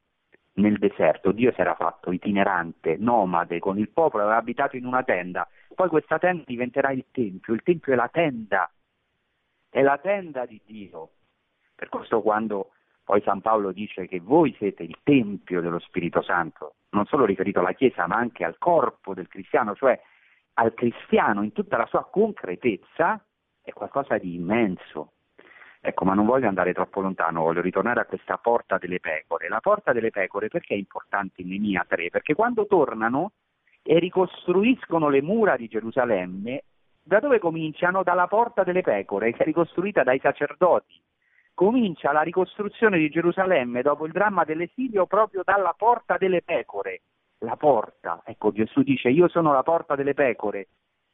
nel 0.59 0.79
deserto, 0.79 1.33
Dio 1.33 1.53
si 1.53 1.61
era 1.61 1.75
fatto 1.75 2.13
itinerante, 2.13 2.97
nomade 2.99 3.59
con 3.59 3.79
il 3.79 3.89
popolo, 3.91 4.25
aveva 4.25 4.39
abitato 4.39 4.77
in 4.77 4.87
una 4.87 5.03
tenda, 5.03 5.49
poi 5.75 5.89
questa 5.89 6.19
tenda 6.19 6.43
diventerà 6.47 6.91
il 6.91 7.07
Tempio, 7.11 7.55
il 7.55 7.63
Tempio 7.63 7.93
è 7.93 7.97
la 7.97 8.09
tenda, 8.09 8.71
è 9.71 9.81
la 9.83 9.99
tenda 9.99 10.47
di 10.47 10.61
Dio. 10.65 11.11
Per 11.75 11.89
questo 11.89 12.21
quando 12.21 12.73
poi 13.05 13.23
San 13.23 13.41
Paolo 13.41 13.73
dice 13.73 14.07
che 14.07 14.21
voi 14.21 14.55
siete 14.59 14.83
il 14.83 14.99
Tempio 15.03 15.61
dello 15.61 15.79
Spirito 15.79 16.23
Santo, 16.23 16.75
non 16.91 17.07
solo 17.07 17.25
riferito 17.25 17.61
alla 17.61 17.73
Chiesa 17.73 18.07
ma 18.07 18.17
anche 18.17 18.45
al 18.45 18.59
corpo 18.59 19.15
del 19.15 19.29
cristiano, 19.29 19.75
cioè 19.75 19.99
al 20.55 20.75
cristiano 20.75 21.43
in 21.43 21.53
tutta 21.53 21.77
la 21.77 21.87
sua 21.87 22.05
concretezza, 22.11 23.25
è 23.63 23.73
qualcosa 23.73 24.19
di 24.19 24.35
immenso. 24.35 25.13
Ecco, 25.89 26.05
ma 26.05 26.13
non 26.13 26.27
voglio 26.27 26.49
andare 26.49 26.75
troppo 26.75 27.01
lontano, 27.01 27.41
voglio 27.41 27.63
ritornare 27.63 28.01
a 28.01 28.05
questa 28.05 28.37
porta 28.37 28.77
delle 28.77 29.01
pecore. 29.01 29.49
La 29.49 29.61
porta 29.61 29.95
delle 29.95 30.11
pecore 30.11 30.49
perché 30.49 30.75
è 30.75 30.77
importante 30.77 31.41
in 31.41 31.49
Nemia 31.49 31.83
3? 31.89 32.11
Perché 32.11 32.35
quando 32.35 32.67
tornano 32.67 33.33
e 33.83 33.99
ricostruiscono 33.99 35.09
le 35.09 35.23
mura 35.23 35.57
di 35.57 35.67
Gerusalemme, 35.67 36.65
da 37.03 37.21
dove 37.21 37.39
cominciano? 37.39 38.03
Dalla 38.03 38.27
porta 38.27 38.65
delle 38.65 38.83
pecore, 38.83 39.33
che 39.33 39.39
è 39.39 39.47
ricostruita 39.47 40.03
dai 40.03 40.19
sacerdoti. 40.19 41.01
Comincia 41.55 42.13
la 42.13 42.21
ricostruzione 42.21 42.99
di 42.99 43.09
Gerusalemme 43.09 43.81
dopo 43.81 44.05
il 44.05 44.13
dramma 44.13 44.45
dell'esilio 44.45 45.07
proprio 45.07 45.41
dalla 45.43 45.75
porta 45.75 46.19
delle 46.19 46.43
pecore. 46.43 47.01
La 47.39 47.57
porta, 47.57 48.21
ecco 48.27 48.53
Gesù 48.53 48.83
dice 48.83 49.09
io 49.09 49.27
sono 49.29 49.55
la 49.55 49.63
porta 49.63 49.95
delle 49.95 50.13
pecore 50.13 50.69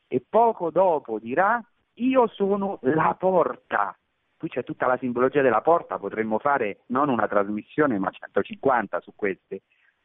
e 0.09 0.21
poco 0.29 0.73
dopo 0.73 1.21
dirà 1.21 1.63
io 1.99 2.27
sono 2.27 2.81
la 2.83 3.15
porta 3.17 3.97
qui 4.45 4.51
c'è 4.51 4.63
tutta 4.63 4.87
la 4.87 4.99
simbologia 4.99 5.41
della 5.41 5.63
porta, 5.63 5.99
potremmo 5.99 6.39
fare 6.39 6.81
non 6.89 7.09
una 7.09 7.27
trasmissione 7.27 7.99
ma 7.99 8.11
150 8.11 9.01
su 9.01 9.13
queste, 9.17 9.63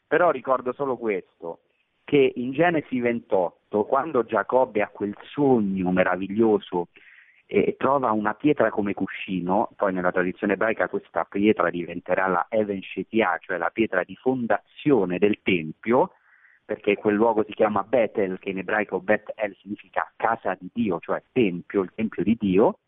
però 0.08 0.32
ricordo 0.32 0.72
solo 0.72 0.96
questo, 0.96 1.64
che 2.06 2.32
in 2.38 2.54
Genesi 2.54 3.02
28, 3.02 3.84
quando 3.84 4.24
Giacobbe 4.24 4.82
ha 4.82 4.88
quel 4.88 5.14
sogno 5.34 5.92
meraviglioso 5.92 6.88
e 7.46 7.76
trova 7.78 8.12
una 8.12 8.34
pietra 8.34 8.70
come 8.70 8.94
cuscino, 8.94 9.72
poi 9.76 9.92
nella 9.92 10.12
tradizione 10.12 10.54
ebraica 10.54 10.88
questa 10.88 11.26
pietra 11.26 11.70
diventerà 11.70 12.28
la 12.28 12.46
Even 12.50 12.82
Shetia, 12.82 13.38
cioè 13.40 13.58
la 13.58 13.72
pietra 13.72 14.04
di 14.04 14.16
fondazione 14.16 15.18
del 15.18 15.40
Tempio, 15.44 16.14
perché 16.64 16.96
quel 16.96 17.16
luogo 17.16 17.44
si 17.44 17.54
chiama 17.54 17.84
Bethel, 17.84 18.40
che 18.40 18.52
in 18.52 18.60
ebraico 18.60 19.02
Bethel 19.02 19.54
significa 19.60 20.10
casa 20.16 20.56
di 20.58 20.70
Dio, 20.72 21.00
cioè 21.00 21.22
Tempio, 21.34 21.82
il 21.82 21.92
Tempio 21.94 22.24
di 22.24 22.38
Dio, 22.40 22.80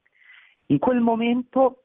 in 0.72 0.80
quel 0.80 1.02
momento 1.02 1.84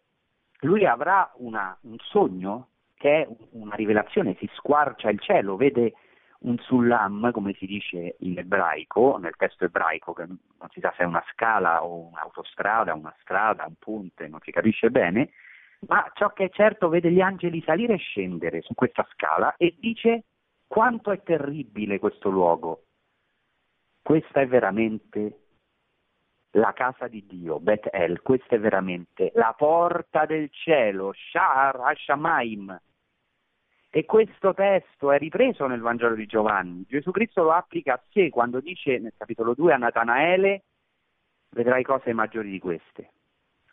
lui 0.61 0.87
avrà 0.87 1.31
una, 1.39 1.77
un 1.83 1.97
sogno 1.99 2.69
che 2.95 3.23
è 3.23 3.29
una 3.51 3.75
rivelazione, 3.75 4.37
si 4.39 4.49
squarcia 4.55 5.11
il 5.11 5.21
cielo, 5.21 5.57
vede 5.57 5.95
un 6.41 6.57
sullam, 6.59 7.33
come 7.33 7.53
si 7.55 7.67
dice 7.67 8.17
in 8.21 8.39
ebraico, 8.39 9.19
nel 9.21 9.35
testo 9.37 9.65
ebraico, 9.65 10.13
che 10.13 10.25
non 10.27 10.69
si 10.71 10.81
sa 10.81 10.93
se 10.97 11.03
è 11.03 11.07
una 11.07 11.23
scala 11.33 11.85
o 11.85 12.09
un'autostrada, 12.09 12.95
una 12.95 13.15
strada, 13.21 13.67
un 13.67 13.75
ponte, 13.79 14.29
non 14.29 14.41
si 14.43 14.53
capisce 14.53 14.91
bene, 14.91 15.31
ma 15.89 16.09
ciò 16.15 16.33
che 16.33 16.45
è 16.45 16.51
certo 16.51 16.89
vede 16.89 17.11
gli 17.11 17.21
angeli 17.21 17.61
salire 17.63 17.95
e 17.95 17.99
scendere 17.99 18.63
su 18.63 18.75
questa 18.75 19.07
scala 19.13 19.57
e 19.57 19.75
dice 19.79 20.25
quanto 20.67 21.11
è 21.11 21.23
terribile 21.23 21.99
questo 21.99 22.31
luogo. 22.31 22.85
Questa 24.01 24.41
è 24.41 24.47
veramente 24.47 25.46
la 26.53 26.73
casa 26.73 27.09
di 27.09 27.25
Dio, 27.27 27.61
Bethel, 27.61 28.23
questa 28.23 28.57
è 28.57 28.59
veramente 28.59 29.31
la 29.35 29.55
porta 29.57 30.25
del 30.27 30.49
cielo, 30.51 31.13
Shar 31.13 31.81
Hashamaim. 31.81 32.81
E 33.91 34.05
questo 34.05 34.53
testo 34.53 35.11
è 35.11 35.19
ripreso 35.19 35.67
nel 35.67 35.81
Vangelo 35.81 36.15
di 36.15 36.27
Giovanni. 36.27 36.85
Gesù 36.87 37.11
Cristo 37.11 37.43
lo 37.43 37.53
applica 37.53 37.95
a 37.95 38.03
sé 38.11 38.29
quando 38.29 38.61
dice 38.61 38.99
nel 38.99 39.15
capitolo 39.17 39.55
2 39.55 39.73
a 39.73 39.77
Natanaele, 39.77 40.65
vedrai 41.51 41.83
cose 41.83 42.13
maggiori 42.13 42.51
di 42.51 42.59
queste. 42.59 43.11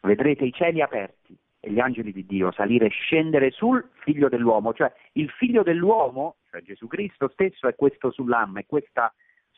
Vedrete 0.01 0.45
i 0.45 0.53
cieli 0.53 0.81
aperti 0.81 1.37
e 1.59 1.71
gli 1.71 1.79
angeli 1.79 2.11
di 2.11 2.25
Dio 2.25 2.51
salire 2.51 2.87
e 2.87 2.89
scendere 2.89 3.51
sul 3.51 3.89
figlio 4.01 4.27
dell'uomo, 4.29 4.73
cioè 4.73 4.91
il 5.13 5.29
figlio 5.29 5.63
dell'uomo, 5.63 6.35
cioè 6.49 6.61
Gesù 6.61 6.87
Cristo 6.87 7.29
stesso, 7.29 7.67
è 7.67 7.75
questo 7.75 8.11
sull'amma, 8.11 8.59
è 8.59 8.65
questa 8.65 9.13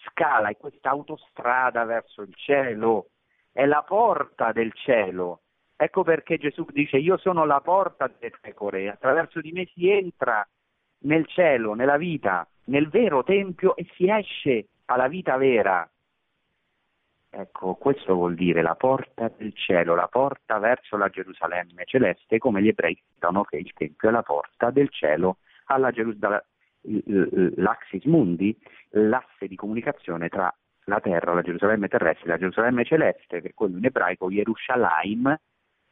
scala, 0.09 0.49
è 0.49 0.57
questa 0.57 0.89
autostrada 0.89 1.83
verso 1.85 2.21
il 2.21 2.33
cielo 2.35 3.09
è 3.55 3.65
la 3.65 3.83
porta 3.83 4.51
del 4.51 4.73
cielo. 4.73 5.43
Ecco 5.77 6.03
perché 6.03 6.37
Gesù 6.37 6.65
dice 6.71 6.97
io 6.97 7.15
sono 7.15 7.45
la 7.45 7.61
porta 7.61 8.07
delle 8.07 8.33
pecore, 8.41 8.89
attraverso 8.89 9.39
di 9.39 9.53
me 9.53 9.65
si 9.73 9.89
entra 9.89 10.45
nel 11.03 11.25
cielo, 11.27 11.73
nella 11.73 11.95
vita, 11.95 12.45
nel 12.65 12.89
vero 12.89 13.23
tempio 13.23 13.77
e 13.77 13.87
si 13.95 14.09
esce 14.09 14.67
alla 14.85 15.07
vita 15.07 15.37
vera. 15.37 15.89
Ecco, 17.29 17.75
questo 17.75 18.13
vuol 18.13 18.35
dire 18.35 18.61
la 18.61 18.75
porta 18.75 19.31
del 19.37 19.53
cielo, 19.55 19.95
la 19.95 20.07
porta 20.09 20.57
verso 20.59 20.97
la 20.97 21.07
Gerusalemme 21.07 21.85
celeste, 21.85 22.37
come 22.37 22.61
gli 22.61 22.67
ebrei 22.67 23.01
dicono 23.13 23.43
che 23.43 23.55
il 23.55 23.71
Tempio 23.73 24.09
è 24.09 24.11
la 24.11 24.23
porta 24.23 24.69
del 24.69 24.89
cielo 24.89 25.37
alla 25.65 25.91
Gerusalemme, 25.91 26.45
l'axis 27.55 28.03
mundi, 28.05 28.57
l'asse 28.91 29.47
di 29.47 29.55
comunicazione 29.55 30.29
tra 30.29 30.53
la 30.85 30.99
terra, 30.99 31.33
la 31.33 31.41
Gerusalemme 31.41 31.87
terrestre, 31.87 32.29
la 32.29 32.37
Gerusalemme 32.37 32.85
celeste, 32.85 33.41
che 33.41 33.53
quello 33.53 33.77
in 33.77 33.85
ebraico 33.85 34.29
Yerushalayim 34.29 35.35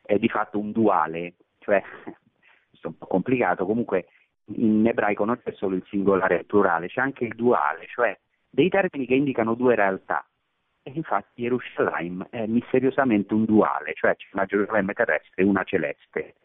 è 0.02 0.18
di 0.18 0.30
fatto 0.30 0.60
un 0.60 0.72
duale, 0.72 1.34
cioè, 1.60 1.82
questo 2.70 2.88
è 2.88 2.88
un 2.88 2.98
po' 2.98 3.08
complicato, 3.08 3.66
comunque 3.66 4.08
in 4.56 4.86
ebraico 4.86 5.26
non 5.26 5.40
c'è 5.42 5.54
solo 5.54 5.76
il 5.76 5.84
singolare 5.88 6.36
e 6.36 6.40
il 6.40 6.46
plurale, 6.46 6.88
c'è 6.88 7.02
anche 7.02 7.24
il 7.26 7.36
duale, 7.36 7.88
cioè 7.88 8.18
dei 8.50 8.70
termini 8.70 9.06
che 9.06 9.16
indicano 9.16 9.56
due 9.56 9.76
realtà. 9.76 10.26
E 10.86 10.92
infatti 10.94 11.44
Yerushalayim 11.44 12.28
è 12.30 12.46
misteriosamente 12.46 13.34
un 13.34 13.46
duale, 13.46 13.94
cioè 13.94 14.16
c'è 14.16 14.28
una 14.34 14.46
Gerusalemme 14.46 14.94
terrestre 14.94 15.42
e 15.42 15.46
una 15.46 15.64
celeste. 15.64 16.36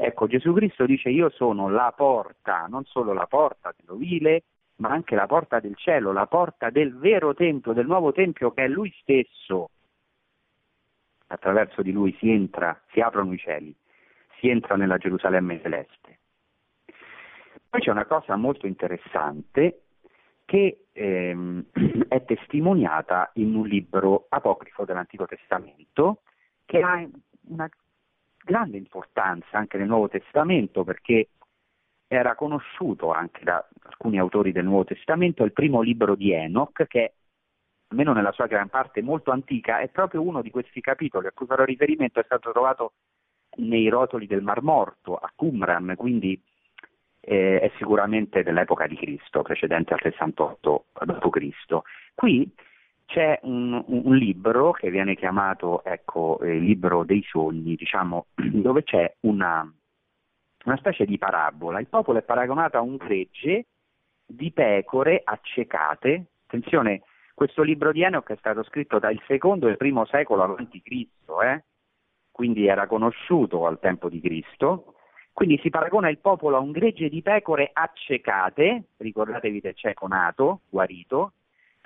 Ecco, 0.00 0.28
Gesù 0.28 0.52
Cristo 0.52 0.86
dice 0.86 1.08
io 1.08 1.28
sono 1.28 1.68
la 1.68 1.92
porta, 1.94 2.66
non 2.68 2.84
solo 2.84 3.12
la 3.12 3.26
porta 3.26 3.74
dell'ovile, 3.76 4.44
ma 4.76 4.90
anche 4.90 5.16
la 5.16 5.26
porta 5.26 5.58
del 5.58 5.74
cielo, 5.74 6.12
la 6.12 6.28
porta 6.28 6.70
del 6.70 6.96
vero 6.96 7.34
Tempio, 7.34 7.72
del 7.72 7.86
nuovo 7.86 8.12
Tempio 8.12 8.52
che 8.52 8.62
è 8.62 8.68
Lui 8.68 8.94
stesso. 9.00 9.70
Attraverso 11.26 11.82
di 11.82 11.90
Lui 11.90 12.16
si 12.20 12.30
entra, 12.30 12.80
si 12.92 13.00
aprono 13.00 13.32
i 13.32 13.38
cieli, 13.38 13.74
si 14.38 14.48
entra 14.48 14.76
nella 14.76 14.98
Gerusalemme 14.98 15.60
celeste. 15.60 16.18
Poi 17.68 17.80
c'è 17.80 17.90
una 17.90 18.06
cosa 18.06 18.36
molto 18.36 18.68
interessante 18.68 19.80
che 20.44 20.84
ehm, 20.92 21.64
è 22.06 22.24
testimoniata 22.24 23.32
in 23.34 23.52
un 23.52 23.66
libro 23.66 24.26
apocrifo 24.28 24.84
dell'Antico 24.84 25.26
Testamento 25.26 26.22
che 26.64 26.82
ha 26.82 27.04
una 27.48 27.68
grande 28.48 28.78
importanza 28.78 29.58
anche 29.58 29.76
nel 29.76 29.86
Nuovo 29.86 30.08
Testamento 30.08 30.82
perché 30.82 31.28
era 32.06 32.34
conosciuto 32.34 33.12
anche 33.12 33.44
da 33.44 33.62
alcuni 33.82 34.18
autori 34.18 34.52
del 34.52 34.64
Nuovo 34.64 34.84
Testamento, 34.84 35.44
il 35.44 35.52
primo 35.52 35.82
libro 35.82 36.14
di 36.14 36.32
Enoch, 36.32 36.86
che 36.86 37.12
almeno 37.88 38.14
nella 38.14 38.32
sua 38.32 38.46
gran 38.46 38.70
parte 38.70 39.02
molto 39.02 39.32
antica, 39.32 39.80
è 39.80 39.88
proprio 39.88 40.22
uno 40.22 40.40
di 40.40 40.50
questi 40.50 40.80
capitoli 40.80 41.26
a 41.26 41.32
cui 41.32 41.44
farò 41.44 41.64
riferimento, 41.64 42.20
è 42.20 42.24
stato 42.24 42.50
trovato 42.50 42.94
nei 43.56 43.88
rotoli 43.88 44.26
del 44.26 44.40
Mar 44.40 44.62
Morto, 44.62 45.16
a 45.16 45.30
Qumran, 45.34 45.94
quindi 45.96 46.40
eh, 47.20 47.60
è 47.60 47.70
sicuramente 47.76 48.42
dell'epoca 48.42 48.86
di 48.86 48.96
Cristo, 48.96 49.42
precedente 49.42 49.92
al 49.92 50.00
68 50.00 50.84
d.C. 51.04 51.78
Qui 52.14 52.50
c'è 53.08 53.38
un, 53.44 53.82
un, 53.86 54.16
libro 54.16 54.72
che 54.72 54.90
viene 54.90 55.16
chiamato 55.16 55.82
ecco, 55.82 56.38
il 56.42 56.58
libro 56.58 57.04
dei 57.04 57.24
sogni, 57.26 57.74
diciamo, 57.74 58.26
dove 58.36 58.82
c'è 58.82 59.16
una, 59.20 59.66
una 60.64 60.76
specie 60.76 61.06
di 61.06 61.16
parabola. 61.16 61.80
Il 61.80 61.86
popolo 61.86 62.18
è 62.18 62.22
paragonato 62.22 62.76
a 62.76 62.82
un 62.82 62.96
gregge 62.96 63.64
di 64.26 64.52
pecore 64.52 65.22
accecate. 65.24 66.26
Attenzione, 66.44 67.00
questo 67.32 67.62
libro 67.62 67.92
di 67.92 68.02
Enoch 68.02 68.30
è 68.30 68.36
stato 68.36 68.62
scritto 68.64 68.98
dal 68.98 69.18
secondo 69.26 69.68
e 69.68 69.76
primo 69.76 70.04
secolo 70.04 70.54
Cristo, 70.82 71.40
eh? 71.40 71.64
quindi 72.30 72.66
era 72.66 72.86
conosciuto 72.86 73.66
al 73.66 73.78
tempo 73.80 74.10
di 74.10 74.20
Cristo. 74.20 74.96
Quindi 75.32 75.58
si 75.62 75.70
paragona 75.70 76.10
il 76.10 76.18
popolo 76.18 76.56
a 76.56 76.60
un 76.60 76.72
gregge 76.72 77.08
di 77.08 77.22
pecore 77.22 77.70
accecate, 77.72 78.88
ricordatevi 78.98 79.60
del 79.60 79.76
cieco 79.76 80.06
nato, 80.08 80.60
guarito, 80.68 81.32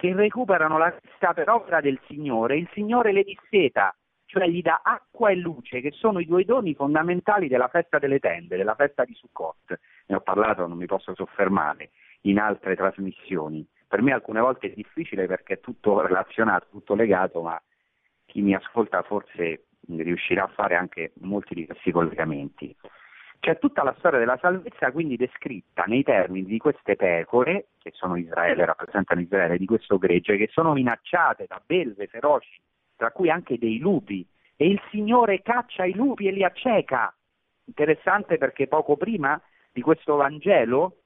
che 0.03 0.13
recuperano 0.13 0.79
la 0.79 0.93
vista 1.01 1.33
per 1.33 1.49
opera 1.49 1.81
del 1.81 1.97
Signore. 2.09 2.57
Il 2.57 2.69
Signore 2.73 3.13
le 3.13 3.23
disseta 3.23 3.95
cioè 4.25 4.49
gli 4.49 4.61
dà 4.61 4.81
acqua 4.83 5.31
e 5.31 5.37
luce, 5.37 5.81
che 5.81 5.93
sono 5.93 6.19
i 6.19 6.25
due 6.25 6.45
doni 6.45 6.75
fondamentali 6.75 7.47
della 7.47 7.69
festa 7.69 8.01
delle 8.01 8.19
tende, 8.19 8.57
della 8.57 8.75
festa 8.75 9.05
di 9.05 9.15
Sukkot. 9.15 9.79
Ne 10.07 10.17
ho 10.17 10.21
parlato, 10.21 10.67
non 10.67 10.77
mi 10.77 10.87
posso 10.87 11.15
soffermare, 11.15 11.91
in 12.23 12.41
altre 12.41 12.75
trasmissioni. 12.75 13.65
Per 13.87 14.03
me 14.03 14.13
alcune 14.13 14.41
volte 14.41 14.73
è 14.73 14.75
difficile 14.75 15.27
perché 15.27 15.55
è 15.55 15.61
tutto 15.61 16.01
relazionato, 16.01 16.67
tutto 16.71 16.95
legato, 16.95 17.43
ma 17.43 17.63
chi 18.25 18.41
mi 18.41 18.55
ascolta 18.55 19.03
forse 19.03 19.67
riuscirà 19.87 20.45
a 20.45 20.49
fare 20.49 20.75
anche 20.75 21.13
molti 21.21 21.55
di 21.55 21.67
questi 21.67 21.93
collegamenti. 21.93 22.75
C'è 23.43 23.59
tutta 23.59 23.83
la 23.83 23.93
storia 23.99 24.21
della 24.21 24.39
salvezza 24.41 24.93
quindi 24.93 25.17
descritta 25.17 25.83
nei 25.89 26.05
termini 26.05 26.47
di 26.47 26.59
queste 26.59 26.95
pecore, 26.95 27.71
che 27.79 27.91
sono 27.93 28.15
Israele, 28.15 28.65
rappresentano 28.65 29.21
Israele, 29.21 29.59
di 29.59 29.67
questo 29.67 29.99
gregge, 29.99 30.37
che 30.37 30.49
sono 30.53 30.75
minacciate 30.75 31.47
da 31.49 31.61
belve 31.67 32.07
feroci, 32.07 32.63
tra 32.95 33.11
cui 33.11 33.31
anche 33.31 33.59
dei 33.59 33.79
lupi, 33.79 34.25
e 34.55 34.69
il 34.69 34.81
Signore 34.91 35.43
caccia 35.43 35.85
i 35.85 35.93
lupi 35.93 36.29
e 36.29 36.31
li 36.31 36.45
acceca. 36.45 37.13
Interessante 37.65 38.39
perché 38.39 38.69
poco 38.69 38.97
prima 38.97 39.43
di 39.73 39.81
questo 39.81 40.15
Vangelo 40.15 40.99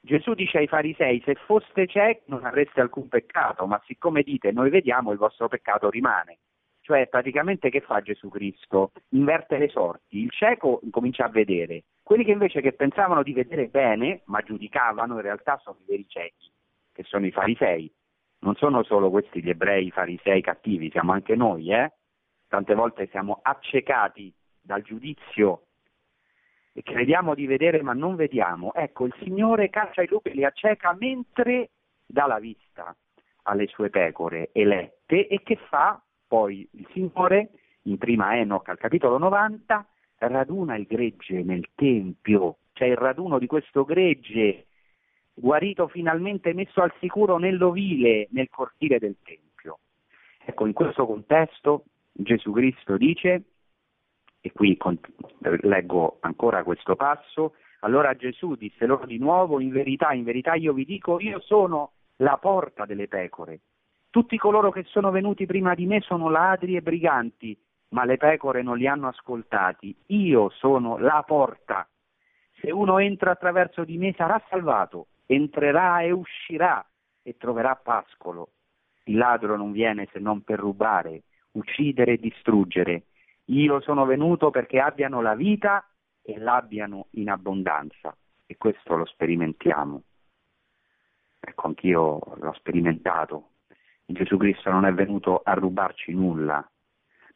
Gesù 0.00 0.34
dice 0.34 0.58
ai 0.58 0.66
farisei, 0.66 1.22
se 1.24 1.36
foste 1.46 1.86
ciechi 1.86 2.24
non 2.26 2.44
avreste 2.44 2.80
alcun 2.80 3.06
peccato, 3.06 3.66
ma 3.66 3.80
siccome 3.86 4.22
dite 4.22 4.50
noi 4.50 4.68
vediamo 4.68 5.12
il 5.12 5.18
vostro 5.18 5.46
peccato 5.46 5.90
rimane. 5.90 6.38
Cioè 6.84 7.06
praticamente 7.06 7.70
che 7.70 7.80
fa 7.80 8.02
Gesù 8.02 8.28
Cristo? 8.28 8.92
Inverte 9.10 9.56
le 9.56 9.68
sorti, 9.68 10.18
il 10.18 10.30
cieco 10.30 10.82
comincia 10.90 11.24
a 11.24 11.30
vedere, 11.30 11.84
quelli 12.02 12.24
che 12.24 12.32
invece 12.32 12.60
che 12.60 12.74
pensavano 12.74 13.22
di 13.22 13.32
vedere 13.32 13.68
bene, 13.68 14.20
ma 14.26 14.42
giudicavano, 14.42 15.14
in 15.14 15.22
realtà 15.22 15.58
sono 15.62 15.78
i 15.80 15.84
veri 15.86 16.06
ciechi, 16.06 16.52
che 16.92 17.02
sono 17.04 17.24
i 17.24 17.30
farisei. 17.30 17.90
Non 18.40 18.54
sono 18.56 18.82
solo 18.82 19.08
questi 19.08 19.42
gli 19.42 19.48
ebrei 19.48 19.90
farisei 19.90 20.42
cattivi, 20.42 20.90
siamo 20.90 21.12
anche 21.12 21.34
noi, 21.34 21.72
eh? 21.72 21.90
Tante 22.48 22.74
volte 22.74 23.08
siamo 23.08 23.40
accecati 23.40 24.30
dal 24.60 24.82
giudizio 24.82 25.62
e 26.74 26.82
crediamo 26.82 27.34
di 27.34 27.46
vedere 27.46 27.80
ma 27.80 27.94
non 27.94 28.14
vediamo. 28.14 28.74
Ecco, 28.74 29.06
il 29.06 29.14
Signore 29.22 29.70
caccia 29.70 30.02
i 30.02 30.06
lupi 30.06 30.28
e 30.28 30.34
li 30.34 30.44
acceca 30.44 30.94
mentre 31.00 31.70
dà 32.04 32.26
la 32.26 32.38
vista 32.38 32.94
alle 33.44 33.68
sue 33.68 33.88
pecore 33.88 34.50
elette 34.52 35.28
e 35.28 35.42
che 35.42 35.56
fa 35.56 36.03
poi 36.26 36.66
il 36.72 36.86
Signore 36.92 37.50
in 37.82 37.98
prima 37.98 38.36
Enoch 38.36 38.68
al 38.68 38.78
capitolo 38.78 39.18
90 39.18 39.86
raduna 40.18 40.76
il 40.76 40.86
gregge 40.86 41.42
nel 41.42 41.68
tempio, 41.74 42.56
cioè 42.72 42.88
il 42.88 42.96
raduno 42.96 43.38
di 43.38 43.46
questo 43.46 43.84
gregge 43.84 44.66
guarito 45.34 45.88
finalmente 45.88 46.54
messo 46.54 46.80
al 46.80 46.92
sicuro 47.00 47.38
nell'ovile, 47.38 48.28
nel 48.30 48.48
cortile 48.48 48.98
del 48.98 49.16
tempio. 49.22 49.78
Ecco, 50.44 50.66
in 50.66 50.72
questo 50.72 51.06
contesto 51.06 51.84
Gesù 52.12 52.52
Cristo 52.52 52.96
dice, 52.96 53.42
e 54.40 54.52
qui 54.52 54.78
leggo 55.38 56.18
ancora 56.20 56.62
questo 56.62 56.94
passo, 56.94 57.54
allora 57.80 58.14
Gesù 58.14 58.54
disse 58.54 58.86
loro 58.86 59.06
di 59.06 59.18
nuovo, 59.18 59.60
in 59.60 59.70
verità, 59.70 60.12
in 60.12 60.22
verità 60.24 60.54
io 60.54 60.72
vi 60.72 60.84
dico, 60.84 61.18
io 61.18 61.40
sono 61.40 61.92
la 62.16 62.38
porta 62.38 62.86
delle 62.86 63.08
pecore. 63.08 63.60
Tutti 64.14 64.38
coloro 64.38 64.70
che 64.70 64.84
sono 64.84 65.10
venuti 65.10 65.44
prima 65.44 65.74
di 65.74 65.86
me 65.86 66.00
sono 66.00 66.30
ladri 66.30 66.76
e 66.76 66.82
briganti, 66.82 67.60
ma 67.88 68.04
le 68.04 68.16
pecore 68.16 68.62
non 68.62 68.76
li 68.76 68.86
hanno 68.86 69.08
ascoltati. 69.08 69.92
Io 70.06 70.50
sono 70.50 70.98
la 70.98 71.24
porta. 71.26 71.84
Se 72.60 72.70
uno 72.70 73.00
entra 73.00 73.32
attraverso 73.32 73.82
di 73.82 73.98
me 73.98 74.14
sarà 74.16 74.40
salvato, 74.48 75.08
entrerà 75.26 76.00
e 76.02 76.12
uscirà 76.12 76.86
e 77.24 77.36
troverà 77.36 77.74
pascolo. 77.74 78.50
Il 79.06 79.16
ladro 79.16 79.56
non 79.56 79.72
viene 79.72 80.06
se 80.12 80.20
non 80.20 80.42
per 80.42 80.60
rubare, 80.60 81.24
uccidere 81.54 82.12
e 82.12 82.18
distruggere. 82.18 83.06
Io 83.46 83.80
sono 83.80 84.04
venuto 84.04 84.50
perché 84.50 84.78
abbiano 84.78 85.22
la 85.22 85.34
vita 85.34 85.84
e 86.22 86.38
l'abbiano 86.38 87.08
in 87.14 87.30
abbondanza. 87.30 88.16
E 88.46 88.56
questo 88.58 88.94
lo 88.94 89.06
sperimentiamo. 89.06 90.02
Ecco, 91.40 91.66
anch'io 91.66 92.20
l'ho 92.36 92.52
sperimentato 92.52 93.48
Gesù 94.06 94.36
Cristo 94.36 94.70
non 94.70 94.84
è 94.84 94.92
venuto 94.92 95.40
a 95.42 95.54
rubarci 95.54 96.12
nulla, 96.12 96.66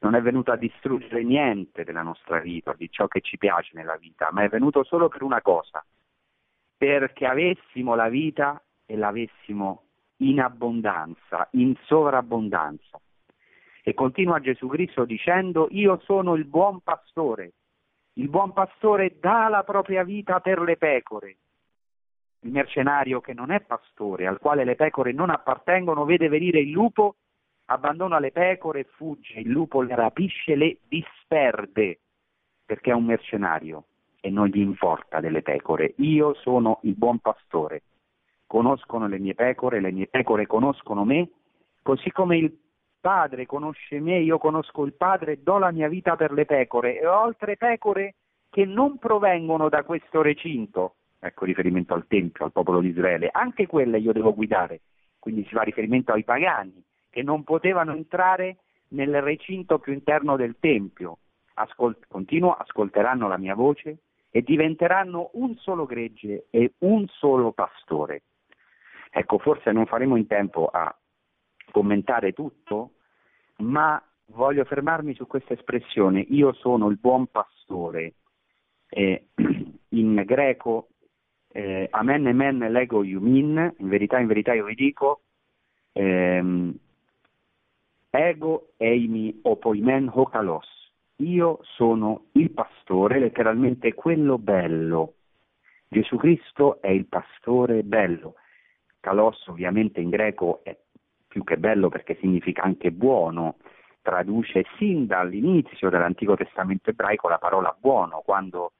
non 0.01 0.15
è 0.15 0.21
venuto 0.21 0.53
a 0.53 0.57
distruggere 0.57 1.25
niente 1.25 1.83
della 1.83 2.03
nostra 2.03 2.41
vita, 2.41 2.75
di 2.75 2.91
ciò 2.91 3.09
che 3.09 3.21
ci 3.21 3.39
piace 3.39 3.71
nella 3.75 3.97
vita, 3.97 4.29
ma 4.33 4.43
è 4.43 4.49
venuto 4.49 4.85
solo 4.85 5.09
per 5.09 5.23
una 5.23 5.41
cosa, 5.41 5.85
perché 6.77 7.27
avessimo 7.27 7.95
la 7.95 8.09
vita 8.09 8.63
e 8.85 8.97
l'avessimo 8.97 9.85
in 10.19 10.41
abbondanza, 10.41 11.49
in 11.53 11.75
sovrabbondanza. 11.85 13.01
E 13.83 13.95
continua 13.95 14.39
Gesù 14.41 14.69
Cristo 14.69 15.05
dicendo, 15.05 15.69
io 15.71 15.99
sono 16.05 16.35
il 16.35 16.45
buon 16.45 16.81
pastore, 16.81 17.55
il 18.15 18.29
buon 18.29 18.53
pastore 18.53 19.17
dà 19.19 19.49
la 19.49 19.65
propria 19.65 20.05
vita 20.05 20.41
per 20.41 20.61
le 20.61 20.77
pecore 20.77 21.37
il 22.41 22.51
mercenario 22.51 23.21
che 23.21 23.33
non 23.33 23.51
è 23.51 23.61
pastore, 23.61 24.27
al 24.27 24.39
quale 24.39 24.65
le 24.65 24.77
pecore 24.77 25.13
non 25.13 25.31
appartengono, 25.31 26.05
vede 26.05 26.29
venire 26.29 26.61
il 26.61 26.71
lupo, 26.71 27.17
abbandona 27.67 28.19
le 28.19 28.31
pecore 28.31 28.81
e 28.81 28.87
fugge, 28.95 29.41
il 29.41 29.49
lupo 29.49 29.83
le 29.83 29.95
rapisce, 29.95 30.55
le 30.55 30.79
disperde, 30.89 32.01
perché 32.65 32.91
è 32.91 32.95
un 32.95 33.05
mercenario 33.05 33.85
e 34.21 34.31
non 34.31 34.47
gli 34.47 34.61
importa 34.61 35.21
delle 35.21 35.43
pecore. 35.43 35.95
Io 35.99 36.35
sono 36.35 36.81
il 36.83 36.95
buon 36.95 37.19
pastore, 37.19 37.83
conoscono 38.47 39.09
le 39.09 39.19
mie 39.19 39.35
pecore, 39.35 39.81
le 39.81 39.91
mie 39.91 40.07
pecore 40.07 40.47
conoscono 40.47 41.05
me, 41.05 41.31
così 41.83 42.11
come 42.13 42.37
il 42.37 42.57
Padre 43.01 43.47
conosce 43.47 44.01
me, 44.01 44.19
io 44.19 44.39
conosco 44.39 44.85
il 44.85 44.95
Padre, 44.95 45.43
do 45.43 45.59
la 45.59 45.71
mia 45.71 45.89
vita 45.89 46.17
per 46.17 46.33
le 46.33 46.45
pecore. 46.45 46.99
E 46.99 47.07
ho 47.07 47.23
altre 47.23 47.57
pecore 47.57 48.17
che 48.51 48.65
non 48.65 48.99
provengono 48.99 49.69
da 49.69 49.85
questo 49.85 50.21
recinto 50.21 50.97
ecco 51.19 51.45
riferimento 51.45 51.95
al 51.95 52.07
Tempio, 52.07 52.45
al 52.45 52.53
popolo 52.53 52.81
di 52.81 52.89
Israele, 52.89 53.29
anche 53.33 53.67
quelle 53.67 53.99
io 53.99 54.13
devo 54.13 54.35
guidare, 54.35 54.81
quindi 55.19 55.45
si 55.45 55.55
fa 55.55 55.63
riferimento 55.63 56.13
ai 56.13 56.25
pagani 56.25 56.83
che 57.11 57.23
non 57.23 57.45
potevano 57.45 57.95
entrare 57.95 58.59
nel 58.89 59.21
recinto 59.21 59.79
più 59.79 59.93
interno 59.93 60.37
del 60.37 60.57
Tempio, 60.61 61.19
Ascol- 61.55 61.99
continuo, 62.07 62.53
ascolteranno 62.53 63.27
la 63.27 63.37
mia 63.37 63.55
voce 63.55 63.99
e 64.31 64.43
diventeranno 64.43 65.31
un 65.35 65.57
solo 65.57 65.87
gregge 65.87 66.47
e 66.51 66.75
un 66.79 67.07
solo 67.09 67.53
pastore. 67.53 68.23
Ecco, 69.11 69.39
forse 69.39 69.73
non 69.73 69.87
faremo 69.87 70.17
in 70.17 70.27
tempo 70.27 70.67
a 70.67 70.95
commentare 71.73 72.33
tutto, 72.33 72.93
ma 73.59 74.01
voglio 74.27 74.65
fermarmi 74.65 75.15
su 75.15 75.27
questa 75.27 75.55
espressione, 75.55 76.21
io 76.21 76.53
sono 76.53 76.89
il 76.89 76.99
buon 76.99 77.27
pastore. 77.27 78.15
Eh, 78.89 79.29
in 79.91 80.23
greco 80.25 80.89
eh, 81.49 81.89
amen 81.91 82.27
amen 82.27 82.59
lego 82.71 83.03
yumin, 83.03 83.75
in 83.79 83.89
verità 83.89 84.19
in 84.19 84.27
verità 84.27 84.53
io 84.55 84.65
vi 84.65 84.75
dico, 84.75 85.23
ehm, 85.93 86.75
ego 88.11 88.69
eimi 88.77 89.41
opoimen 89.43 90.11
hokalos, 90.13 90.79
io 91.17 91.59
sono 91.63 92.27
il 92.33 92.51
pastore, 92.51 93.19
letteralmente 93.19 93.95
quello 93.95 94.39
bello. 94.39 95.15
Gesù 95.89 96.17
Cristo 96.17 96.81
è 96.81 96.89
il 96.89 97.07
pastore 97.07 97.83
bello. 97.83 98.35
Kalos 99.01 99.47
ovviamente 99.47 100.01
in 100.01 100.11
greco 100.11 100.61
è 100.63 100.77
più 101.27 101.43
che 101.45 101.57
bello 101.57 101.89
perché 101.89 102.17
significa 102.21 102.63
anche 102.63 102.93
buono, 102.93 103.57
traduce 104.03 104.65
sin 104.77 105.07
dall'inizio 105.07 105.91
dell'Antico 105.91 106.37
Testamento 106.37 106.91
ebraico 106.91 107.29
la 107.29 107.39
parola 107.39 107.75
buono, 107.79 108.23
quando 108.25 108.73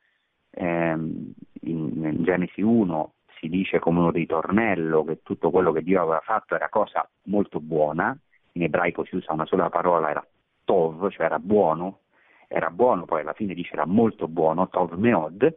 ehm, 0.51 1.33
in, 1.63 2.05
in 2.05 2.25
Genesi 2.25 2.63
1 2.63 3.13
si 3.39 3.49
dice 3.49 3.79
come 3.79 4.01
un 4.01 4.11
ritornello 4.11 5.05
che 5.05 5.23
tutto 5.23 5.51
quello 5.51 5.73
che 5.73 5.83
Dio 5.83 6.03
aveva 6.03 6.21
fatto 6.21 6.55
era 6.55 6.69
cosa 6.69 7.09
molto 7.25 7.61
buona, 7.61 8.17
in 8.53 8.63
ebraico 8.63 9.05
si 9.05 9.17
usa 9.17 9.33
una 9.33 9.47
sola 9.47 9.69
parola, 9.69 10.11
era 10.11 10.27
tov, 10.65 11.11
cioè 11.11 11.27
era 11.27 11.39
buono, 11.39 12.01
era 12.49 12.71
buono, 12.71 13.05
poi 13.05 13.21
alla 13.21 13.33
fine 13.33 13.55
dice 13.55 13.75
era 13.75 13.87
molto 13.87 14.27
buono, 14.27 14.69
tov 14.69 14.93
meod, 14.95 15.55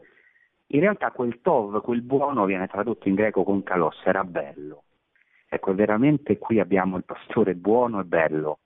in 0.73 0.79
realtà 0.79 1.11
quel 1.11 1.41
tov, 1.41 1.81
quel 1.81 2.01
buono 2.01 2.45
viene 2.45 2.67
tradotto 2.67 3.07
in 3.07 3.15
greco 3.15 3.43
con 3.43 3.63
kalos, 3.63 4.01
era 4.05 4.23
bello. 4.23 4.83
Ecco, 5.49 5.73
veramente 5.73 6.37
qui 6.37 6.59
abbiamo 6.59 6.95
il 6.95 7.03
pastore 7.03 7.55
buono 7.55 7.99
e 7.99 8.05
bello, 8.05 8.59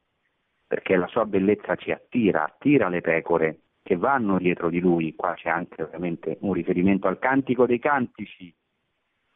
perché 0.68 0.96
la 0.98 1.08
sua 1.08 1.26
bellezza 1.26 1.76
ci 1.76 1.92
attira, 1.92 2.44
attira 2.44 2.90
le 2.90 3.02
pecore, 3.02 3.60
che 3.86 3.98
vanno 3.98 4.40
dietro 4.40 4.72
di 4.72 4.80
lui, 4.80 5.14
qua 5.14 5.36
c'è 5.36 5.48
anche 5.48 5.84
ovviamente 5.84 6.40
un 6.42 6.54
riferimento 6.54 7.08
al 7.08 7.20
cantico 7.20 7.68
dei 7.68 7.78
cantici, 7.78 8.52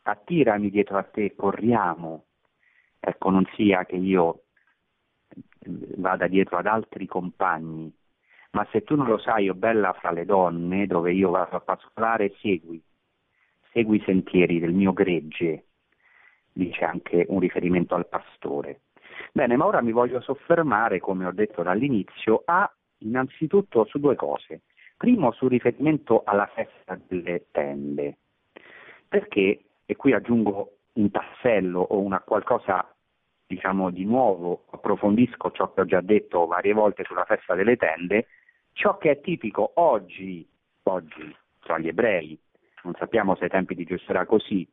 attirami 0.02 0.72
dietro 0.72 0.98
a 0.98 1.04
te, 1.04 1.36
corriamo, 1.36 2.26
ecco 3.00 3.30
non 3.30 3.48
sia 3.54 3.86
che 3.86 3.98
io 3.98 4.46
vada 5.98 6.26
dietro 6.26 6.58
ad 6.58 6.66
altri 6.66 7.06
compagni, 7.06 7.96
ma 8.54 8.68
se 8.72 8.82
tu 8.82 8.96
non 8.96 9.06
lo 9.06 9.20
sai, 9.20 9.50
o 9.50 9.54
bella 9.54 9.94
fra 9.94 10.10
le 10.10 10.26
donne, 10.26 10.88
dove 10.88 11.14
io 11.14 11.30
vado 11.30 11.56
a 11.56 11.62
pascolare, 11.62 12.34
segui, 12.40 12.82
segui 13.72 13.98
i 13.98 14.04
sentieri 14.04 14.58
del 14.58 14.74
mio 14.74 14.94
gregge, 14.94 15.66
dice 16.52 16.86
anche 16.86 17.24
un 17.30 17.40
riferimento 17.40 17.94
al 17.94 18.08
pastore. 18.08 18.82
Bene, 19.32 19.56
ma 19.58 19.68
ora 19.68 19.82
mi 19.82 19.92
voglio 19.92 20.22
soffermare, 20.22 21.00
come 21.00 21.28
ho 21.28 21.32
detto 21.32 21.62
dall'inizio, 21.62 22.42
a 22.46 22.68
innanzitutto 23.00 23.86
su 23.86 24.00
due 24.00 24.16
cose. 24.16 24.62
Primo 24.98 25.32
sul 25.32 25.50
riferimento 25.50 26.24
alla 26.26 26.48
festa 26.48 27.00
delle 27.08 27.46
tende, 27.52 28.18
perché, 29.08 29.64
e 29.86 29.96
qui 29.96 30.14
aggiungo 30.14 30.78
un 30.94 31.10
tassello 31.10 31.80
o 31.80 32.00
una 32.00 32.20
qualcosa 32.20 32.94
diciamo 33.48 33.90
di 33.90 34.06
nuovo, 34.06 34.66
approfondisco 34.72 35.52
ciò 35.52 35.74
che 35.74 35.82
ho 35.82 35.86
già 35.86 36.02
detto 36.02 36.46
varie 36.46 36.74
volte 36.74 37.04
sulla 37.06 37.26
festa 37.26 37.56
delle 37.56 37.78
tende, 37.78 38.28
ciò 38.74 38.98
che 38.98 39.12
è 39.12 39.22
tipico 39.22 39.72
oggi, 39.76 40.48
oggi 40.84 41.36
nostro 41.70 41.76
agli 41.76 41.88
ebrei, 41.88 42.40
non 42.84 42.94
sappiamo 42.98 43.36
se 43.36 43.46
ai 43.46 43.50
tempi 43.50 43.76
di 43.76 43.84
Gesù 43.86 44.10
era 44.10 44.26
così, 44.26 44.68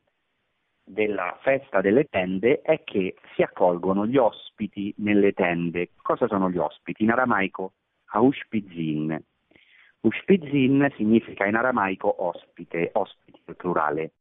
della 0.83 1.37
festa 1.43 1.81
delle 1.81 2.05
tende 2.05 2.62
è 2.62 2.85
che 2.85 3.16
si 3.35 3.43
accolgono 3.43 4.07
gli 4.07 4.16
ospiti 4.16 4.95
nelle 4.99 5.33
tende. 5.33 5.91
Cosa 6.01 6.29
sono 6.29 6.49
gli 6.49 6.59
ospiti? 6.59 7.03
In 7.03 7.11
aramaico 7.11 7.72
aushpizin. 8.12 9.22
Ushpizin 10.00 10.92
significa 10.96 11.46
in 11.46 11.57
aramaico 11.57 12.14
ospite, 12.24 12.90
ospiti 12.92 13.40
al 13.46 13.57
plurale. 13.57 14.12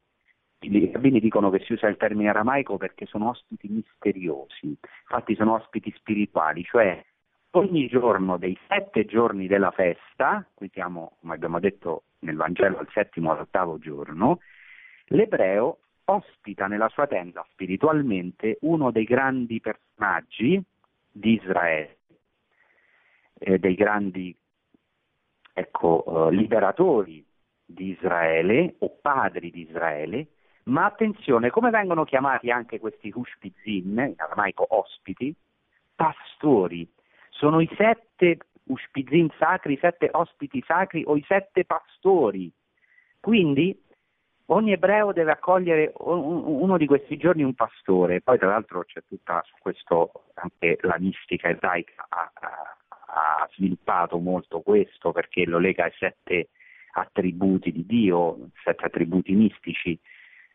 I 0.59 0.91
rabbini 0.91 1.19
dicono 1.19 1.51
che 1.51 1.59
si 1.59 1.73
usa 1.73 1.87
il 1.87 1.97
termine 1.97 2.29
aramaico 2.29 2.77
perché 2.77 3.05
sono 3.05 3.29
ospiti 3.29 3.67
misteriosi, 3.67 4.75
infatti 5.03 5.35
sono 5.35 5.53
ospiti 5.53 5.93
spirituali, 5.95 6.63
cioè 6.63 7.03
ogni 7.51 7.87
giorno 7.87 8.37
dei 8.37 8.57
sette 8.67 9.05
giorni 9.05 9.47
della 9.47 9.71
festa, 9.71 10.45
qui 10.53 10.69
siamo, 10.73 11.17
come 11.19 11.35
abbiamo 11.35 11.59
detto 11.59 12.03
nel 12.19 12.35
Vangelo, 12.35 12.79
al 12.79 12.89
settimo 12.91 13.31
all'ottavo 13.31 13.77
giorno, 13.77 14.39
l'ebreo 15.07 15.79
ospita 16.05 16.67
nella 16.67 16.89
sua 16.89 17.07
tenda 17.07 17.45
spiritualmente 17.51 18.57
uno 18.61 18.91
dei 18.91 19.05
grandi 19.05 19.59
personaggi 19.59 20.61
di 21.11 21.33
Israele, 21.33 21.97
eh, 23.39 23.59
dei 23.59 23.75
grandi 23.75 24.35
ecco, 25.53 26.27
eh, 26.27 26.35
liberatori 26.35 27.25
di 27.65 27.89
Israele 27.89 28.75
o 28.79 28.97
padri 29.01 29.49
di 29.49 29.61
Israele, 29.61 30.27
ma 30.65 30.85
attenzione, 30.85 31.49
come 31.49 31.69
vengono 31.69 32.03
chiamati 32.03 32.51
anche 32.51 32.79
questi 32.79 33.11
Ushpizin, 33.13 33.97
in 33.97 34.13
aramaico 34.17 34.65
ospiti? 34.69 35.33
Pastori. 35.95 36.87
Sono 37.29 37.59
i 37.59 37.69
sette 37.75 38.37
Ushpizin 38.65 39.29
sacri, 39.37 39.73
i 39.73 39.79
sette 39.79 40.09
ospiti 40.11 40.63
sacri 40.65 41.03
o 41.05 41.15
i 41.15 41.23
sette 41.27 41.65
pastori. 41.65 42.51
Quindi 43.19 43.79
ogni 44.47 44.71
ebreo 44.71 45.11
deve 45.11 45.31
accogliere 45.31 45.93
uno 45.97 46.77
di 46.77 46.85
questi 46.85 47.17
giorni 47.17 47.43
un 47.43 47.53
pastore, 47.53 48.21
poi 48.21 48.37
tra 48.37 48.49
l'altro 48.49 48.83
c'è 48.83 49.03
tutta 49.07 49.41
su 49.45 49.53
questo 49.59 50.25
anche 50.35 50.77
la 50.81 50.97
mistica 50.99 51.49
ebraica 51.49 52.05
ha, 52.09 52.31
ha 53.15 53.47
sviluppato 53.53 54.17
molto 54.19 54.59
questo 54.61 55.11
perché 55.11 55.45
lo 55.45 55.57
lega 55.57 55.85
ai 55.85 55.93
sette 55.97 56.49
attributi 56.91 57.71
di 57.71 57.85
Dio, 57.85 58.49
sette 58.63 58.85
attributi 58.85 59.33
mistici 59.33 59.97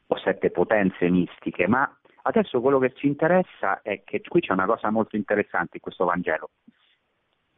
o 0.07 0.19
sette 0.19 0.51
potenze 0.51 1.09
mistiche, 1.09 1.67
ma 1.67 1.91
adesso 2.23 2.61
quello 2.61 2.79
che 2.79 2.93
ci 2.95 3.07
interessa 3.07 3.81
è 3.83 4.03
che 4.05 4.21
qui 4.21 4.41
c'è 4.41 4.53
una 4.53 4.67
cosa 4.67 4.91
molto 4.91 5.17
interessante 5.17 5.77
in 5.77 5.81
questo 5.81 6.05
Vangelo. 6.05 6.51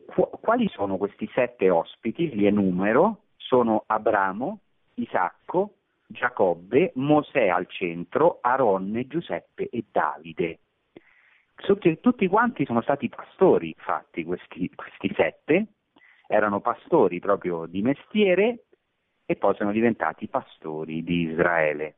Quali 0.06 0.68
sono 0.68 0.96
questi 0.98 1.28
sette 1.32 1.70
ospiti? 1.70 2.34
Li 2.34 2.46
enumero, 2.46 3.22
sono 3.36 3.84
Abramo, 3.86 4.60
Isacco, 4.94 5.74
Giacobbe, 6.06 6.92
Mosè 6.96 7.48
al 7.48 7.66
centro, 7.68 8.38
Aronne, 8.40 9.06
Giuseppe 9.06 9.68
e 9.70 9.84
Davide. 9.90 10.58
Tutti, 11.64 12.00
tutti 12.00 12.26
quanti 12.28 12.64
sono 12.64 12.82
stati 12.82 13.08
pastori, 13.08 13.68
infatti, 13.68 14.24
questi, 14.24 14.70
questi 14.74 15.12
sette, 15.14 15.66
erano 16.26 16.60
pastori 16.60 17.20
proprio 17.20 17.66
di 17.66 17.82
mestiere 17.82 18.64
e 19.24 19.36
poi 19.36 19.54
sono 19.54 19.72
diventati 19.72 20.28
pastori 20.28 21.02
di 21.02 21.30
Israele, 21.30 21.94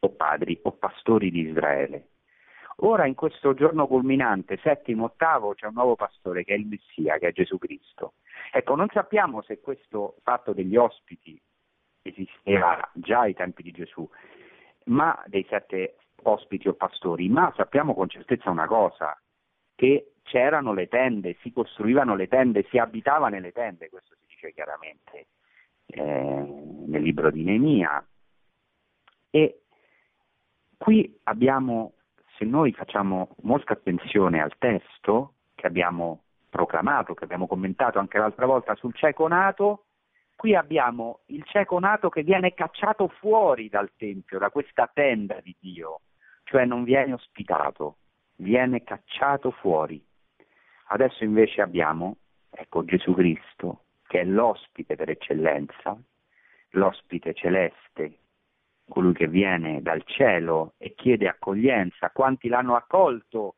o 0.00 0.10
padri 0.10 0.58
o 0.62 0.72
pastori 0.72 1.30
di 1.30 1.40
Israele. 1.40 2.08
Ora 2.82 3.06
in 3.06 3.14
questo 3.14 3.54
giorno 3.54 3.88
culminante, 3.88 4.56
settimo, 4.62 5.04
ottavo, 5.04 5.54
c'è 5.54 5.66
un 5.66 5.74
nuovo 5.74 5.96
pastore 5.96 6.44
che 6.44 6.54
è 6.54 6.56
il 6.56 6.66
Messia, 6.66 7.18
che 7.18 7.28
è 7.28 7.32
Gesù 7.32 7.58
Cristo. 7.58 8.14
Ecco, 8.52 8.76
non 8.76 8.88
sappiamo 8.92 9.42
se 9.42 9.60
questo 9.60 10.16
fatto 10.22 10.52
degli 10.52 10.76
ospiti 10.76 11.40
esisteva 12.02 12.88
già 12.94 13.20
ai 13.20 13.34
tempi 13.34 13.62
di 13.64 13.72
Gesù, 13.72 14.08
ma 14.84 15.20
dei 15.26 15.44
sette 15.48 15.96
ospiti 16.28 16.68
o 16.68 16.74
pastori, 16.74 17.28
ma 17.28 17.52
sappiamo 17.56 17.94
con 17.94 18.08
certezza 18.08 18.50
una 18.50 18.66
cosa, 18.66 19.18
che 19.74 20.14
c'erano 20.22 20.72
le 20.72 20.88
tende, 20.88 21.36
si 21.40 21.52
costruivano 21.52 22.14
le 22.14 22.28
tende, 22.28 22.66
si 22.70 22.78
abitava 22.78 23.28
nelle 23.28 23.52
tende, 23.52 23.88
questo 23.88 24.14
si 24.16 24.26
dice 24.26 24.52
chiaramente 24.52 25.28
eh, 25.86 26.02
nel 26.02 27.02
libro 27.02 27.30
di 27.30 27.44
Nemia. 27.44 28.04
E 29.30 29.62
qui 30.76 31.18
abbiamo, 31.24 31.94
se 32.36 32.44
noi 32.44 32.72
facciamo 32.72 33.34
molta 33.42 33.72
attenzione 33.72 34.40
al 34.40 34.56
testo 34.58 35.34
che 35.54 35.66
abbiamo 35.66 36.22
proclamato, 36.50 37.14
che 37.14 37.24
abbiamo 37.24 37.46
commentato 37.46 37.98
anche 37.98 38.18
l'altra 38.18 38.46
volta 38.46 38.74
sul 38.74 38.94
cieco 38.94 39.28
nato, 39.28 39.84
Qui 40.38 40.54
abbiamo 40.54 41.22
il 41.26 41.42
cieco 41.46 41.80
nato 41.80 42.10
che 42.10 42.22
viene 42.22 42.54
cacciato 42.54 43.08
fuori 43.08 43.68
dal 43.68 43.90
Tempio, 43.96 44.38
da 44.38 44.50
questa 44.50 44.88
tenda 44.94 45.40
di 45.40 45.52
Dio, 45.58 46.02
cioè 46.48 46.64
non 46.64 46.82
viene 46.84 47.12
ospitato, 47.12 47.98
viene 48.36 48.82
cacciato 48.82 49.50
fuori. 49.50 50.02
Adesso 50.90 51.22
invece 51.24 51.60
abbiamo, 51.60 52.16
ecco, 52.50 52.84
Gesù 52.84 53.12
Cristo, 53.12 53.84
che 54.06 54.20
è 54.20 54.24
l'ospite 54.24 54.96
per 54.96 55.10
eccellenza, 55.10 55.98
l'ospite 56.70 57.34
celeste, 57.34 58.18
colui 58.88 59.12
che 59.12 59.28
viene 59.28 59.82
dal 59.82 60.02
cielo 60.04 60.72
e 60.78 60.94
chiede 60.94 61.28
accoglienza. 61.28 62.10
Quanti 62.10 62.48
l'hanno 62.48 62.74
accolto? 62.74 63.56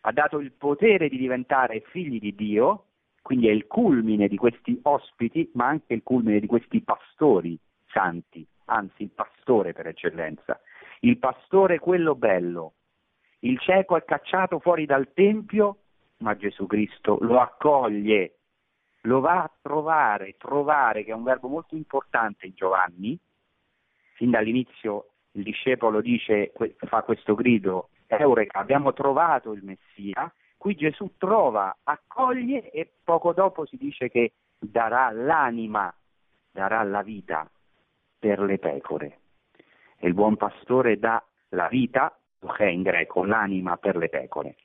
Ha 0.00 0.10
dato 0.10 0.38
il 0.38 0.50
potere 0.50 1.08
di 1.08 1.16
diventare 1.16 1.82
figli 1.86 2.18
di 2.18 2.34
Dio 2.34 2.86
quindi 3.24 3.48
è 3.48 3.52
il 3.52 3.66
culmine 3.66 4.28
di 4.28 4.36
questi 4.36 4.78
ospiti, 4.82 5.50
ma 5.54 5.66
anche 5.66 5.94
il 5.94 6.02
culmine 6.02 6.40
di 6.40 6.46
questi 6.46 6.82
pastori 6.82 7.58
santi, 7.86 8.46
anzi 8.66 9.04
il 9.04 9.08
pastore 9.08 9.72
per 9.72 9.86
eccellenza. 9.86 10.60
Il 11.04 11.18
pastore 11.18 11.78
quello 11.78 12.14
bello. 12.14 12.72
Il 13.40 13.58
cieco 13.60 13.94
è 13.96 14.04
cacciato 14.04 14.58
fuori 14.58 14.86
dal 14.86 15.12
Tempio, 15.12 15.76
ma 16.18 16.34
Gesù 16.34 16.66
Cristo 16.66 17.18
lo 17.20 17.40
accoglie, 17.40 18.38
lo 19.02 19.20
va 19.20 19.42
a 19.42 19.50
trovare, 19.60 20.36
trovare, 20.38 21.04
che 21.04 21.10
è 21.10 21.14
un 21.14 21.22
verbo 21.22 21.48
molto 21.48 21.74
importante 21.76 22.46
in 22.46 22.54
Giovanni. 22.54 23.18
Fin 24.14 24.30
dall'inizio 24.30 25.10
il 25.32 25.42
discepolo 25.42 26.00
dice, 26.00 26.54
fa 26.76 27.02
questo 27.02 27.34
grido, 27.34 27.90
Eureka, 28.06 28.58
abbiamo 28.58 28.94
trovato 28.94 29.52
il 29.52 29.62
Messia, 29.62 30.32
Qui 30.56 30.74
Gesù 30.76 31.18
trova, 31.18 31.76
accoglie 31.82 32.70
e 32.70 32.90
poco 33.04 33.34
dopo 33.34 33.66
si 33.66 33.76
dice 33.76 34.08
che 34.08 34.32
darà 34.58 35.10
l'anima, 35.10 35.94
darà 36.50 36.82
la 36.82 37.02
vita 37.02 37.46
per 38.18 38.40
le 38.40 38.58
pecore. 38.58 39.18
E 40.04 40.08
il 40.08 40.12
buon 40.12 40.36
pastore 40.36 40.98
dà 40.98 41.24
la 41.48 41.66
vita, 41.68 42.14
che 42.58 42.68
in 42.68 42.82
greco, 42.82 43.24
l'anima 43.24 43.78
per 43.78 43.96
le 43.96 44.10
pecore. 44.10 44.56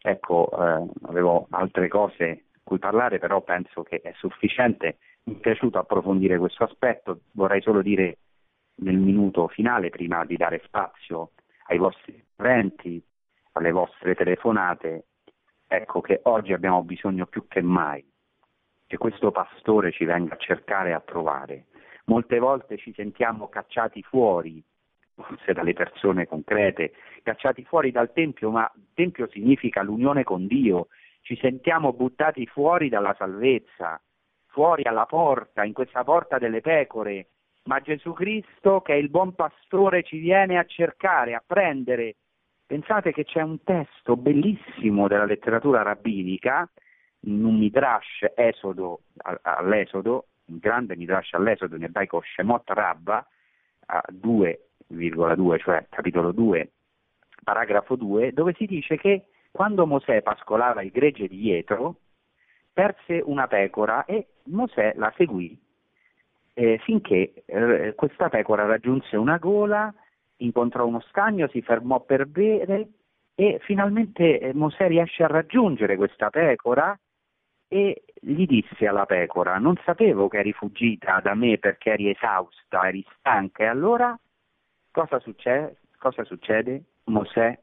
Ecco, 0.00 0.48
eh, 0.52 0.86
avevo 1.08 1.48
altre 1.50 1.88
cose 1.88 2.44
cui 2.62 2.78
parlare, 2.78 3.18
però 3.18 3.40
penso 3.40 3.82
che 3.82 4.00
è 4.00 4.12
sufficiente. 4.14 4.98
Mi 5.24 5.34
è 5.34 5.38
piaciuto 5.38 5.80
approfondire 5.80 6.38
questo 6.38 6.62
aspetto. 6.62 7.22
Vorrei 7.32 7.60
solo 7.62 7.82
dire 7.82 8.18
nel 8.76 8.96
minuto 8.96 9.48
finale, 9.48 9.90
prima 9.90 10.24
di 10.24 10.36
dare 10.36 10.62
spazio 10.64 11.32
ai 11.66 11.78
vostri 11.78 12.14
interventi, 12.14 13.02
alle 13.54 13.72
vostre 13.72 14.14
telefonate, 14.14 15.06
ecco 15.66 16.00
che 16.00 16.20
oggi 16.22 16.52
abbiamo 16.52 16.84
bisogno 16.84 17.26
più 17.26 17.48
che 17.48 17.60
mai 17.60 18.08
che 18.86 18.98
questo 18.98 19.32
pastore 19.32 19.90
ci 19.90 20.04
venga 20.04 20.34
a 20.34 20.38
cercare 20.38 20.90
e 20.90 20.92
a 20.92 21.00
trovare. 21.00 21.64
Molte 22.04 22.38
volte 22.38 22.76
ci 22.76 22.92
sentiamo 22.94 23.48
cacciati 23.48 24.00
fuori, 24.04 24.62
forse 25.16 25.52
dalle 25.52 25.72
persone 25.72 26.26
concrete, 26.26 26.92
cacciati 27.22 27.64
fuori 27.64 27.90
dal 27.90 28.12
Tempio, 28.12 28.50
ma 28.50 28.70
Tempio 28.94 29.28
significa 29.30 29.82
l'unione 29.82 30.22
con 30.22 30.46
Dio, 30.46 30.88
ci 31.22 31.36
sentiamo 31.40 31.92
buttati 31.92 32.46
fuori 32.46 32.88
dalla 32.88 33.14
salvezza, 33.18 34.00
fuori 34.46 34.84
alla 34.84 35.06
porta, 35.06 35.64
in 35.64 35.72
questa 35.72 36.04
porta 36.04 36.38
delle 36.38 36.60
pecore, 36.60 37.28
ma 37.64 37.80
Gesù 37.80 38.12
Cristo 38.12 38.80
che 38.80 38.92
è 38.92 38.96
il 38.96 39.10
buon 39.10 39.34
pastore 39.34 40.02
ci 40.02 40.18
viene 40.18 40.58
a 40.58 40.64
cercare, 40.64 41.34
a 41.34 41.42
prendere. 41.44 42.16
Pensate 42.64 43.12
che 43.12 43.24
c'è 43.24 43.42
un 43.42 43.62
testo 43.62 44.16
bellissimo 44.16 45.08
della 45.08 45.24
letteratura 45.24 45.82
rabbinica, 45.82 46.68
in 47.20 47.44
un 47.44 47.58
midrash 47.58 48.24
esodo, 48.34 49.00
all'esodo, 49.42 50.26
un 50.46 50.58
grande 50.58 50.96
midrash 50.96 51.32
all'esodo 51.32 51.74
in 51.74 51.84
ebraico 51.84 52.22
Shemot 52.22 52.68
Rabba, 52.70 53.26
2 54.08 54.65
2, 54.88 55.58
cioè 55.58 55.86
capitolo 55.88 56.32
2, 56.32 56.70
paragrafo 57.42 57.96
2, 57.96 58.32
dove 58.32 58.54
si 58.56 58.66
dice 58.66 58.96
che 58.96 59.26
quando 59.50 59.86
Mosè 59.86 60.22
pascolava 60.22 60.82
il 60.82 60.90
gregge 60.90 61.28
di 61.28 61.40
Jetro, 61.40 61.96
perse 62.72 63.22
una 63.24 63.46
pecora 63.46 64.04
e 64.04 64.26
Mosè 64.44 64.94
la 64.96 65.12
seguì 65.16 65.58
eh, 66.58 66.78
finché 66.78 67.34
eh, 67.44 67.92
questa 67.94 68.30
pecora 68.30 68.64
raggiunse 68.64 69.16
una 69.16 69.36
gola, 69.36 69.92
incontrò 70.38 70.86
uno 70.86 71.00
stagno, 71.00 71.48
si 71.48 71.60
fermò 71.60 72.00
per 72.00 72.24
bere 72.24 72.88
e 73.34 73.58
finalmente 73.62 74.38
eh, 74.38 74.54
Mosè 74.54 74.88
riesce 74.88 75.22
a 75.22 75.26
raggiungere 75.26 75.96
questa 75.96 76.30
pecora 76.30 76.98
e 77.68 78.04
gli 78.20 78.46
disse 78.46 78.86
alla 78.86 79.04
pecora 79.04 79.58
non 79.58 79.78
sapevo 79.84 80.28
che 80.28 80.38
eri 80.38 80.52
fuggita 80.52 81.20
da 81.20 81.34
me 81.34 81.58
perché 81.58 81.90
eri 81.90 82.08
esausta, 82.08 82.88
eri 82.88 83.04
stanca 83.18 83.64
e 83.64 83.66
allora 83.66 84.18
cosa 84.96 85.18
succede? 85.20 85.76
Cosa 85.98 86.24
succede? 86.24 86.84
Mosè 87.04 87.58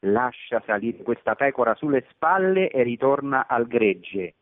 lascia 0.00 0.60
salire 0.66 1.04
questa 1.04 1.36
pecora 1.36 1.74
sulle 1.76 2.04
spalle 2.10 2.68
e 2.68 2.82
ritorna 2.82 3.46
al 3.46 3.68
gregge. 3.68 4.34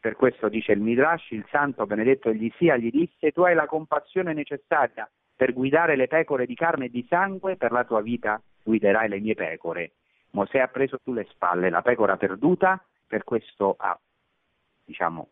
Per 0.00 0.16
questo 0.16 0.48
dice 0.48 0.72
il 0.72 0.80
Midrash, 0.80 1.30
il 1.30 1.46
santo 1.50 1.86
benedetto 1.86 2.28
egli 2.28 2.52
sia, 2.56 2.76
gli 2.76 2.90
disse, 2.90 3.30
tu 3.30 3.42
hai 3.42 3.54
la 3.54 3.66
compassione 3.66 4.32
necessaria 4.32 5.08
per 5.36 5.52
guidare 5.52 5.94
le 5.94 6.08
pecore 6.08 6.44
di 6.44 6.56
carne 6.56 6.86
e 6.86 6.90
di 6.90 7.06
sangue, 7.08 7.56
per 7.56 7.70
la 7.70 7.84
tua 7.84 8.02
vita 8.02 8.42
guiderai 8.64 9.08
le 9.08 9.20
mie 9.20 9.34
pecore. 9.34 9.92
Mosè 10.30 10.58
ha 10.58 10.66
preso 10.66 10.98
sulle 11.04 11.24
spalle 11.30 11.70
la 11.70 11.82
pecora 11.82 12.16
perduta, 12.16 12.84
per 13.06 13.22
questo 13.22 13.76
ha, 13.78 13.96
diciamo, 14.84 15.28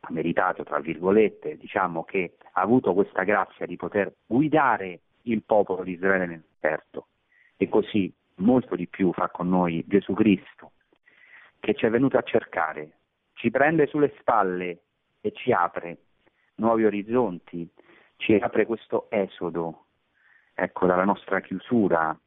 ha 0.00 0.08
meritato, 0.10 0.64
tra 0.64 0.80
virgolette, 0.80 1.56
diciamo 1.56 2.02
che 2.02 2.36
ha 2.52 2.60
avuto 2.60 2.94
questa 2.94 3.22
grazia 3.22 3.64
di 3.64 3.76
poter 3.76 4.12
guidare 4.26 5.02
il 5.26 5.42
popolo 5.42 5.82
di 5.82 5.92
Israele 5.92 6.26
nel 6.26 6.44
deserto. 6.58 7.08
E 7.56 7.68
così 7.68 8.12
molto 8.36 8.74
di 8.74 8.86
più 8.86 9.12
fa 9.12 9.28
con 9.28 9.48
noi 9.48 9.84
Gesù 9.86 10.12
Cristo, 10.12 10.72
che 11.60 11.74
ci 11.74 11.86
è 11.86 11.90
venuto 11.90 12.18
a 12.18 12.22
cercare, 12.22 12.98
ci 13.34 13.50
prende 13.50 13.86
sulle 13.86 14.14
spalle 14.18 14.80
e 15.20 15.32
ci 15.32 15.52
apre 15.52 15.98
nuovi 16.56 16.84
orizzonti, 16.84 17.68
ci 18.16 18.34
apre 18.34 18.66
questo 18.66 19.10
esodo, 19.10 19.86
ecco, 20.54 20.86
dalla 20.86 21.04
nostra 21.04 21.40
chiusura, 21.40 22.18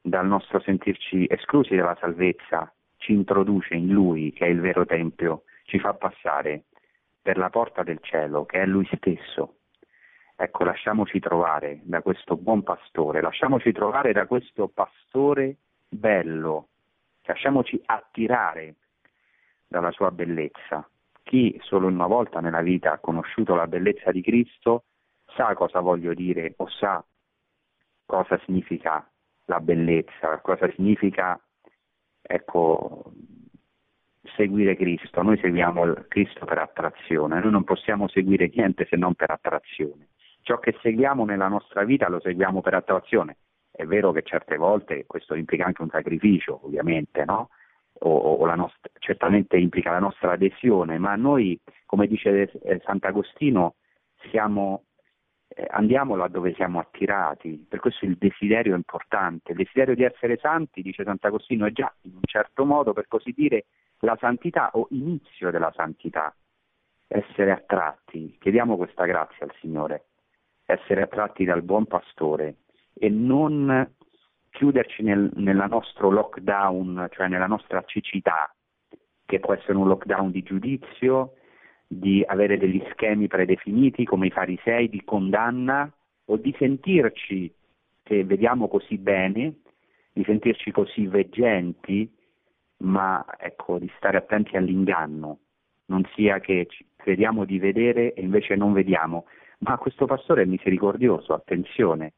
dal 0.00 0.26
nostro 0.26 0.60
sentirci 0.60 1.26
esclusi 1.28 1.74
dalla 1.74 1.96
salvezza, 2.00 2.72
ci 2.96 3.12
introduce 3.12 3.74
in 3.74 3.88
Lui, 3.88 4.32
che 4.32 4.46
è 4.46 4.48
il 4.48 4.60
vero 4.60 4.84
Tempio, 4.84 5.44
ci 5.64 5.78
fa 5.78 5.94
passare 5.94 6.64
per 7.20 7.36
la 7.36 7.50
porta 7.50 7.82
del 7.82 7.98
cielo, 8.00 8.44
che 8.44 8.60
è 8.60 8.66
Lui 8.66 8.88
stesso. 8.96 9.57
Ecco, 10.40 10.62
lasciamoci 10.62 11.18
trovare 11.18 11.80
da 11.82 12.00
questo 12.00 12.36
buon 12.36 12.62
pastore, 12.62 13.20
lasciamoci 13.20 13.72
trovare 13.72 14.12
da 14.12 14.24
questo 14.26 14.68
pastore 14.68 15.56
bello, 15.88 16.68
lasciamoci 17.22 17.82
attirare 17.84 18.76
dalla 19.66 19.90
sua 19.90 20.12
bellezza. 20.12 20.88
Chi 21.24 21.58
solo 21.64 21.88
una 21.88 22.06
volta 22.06 22.38
nella 22.38 22.60
vita 22.60 22.92
ha 22.92 22.98
conosciuto 22.98 23.56
la 23.56 23.66
bellezza 23.66 24.12
di 24.12 24.22
Cristo 24.22 24.84
sa 25.34 25.52
cosa 25.54 25.80
voglio 25.80 26.14
dire 26.14 26.54
o 26.58 26.68
sa 26.68 27.04
cosa 28.06 28.38
significa 28.44 29.10
la 29.46 29.58
bellezza, 29.58 30.38
cosa 30.38 30.70
significa 30.70 31.36
ecco, 32.22 33.12
seguire 34.36 34.76
Cristo. 34.76 35.20
Noi 35.20 35.36
seguiamo 35.38 35.94
Cristo 36.06 36.44
per 36.44 36.58
attrazione, 36.58 37.40
noi 37.40 37.50
non 37.50 37.64
possiamo 37.64 38.06
seguire 38.06 38.48
niente 38.54 38.86
se 38.88 38.94
non 38.94 39.14
per 39.14 39.32
attrazione. 39.32 40.10
Ciò 40.48 40.58
che 40.60 40.78
seguiamo 40.80 41.26
nella 41.26 41.48
nostra 41.48 41.84
vita 41.84 42.08
lo 42.08 42.20
seguiamo 42.20 42.62
per 42.62 42.72
attrazione. 42.72 43.36
È 43.70 43.84
vero 43.84 44.12
che 44.12 44.22
certe 44.22 44.56
volte 44.56 45.04
questo 45.04 45.34
implica 45.34 45.66
anche 45.66 45.82
un 45.82 45.90
sacrificio, 45.90 46.60
ovviamente, 46.64 47.26
no? 47.26 47.50
o, 47.98 48.16
o 48.16 48.54
nostra, 48.54 48.88
certamente 48.98 49.58
implica 49.58 49.90
la 49.90 49.98
nostra 49.98 50.32
adesione, 50.32 50.96
ma 50.96 51.16
noi, 51.16 51.60
come 51.84 52.06
dice 52.06 52.50
eh, 52.62 52.80
Sant'Agostino, 52.82 53.74
siamo 54.30 54.84
eh, 55.48 55.66
andiamo 55.68 56.16
laddove 56.16 56.54
siamo 56.54 56.78
attirati, 56.78 57.66
per 57.68 57.80
questo 57.80 58.06
il 58.06 58.16
desiderio 58.16 58.72
è 58.72 58.76
importante, 58.76 59.52
il 59.52 59.58
desiderio 59.58 59.94
di 59.94 60.04
essere 60.04 60.38
santi, 60.38 60.80
dice 60.80 61.04
Sant'Agostino, 61.04 61.66
è 61.66 61.72
già 61.72 61.94
in 62.04 62.14
un 62.14 62.24
certo 62.24 62.64
modo, 62.64 62.94
per 62.94 63.06
così 63.06 63.34
dire, 63.36 63.66
la 63.98 64.16
santità 64.18 64.70
o 64.72 64.86
inizio 64.92 65.50
della 65.50 65.70
santità, 65.76 66.34
essere 67.06 67.50
attratti, 67.50 68.38
chiediamo 68.40 68.78
questa 68.78 69.04
grazia 69.04 69.44
al 69.44 69.52
Signore, 69.60 70.04
essere 70.70 71.00
attratti 71.00 71.44
dal 71.44 71.62
buon 71.62 71.86
pastore 71.86 72.56
e 72.92 73.08
non 73.08 73.90
chiuderci 74.50 75.02
nel, 75.02 75.30
nel 75.36 75.64
nostro 75.68 76.10
lockdown, 76.10 77.08
cioè 77.10 77.28
nella 77.28 77.46
nostra 77.46 77.82
cecità, 77.86 78.54
che 79.24 79.40
può 79.40 79.54
essere 79.54 79.78
un 79.78 79.88
lockdown 79.88 80.30
di 80.30 80.42
giudizio, 80.42 81.34
di 81.86 82.22
avere 82.26 82.58
degli 82.58 82.82
schemi 82.90 83.28
predefiniti 83.28 84.04
come 84.04 84.26
i 84.26 84.30
farisei 84.30 84.90
di 84.90 85.02
condanna 85.04 85.90
o 86.26 86.36
di 86.36 86.54
sentirci, 86.58 87.50
che 88.02 88.24
vediamo 88.24 88.68
così 88.68 88.98
bene, 88.98 89.60
di 90.12 90.22
sentirci 90.24 90.70
così 90.70 91.06
veggenti, 91.06 92.12
ma 92.78 93.24
ecco, 93.38 93.78
di 93.78 93.90
stare 93.96 94.18
attenti 94.18 94.56
all'inganno, 94.56 95.38
non 95.86 96.06
sia 96.14 96.40
che 96.40 96.68
crediamo 96.96 97.46
di 97.46 97.58
vedere 97.58 98.12
e 98.12 98.20
invece 98.20 98.54
non 98.54 98.74
vediamo. 98.74 99.24
Ma 99.58 99.76
questo 99.76 100.06
pastore 100.06 100.42
è 100.42 100.46
misericordioso, 100.46 101.34
attenzione, 101.34 102.12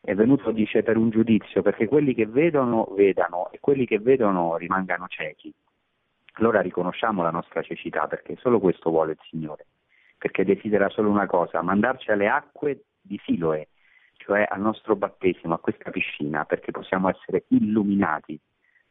è 0.00 0.14
venuto, 0.14 0.50
dice, 0.50 0.82
per 0.82 0.96
un 0.96 1.10
giudizio, 1.10 1.62
perché 1.62 1.86
quelli 1.86 2.14
che 2.14 2.26
vedono 2.26 2.84
vedano 2.94 3.50
e 3.50 3.58
quelli 3.60 3.86
che 3.86 3.98
vedono 3.98 4.56
rimangano 4.56 5.06
ciechi 5.08 5.52
allora 6.34 6.60
riconosciamo 6.60 7.22
la 7.22 7.30
nostra 7.30 7.62
cecità 7.62 8.06
perché 8.06 8.36
solo 8.36 8.58
questo 8.58 8.90
vuole 8.90 9.12
il 9.12 9.18
Signore, 9.28 9.66
perché 10.18 10.44
desidera 10.44 10.88
solo 10.88 11.10
una 11.10 11.26
cosa, 11.26 11.62
mandarci 11.62 12.10
alle 12.10 12.28
acque 12.28 12.84
di 13.00 13.20
Siloe, 13.24 13.68
cioè 14.16 14.46
al 14.48 14.60
nostro 14.60 14.96
battesimo, 14.96 15.54
a 15.54 15.58
questa 15.58 15.90
piscina, 15.90 16.44
perché 16.44 16.72
possiamo 16.72 17.08
essere 17.08 17.44
illuminati 17.48 18.38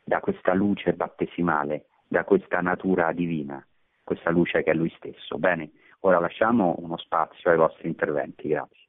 da 0.03 0.19
questa 0.19 0.53
luce 0.53 0.93
battesimale, 0.93 1.87
da 2.07 2.23
questa 2.23 2.61
natura 2.61 3.11
divina, 3.11 3.65
questa 4.03 4.29
luce 4.29 4.63
che 4.63 4.71
è 4.71 4.73
Lui 4.73 4.93
stesso. 4.95 5.37
Bene, 5.37 5.71
ora 6.05 6.19
lasciamo 6.19 6.75
uno 6.79 6.97
spazio 6.97 7.51
ai 7.51 7.57
vostri 7.57 7.87
interventi, 7.87 8.47
grazie. 8.47 8.81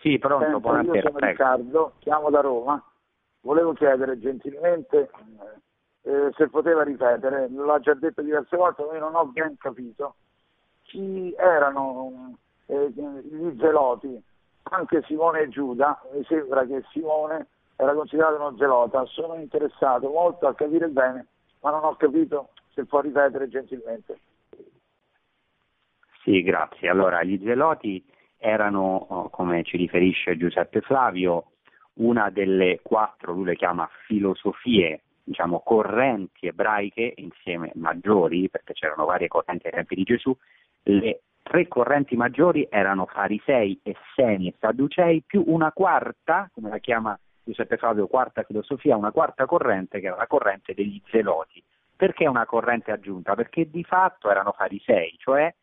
Sì, 0.00 0.18
pronto, 0.18 0.44
Senta, 0.44 0.58
buonasera. 0.58 0.94
Io 0.94 1.00
sono 1.02 1.12
prego. 1.14 1.30
Riccardo, 1.30 1.92
chiamo 2.00 2.30
da 2.30 2.40
Roma. 2.40 2.84
Volevo 3.40 3.72
chiedere 3.72 4.18
gentilmente 4.18 5.10
eh, 6.02 6.30
se 6.36 6.48
poteva 6.48 6.82
ripetere, 6.82 7.48
l'ha 7.50 7.78
già 7.78 7.94
detto 7.94 8.22
diverse 8.22 8.56
volte, 8.56 8.84
ma 8.84 8.94
io 8.94 9.00
non 9.00 9.14
ho 9.14 9.26
ben 9.26 9.56
capito 9.56 10.16
chi 10.82 11.32
erano 11.36 12.36
eh, 12.72 12.90
gli 12.90 13.54
zeloti, 13.58 14.22
anche 14.64 15.02
Simone 15.06 15.40
e 15.40 15.48
Giuda, 15.48 16.00
mi 16.14 16.24
sembra 16.24 16.64
che 16.64 16.82
Simone 16.90 17.48
era 17.76 17.94
considerato 17.94 18.36
uno 18.36 18.56
zelota, 18.56 19.04
sono 19.06 19.34
interessato 19.34 20.08
molto 20.08 20.46
a 20.46 20.54
capire 20.54 20.88
bene, 20.88 21.26
ma 21.60 21.70
non 21.70 21.84
ho 21.84 21.94
capito 21.96 22.50
se 22.72 22.86
può 22.86 23.00
ripetere 23.00 23.48
gentilmente. 23.48 24.18
Sì, 26.22 26.42
grazie. 26.42 26.88
Allora, 26.88 27.22
gli 27.24 27.40
zeloti 27.44 28.04
erano, 28.38 29.06
oh, 29.08 29.28
come 29.28 29.64
ci 29.64 29.76
riferisce 29.76 30.36
Giuseppe 30.36 30.80
Flavio, 30.80 31.50
una 31.94 32.30
delle 32.30 32.80
quattro, 32.82 33.32
lui 33.32 33.44
le 33.44 33.56
chiama 33.56 33.88
filosofie, 34.06 35.02
diciamo, 35.24 35.60
correnti 35.60 36.46
ebraiche, 36.46 37.14
insieme 37.16 37.72
maggiori, 37.74 38.48
perché 38.48 38.72
c'erano 38.72 39.04
varie 39.04 39.28
correnti 39.28 39.66
ai 39.66 39.72
tempi 39.72 39.96
di 39.96 40.04
Gesù, 40.04 40.34
le 40.84 41.22
tre 41.52 41.68
correnti 41.68 42.16
maggiori 42.16 42.66
erano 42.70 43.04
farisei, 43.04 43.78
esseni 43.82 44.48
e 44.48 44.54
sadducei, 44.58 45.22
più 45.26 45.44
una 45.48 45.70
quarta, 45.70 46.48
come 46.50 46.70
la 46.70 46.78
chiama 46.78 47.18
Giuseppe 47.44 47.76
Flavio, 47.76 48.06
quarta 48.06 48.42
filosofia, 48.42 48.96
una 48.96 49.10
quarta 49.10 49.44
corrente 49.44 50.00
che 50.00 50.06
era 50.06 50.16
la 50.16 50.26
corrente 50.26 50.72
degli 50.72 50.98
zeloti. 51.10 51.62
Perché 51.94 52.26
una 52.26 52.46
corrente 52.46 52.90
aggiunta? 52.90 53.34
Perché 53.34 53.68
di 53.68 53.84
fatto 53.84 54.30
erano 54.30 54.52
farisei, 54.52 55.14
cioè 55.18 55.54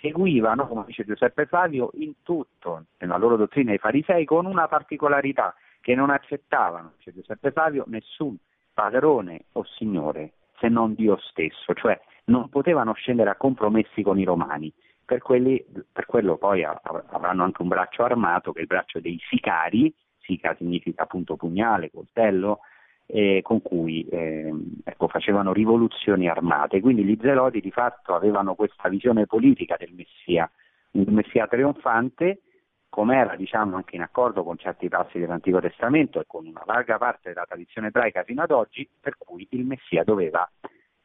seguivano, 0.00 0.66
come 0.66 0.82
dice 0.86 1.04
Giuseppe 1.04 1.46
Flavio, 1.46 1.90
in 1.92 2.14
tutto, 2.24 2.86
nella 2.98 3.16
loro 3.16 3.36
dottrina 3.36 3.72
i 3.72 3.78
farisei, 3.78 4.24
con 4.24 4.44
una 4.44 4.66
particolarità 4.66 5.54
che 5.80 5.94
non 5.94 6.10
accettavano, 6.10 6.94
dice 6.96 7.14
Giuseppe 7.14 7.52
Flavio, 7.52 7.84
nessun 7.86 8.36
padrone 8.74 9.44
o 9.52 9.62
signore 9.62 10.32
se 10.58 10.66
non 10.66 10.94
Dio 10.94 11.16
stesso, 11.18 11.74
cioè 11.74 11.96
non 12.24 12.48
potevano 12.48 12.92
scendere 12.94 13.30
a 13.30 13.36
compromessi 13.36 14.02
con 14.02 14.18
i 14.18 14.24
romani. 14.24 14.72
Per, 15.08 15.22
quelli, 15.22 15.64
per 15.90 16.04
quello 16.04 16.36
poi 16.36 16.64
avranno 16.64 17.42
anche 17.42 17.62
un 17.62 17.68
braccio 17.68 18.04
armato, 18.04 18.52
che 18.52 18.58
è 18.58 18.60
il 18.60 18.66
braccio 18.66 19.00
dei 19.00 19.18
sicari, 19.30 19.90
sica 20.18 20.54
significa 20.58 21.04
appunto 21.04 21.34
pugnale, 21.36 21.90
coltello, 21.90 22.58
eh, 23.06 23.40
con 23.42 23.62
cui 23.62 24.06
eh, 24.06 24.52
ecco, 24.84 25.08
facevano 25.08 25.54
rivoluzioni 25.54 26.28
armate. 26.28 26.82
Quindi 26.82 27.04
gli 27.04 27.16
zeloti 27.22 27.62
di 27.62 27.70
fatto 27.70 28.14
avevano 28.14 28.54
questa 28.54 28.90
visione 28.90 29.24
politica 29.24 29.76
del 29.78 29.94
Messia, 29.94 30.50
un 30.90 31.06
Messia 31.08 31.46
trionfante, 31.46 32.42
come 32.90 33.16
era 33.16 33.34
diciamo, 33.34 33.76
anche 33.76 33.96
in 33.96 34.02
accordo 34.02 34.44
con 34.44 34.58
certi 34.58 34.90
passi 34.90 35.18
dell'Antico 35.18 35.58
Testamento 35.58 36.20
e 36.20 36.24
con 36.26 36.46
una 36.46 36.64
larga 36.66 36.98
parte 36.98 37.30
della 37.30 37.46
tradizione 37.48 37.86
ebraica 37.86 38.24
fino 38.24 38.42
ad 38.42 38.50
oggi, 38.50 38.86
per 39.00 39.16
cui 39.16 39.46
il 39.52 39.64
Messia 39.64 40.04
doveva 40.04 40.46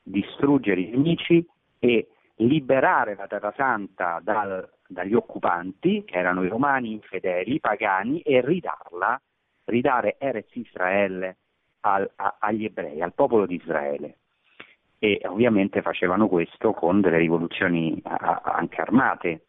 distruggere 0.01 0.81
i 0.81 0.89
nemici 0.89 1.47
e 1.79 2.09
liberare 2.37 3.15
la 3.15 3.27
Terra 3.27 3.53
Santa 3.55 4.19
dal, 4.21 4.67
dagli 4.87 5.13
occupanti, 5.13 6.03
che 6.05 6.17
erano 6.17 6.43
i 6.43 6.47
romani 6.47 6.91
infedeli, 6.91 7.59
pagani, 7.59 8.21
e 8.21 8.41
ridarla, 8.41 9.21
ridare 9.65 10.15
Erez 10.17 10.49
Israele 10.53 11.37
al, 11.81 12.09
a, 12.15 12.37
agli 12.39 12.65
ebrei, 12.65 13.01
al 13.01 13.13
popolo 13.13 13.45
di 13.45 13.55
Israele. 13.55 14.17
E 14.99 15.21
ovviamente 15.25 15.81
facevano 15.81 16.27
questo 16.27 16.71
con 16.73 17.01
delle 17.01 17.17
rivoluzioni 17.17 17.99
a, 18.03 18.41
anche 18.43 18.81
armate. 18.81 19.45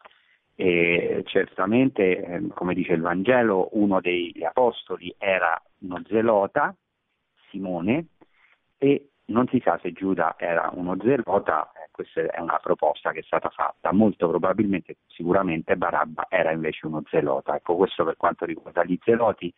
E 0.56 1.22
certamente, 1.26 2.24
eh, 2.24 2.46
come 2.48 2.74
dice 2.74 2.92
il 2.92 3.00
Vangelo, 3.00 3.70
uno 3.72 4.00
degli 4.00 4.44
apostoli 4.44 5.14
era 5.18 5.60
uno 5.80 6.02
zelota, 6.06 6.74
Simone, 7.50 8.06
e 8.78 9.10
non 9.26 9.46
si 9.48 9.60
sa 9.64 9.78
se 9.82 9.92
Giuda 9.92 10.34
era 10.38 10.70
uno 10.74 10.96
zelota, 11.00 11.72
eh, 11.72 11.88
questa 11.90 12.20
è 12.22 12.40
una 12.40 12.58
proposta 12.62 13.12
che 13.12 13.20
è 13.20 13.22
stata 13.22 13.48
fatta, 13.48 13.92
molto 13.92 14.28
probabilmente, 14.28 14.96
sicuramente 15.06 15.76
Barabba 15.76 16.26
era 16.28 16.50
invece 16.50 16.86
uno 16.86 17.02
zelota. 17.08 17.54
Ecco, 17.56 17.76
questo 17.76 18.04
per 18.04 18.16
quanto 18.16 18.44
riguarda 18.44 18.84
gli 18.84 18.98
zeloti, 19.02 19.52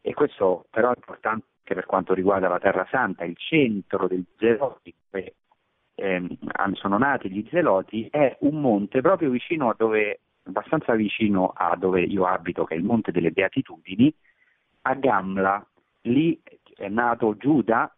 e 0.00 0.14
questo 0.14 0.66
però 0.70 0.90
è 0.90 0.96
importante 0.96 1.46
anche 1.58 1.74
per 1.74 1.86
quanto 1.86 2.14
riguarda 2.14 2.48
la 2.48 2.58
Terra 2.58 2.86
Santa, 2.90 3.24
il 3.24 3.36
centro 3.36 4.08
degli 4.08 4.24
zeloti, 4.38 4.94
dove 5.10 5.34
ehm, 5.94 6.28
sono 6.72 6.98
nati 6.98 7.30
gli 7.30 7.46
zeloti, 7.50 8.08
è 8.10 8.36
un 8.40 8.60
monte 8.60 9.00
proprio 9.00 9.30
vicino 9.30 9.68
a 9.68 9.74
dove, 9.76 10.20
abbastanza 10.44 10.94
vicino 10.94 11.52
a 11.54 11.76
dove 11.76 12.02
io 12.02 12.24
abito, 12.24 12.64
che 12.64 12.74
è 12.74 12.78
il 12.78 12.84
Monte 12.84 13.12
delle 13.12 13.32
Beatitudini, 13.32 14.12
a 14.82 14.94
Gamla, 14.94 15.66
lì 16.02 16.40
è 16.74 16.88
nato 16.88 17.36
Giuda, 17.36 17.92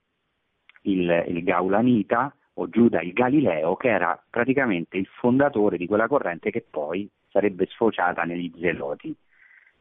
il, 0.83 1.25
il 1.29 1.43
Gaulanita 1.43 2.35
o 2.55 2.69
Giuda 2.69 3.01
il 3.01 3.13
Galileo, 3.13 3.77
che 3.77 3.89
era 3.89 4.21
praticamente 4.29 4.97
il 4.97 5.07
fondatore 5.07 5.77
di 5.77 5.87
quella 5.87 6.09
corrente 6.09 6.51
che 6.51 6.65
poi 6.69 7.09
sarebbe 7.29 7.67
sfociata 7.67 8.23
negli 8.25 8.53
Zeloti. 8.59 9.15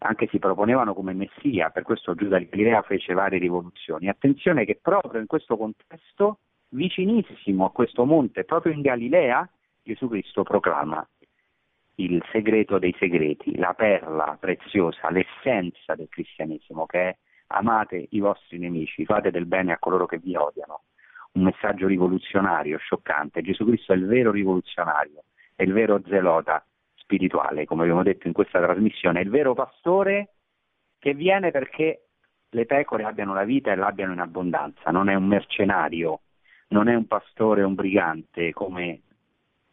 Anche 0.02 0.28
si 0.28 0.40
proponevano 0.40 0.94
come 0.94 1.14
messia, 1.14 1.72
per 1.72 1.84
questo 1.84 2.16
Giuda 2.16 2.38
il 2.38 2.48
Galileo 2.48 2.82
fece 2.84 3.14
varie 3.14 3.40
rivoluzioni. 3.40 4.08
Attenzione 4.08 4.64
che 4.64 4.80
proprio 4.82 5.20
in 5.20 5.28
questo 5.28 5.58
contesto, 5.58 6.40
vicinissimo 6.70 7.66
a 7.66 7.72
questo 7.72 8.06
monte, 8.06 8.46
proprio 8.46 8.72
in 8.72 8.82
Galilea, 8.82 9.50
Gesù 9.84 10.08
Cristo 10.08 10.44
proclama 10.44 11.06
il 11.96 12.24
segreto 12.32 12.80
dei 12.80 12.96
segreti, 12.98 13.58
la 13.58 13.74
perla 13.74 14.38
preziosa, 14.40 15.10
l'essenza 15.10 15.96
del 15.96 16.08
cristianesimo, 16.08 16.86
che 16.86 17.00
è 17.00 17.18
amate 17.48 18.08
i 18.12 18.20
vostri 18.20 18.58
nemici, 18.58 19.04
fate 19.04 19.32
del 19.32 19.46
bene 19.46 19.74
a 19.74 19.80
coloro 19.80 20.06
che 20.06 20.18
vi 20.18 20.36
odiano, 20.36 20.84
un 21.34 21.44
messaggio 21.44 21.88
rivoluzionario, 21.88 22.78
scioccante. 22.78 23.42
Gesù 23.42 23.66
Cristo 23.66 23.94
è 23.94 23.96
il 23.96 24.06
vero 24.06 24.32
rivoluzionario, 24.32 25.24
è 25.56 25.64
il 25.64 25.74
vero 25.74 26.02
zelota 26.08 26.64
spirituale, 26.96 27.66
come 27.66 27.84
abbiamo 27.84 28.04
detto 28.04 28.28
in 28.28 28.34
questa 28.34 28.60
trasmissione, 28.60 29.20
è 29.20 29.24
il 29.24 29.30
vero 29.30 29.54
pastore 29.54 30.36
che 31.00 31.14
viene 31.14 31.52
perché 31.52 32.06
le 32.50 32.66
pecore 32.66 33.04
abbiano 33.04 33.34
la 33.34 33.44
vita 33.44 33.72
e 33.72 33.76
l'abbiano 33.76 34.14
in 34.14 34.20
abbondanza, 34.20 34.92
non 34.92 35.10
è 35.10 35.16
un 35.16 35.26
mercenario, 35.26 36.22
non 36.70 36.88
è 36.88 36.96
un 36.96 37.08
pastore, 37.08 37.64
un 37.64 37.76
brigante, 37.76 38.54
come 38.54 39.02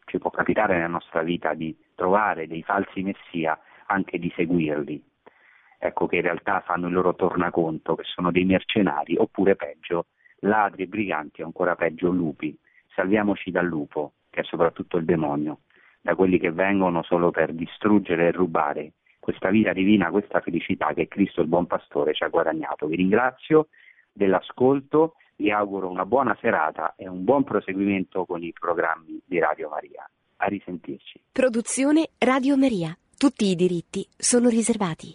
ci 0.05 0.19
può 0.19 0.29
capitare 0.29 0.75
nella 0.75 0.87
nostra 0.87 1.21
vita 1.21 1.53
di 1.53 1.75
trovare 1.95 2.47
dei 2.47 2.63
falsi 2.63 3.03
messia, 3.03 3.59
anche 3.87 4.17
di 4.19 4.31
seguirli. 4.35 5.03
Ecco 5.79 6.07
che 6.07 6.17
in 6.17 6.21
realtà 6.23 6.61
fanno 6.61 6.87
il 6.87 6.93
loro 6.93 7.13
tornaconto, 7.13 7.95
che 7.95 8.03
sono 8.03 8.31
dei 8.31 8.45
mercenari, 8.45 9.15
oppure 9.17 9.55
peggio, 9.55 10.07
ladri 10.39 10.83
e 10.83 10.87
briganti, 10.87 11.41
o 11.41 11.45
ancora 11.45 11.75
peggio 11.75 12.09
lupi. 12.09 12.57
Salviamoci 12.93 13.51
dal 13.51 13.65
lupo, 13.65 14.13
che 14.29 14.41
è 14.41 14.43
soprattutto 14.43 14.97
il 14.97 15.05
demonio, 15.05 15.59
da 16.01 16.15
quelli 16.15 16.39
che 16.39 16.51
vengono 16.51 17.03
solo 17.03 17.31
per 17.31 17.53
distruggere 17.53 18.27
e 18.27 18.31
rubare 18.31 18.91
questa 19.27 19.49
vita 19.49 19.73
divina, 19.73 20.09
questa 20.09 20.39
felicità 20.39 20.93
che 20.93 21.09
Cristo 21.09 21.41
il 21.41 21.47
buon 21.47 21.67
pastore 21.67 22.13
ci 22.13 22.23
ha 22.23 22.29
guadagnato. 22.29 22.87
Vi 22.87 22.95
ringrazio 22.95 23.67
dell'ascolto, 24.13 25.15
vi 25.35 25.51
auguro 25.51 25.89
una 25.89 26.05
buona 26.05 26.35
serata 26.39 26.95
e 26.95 27.09
un 27.09 27.25
buon 27.25 27.43
proseguimento 27.43 28.25
con 28.25 28.41
i 28.41 28.53
programmi 28.57 29.21
di 29.25 29.37
Radio 29.39 29.67
Maria. 29.67 30.09
A 30.37 30.45
risentirci. 30.45 31.19
Produzione 31.31 32.11
Radio 32.19 32.55
Maria. 32.55 32.97
Tutti 33.17 33.45
i 33.47 33.55
diritti 33.55 34.07
sono 34.15 34.47
riservati. 34.47 35.13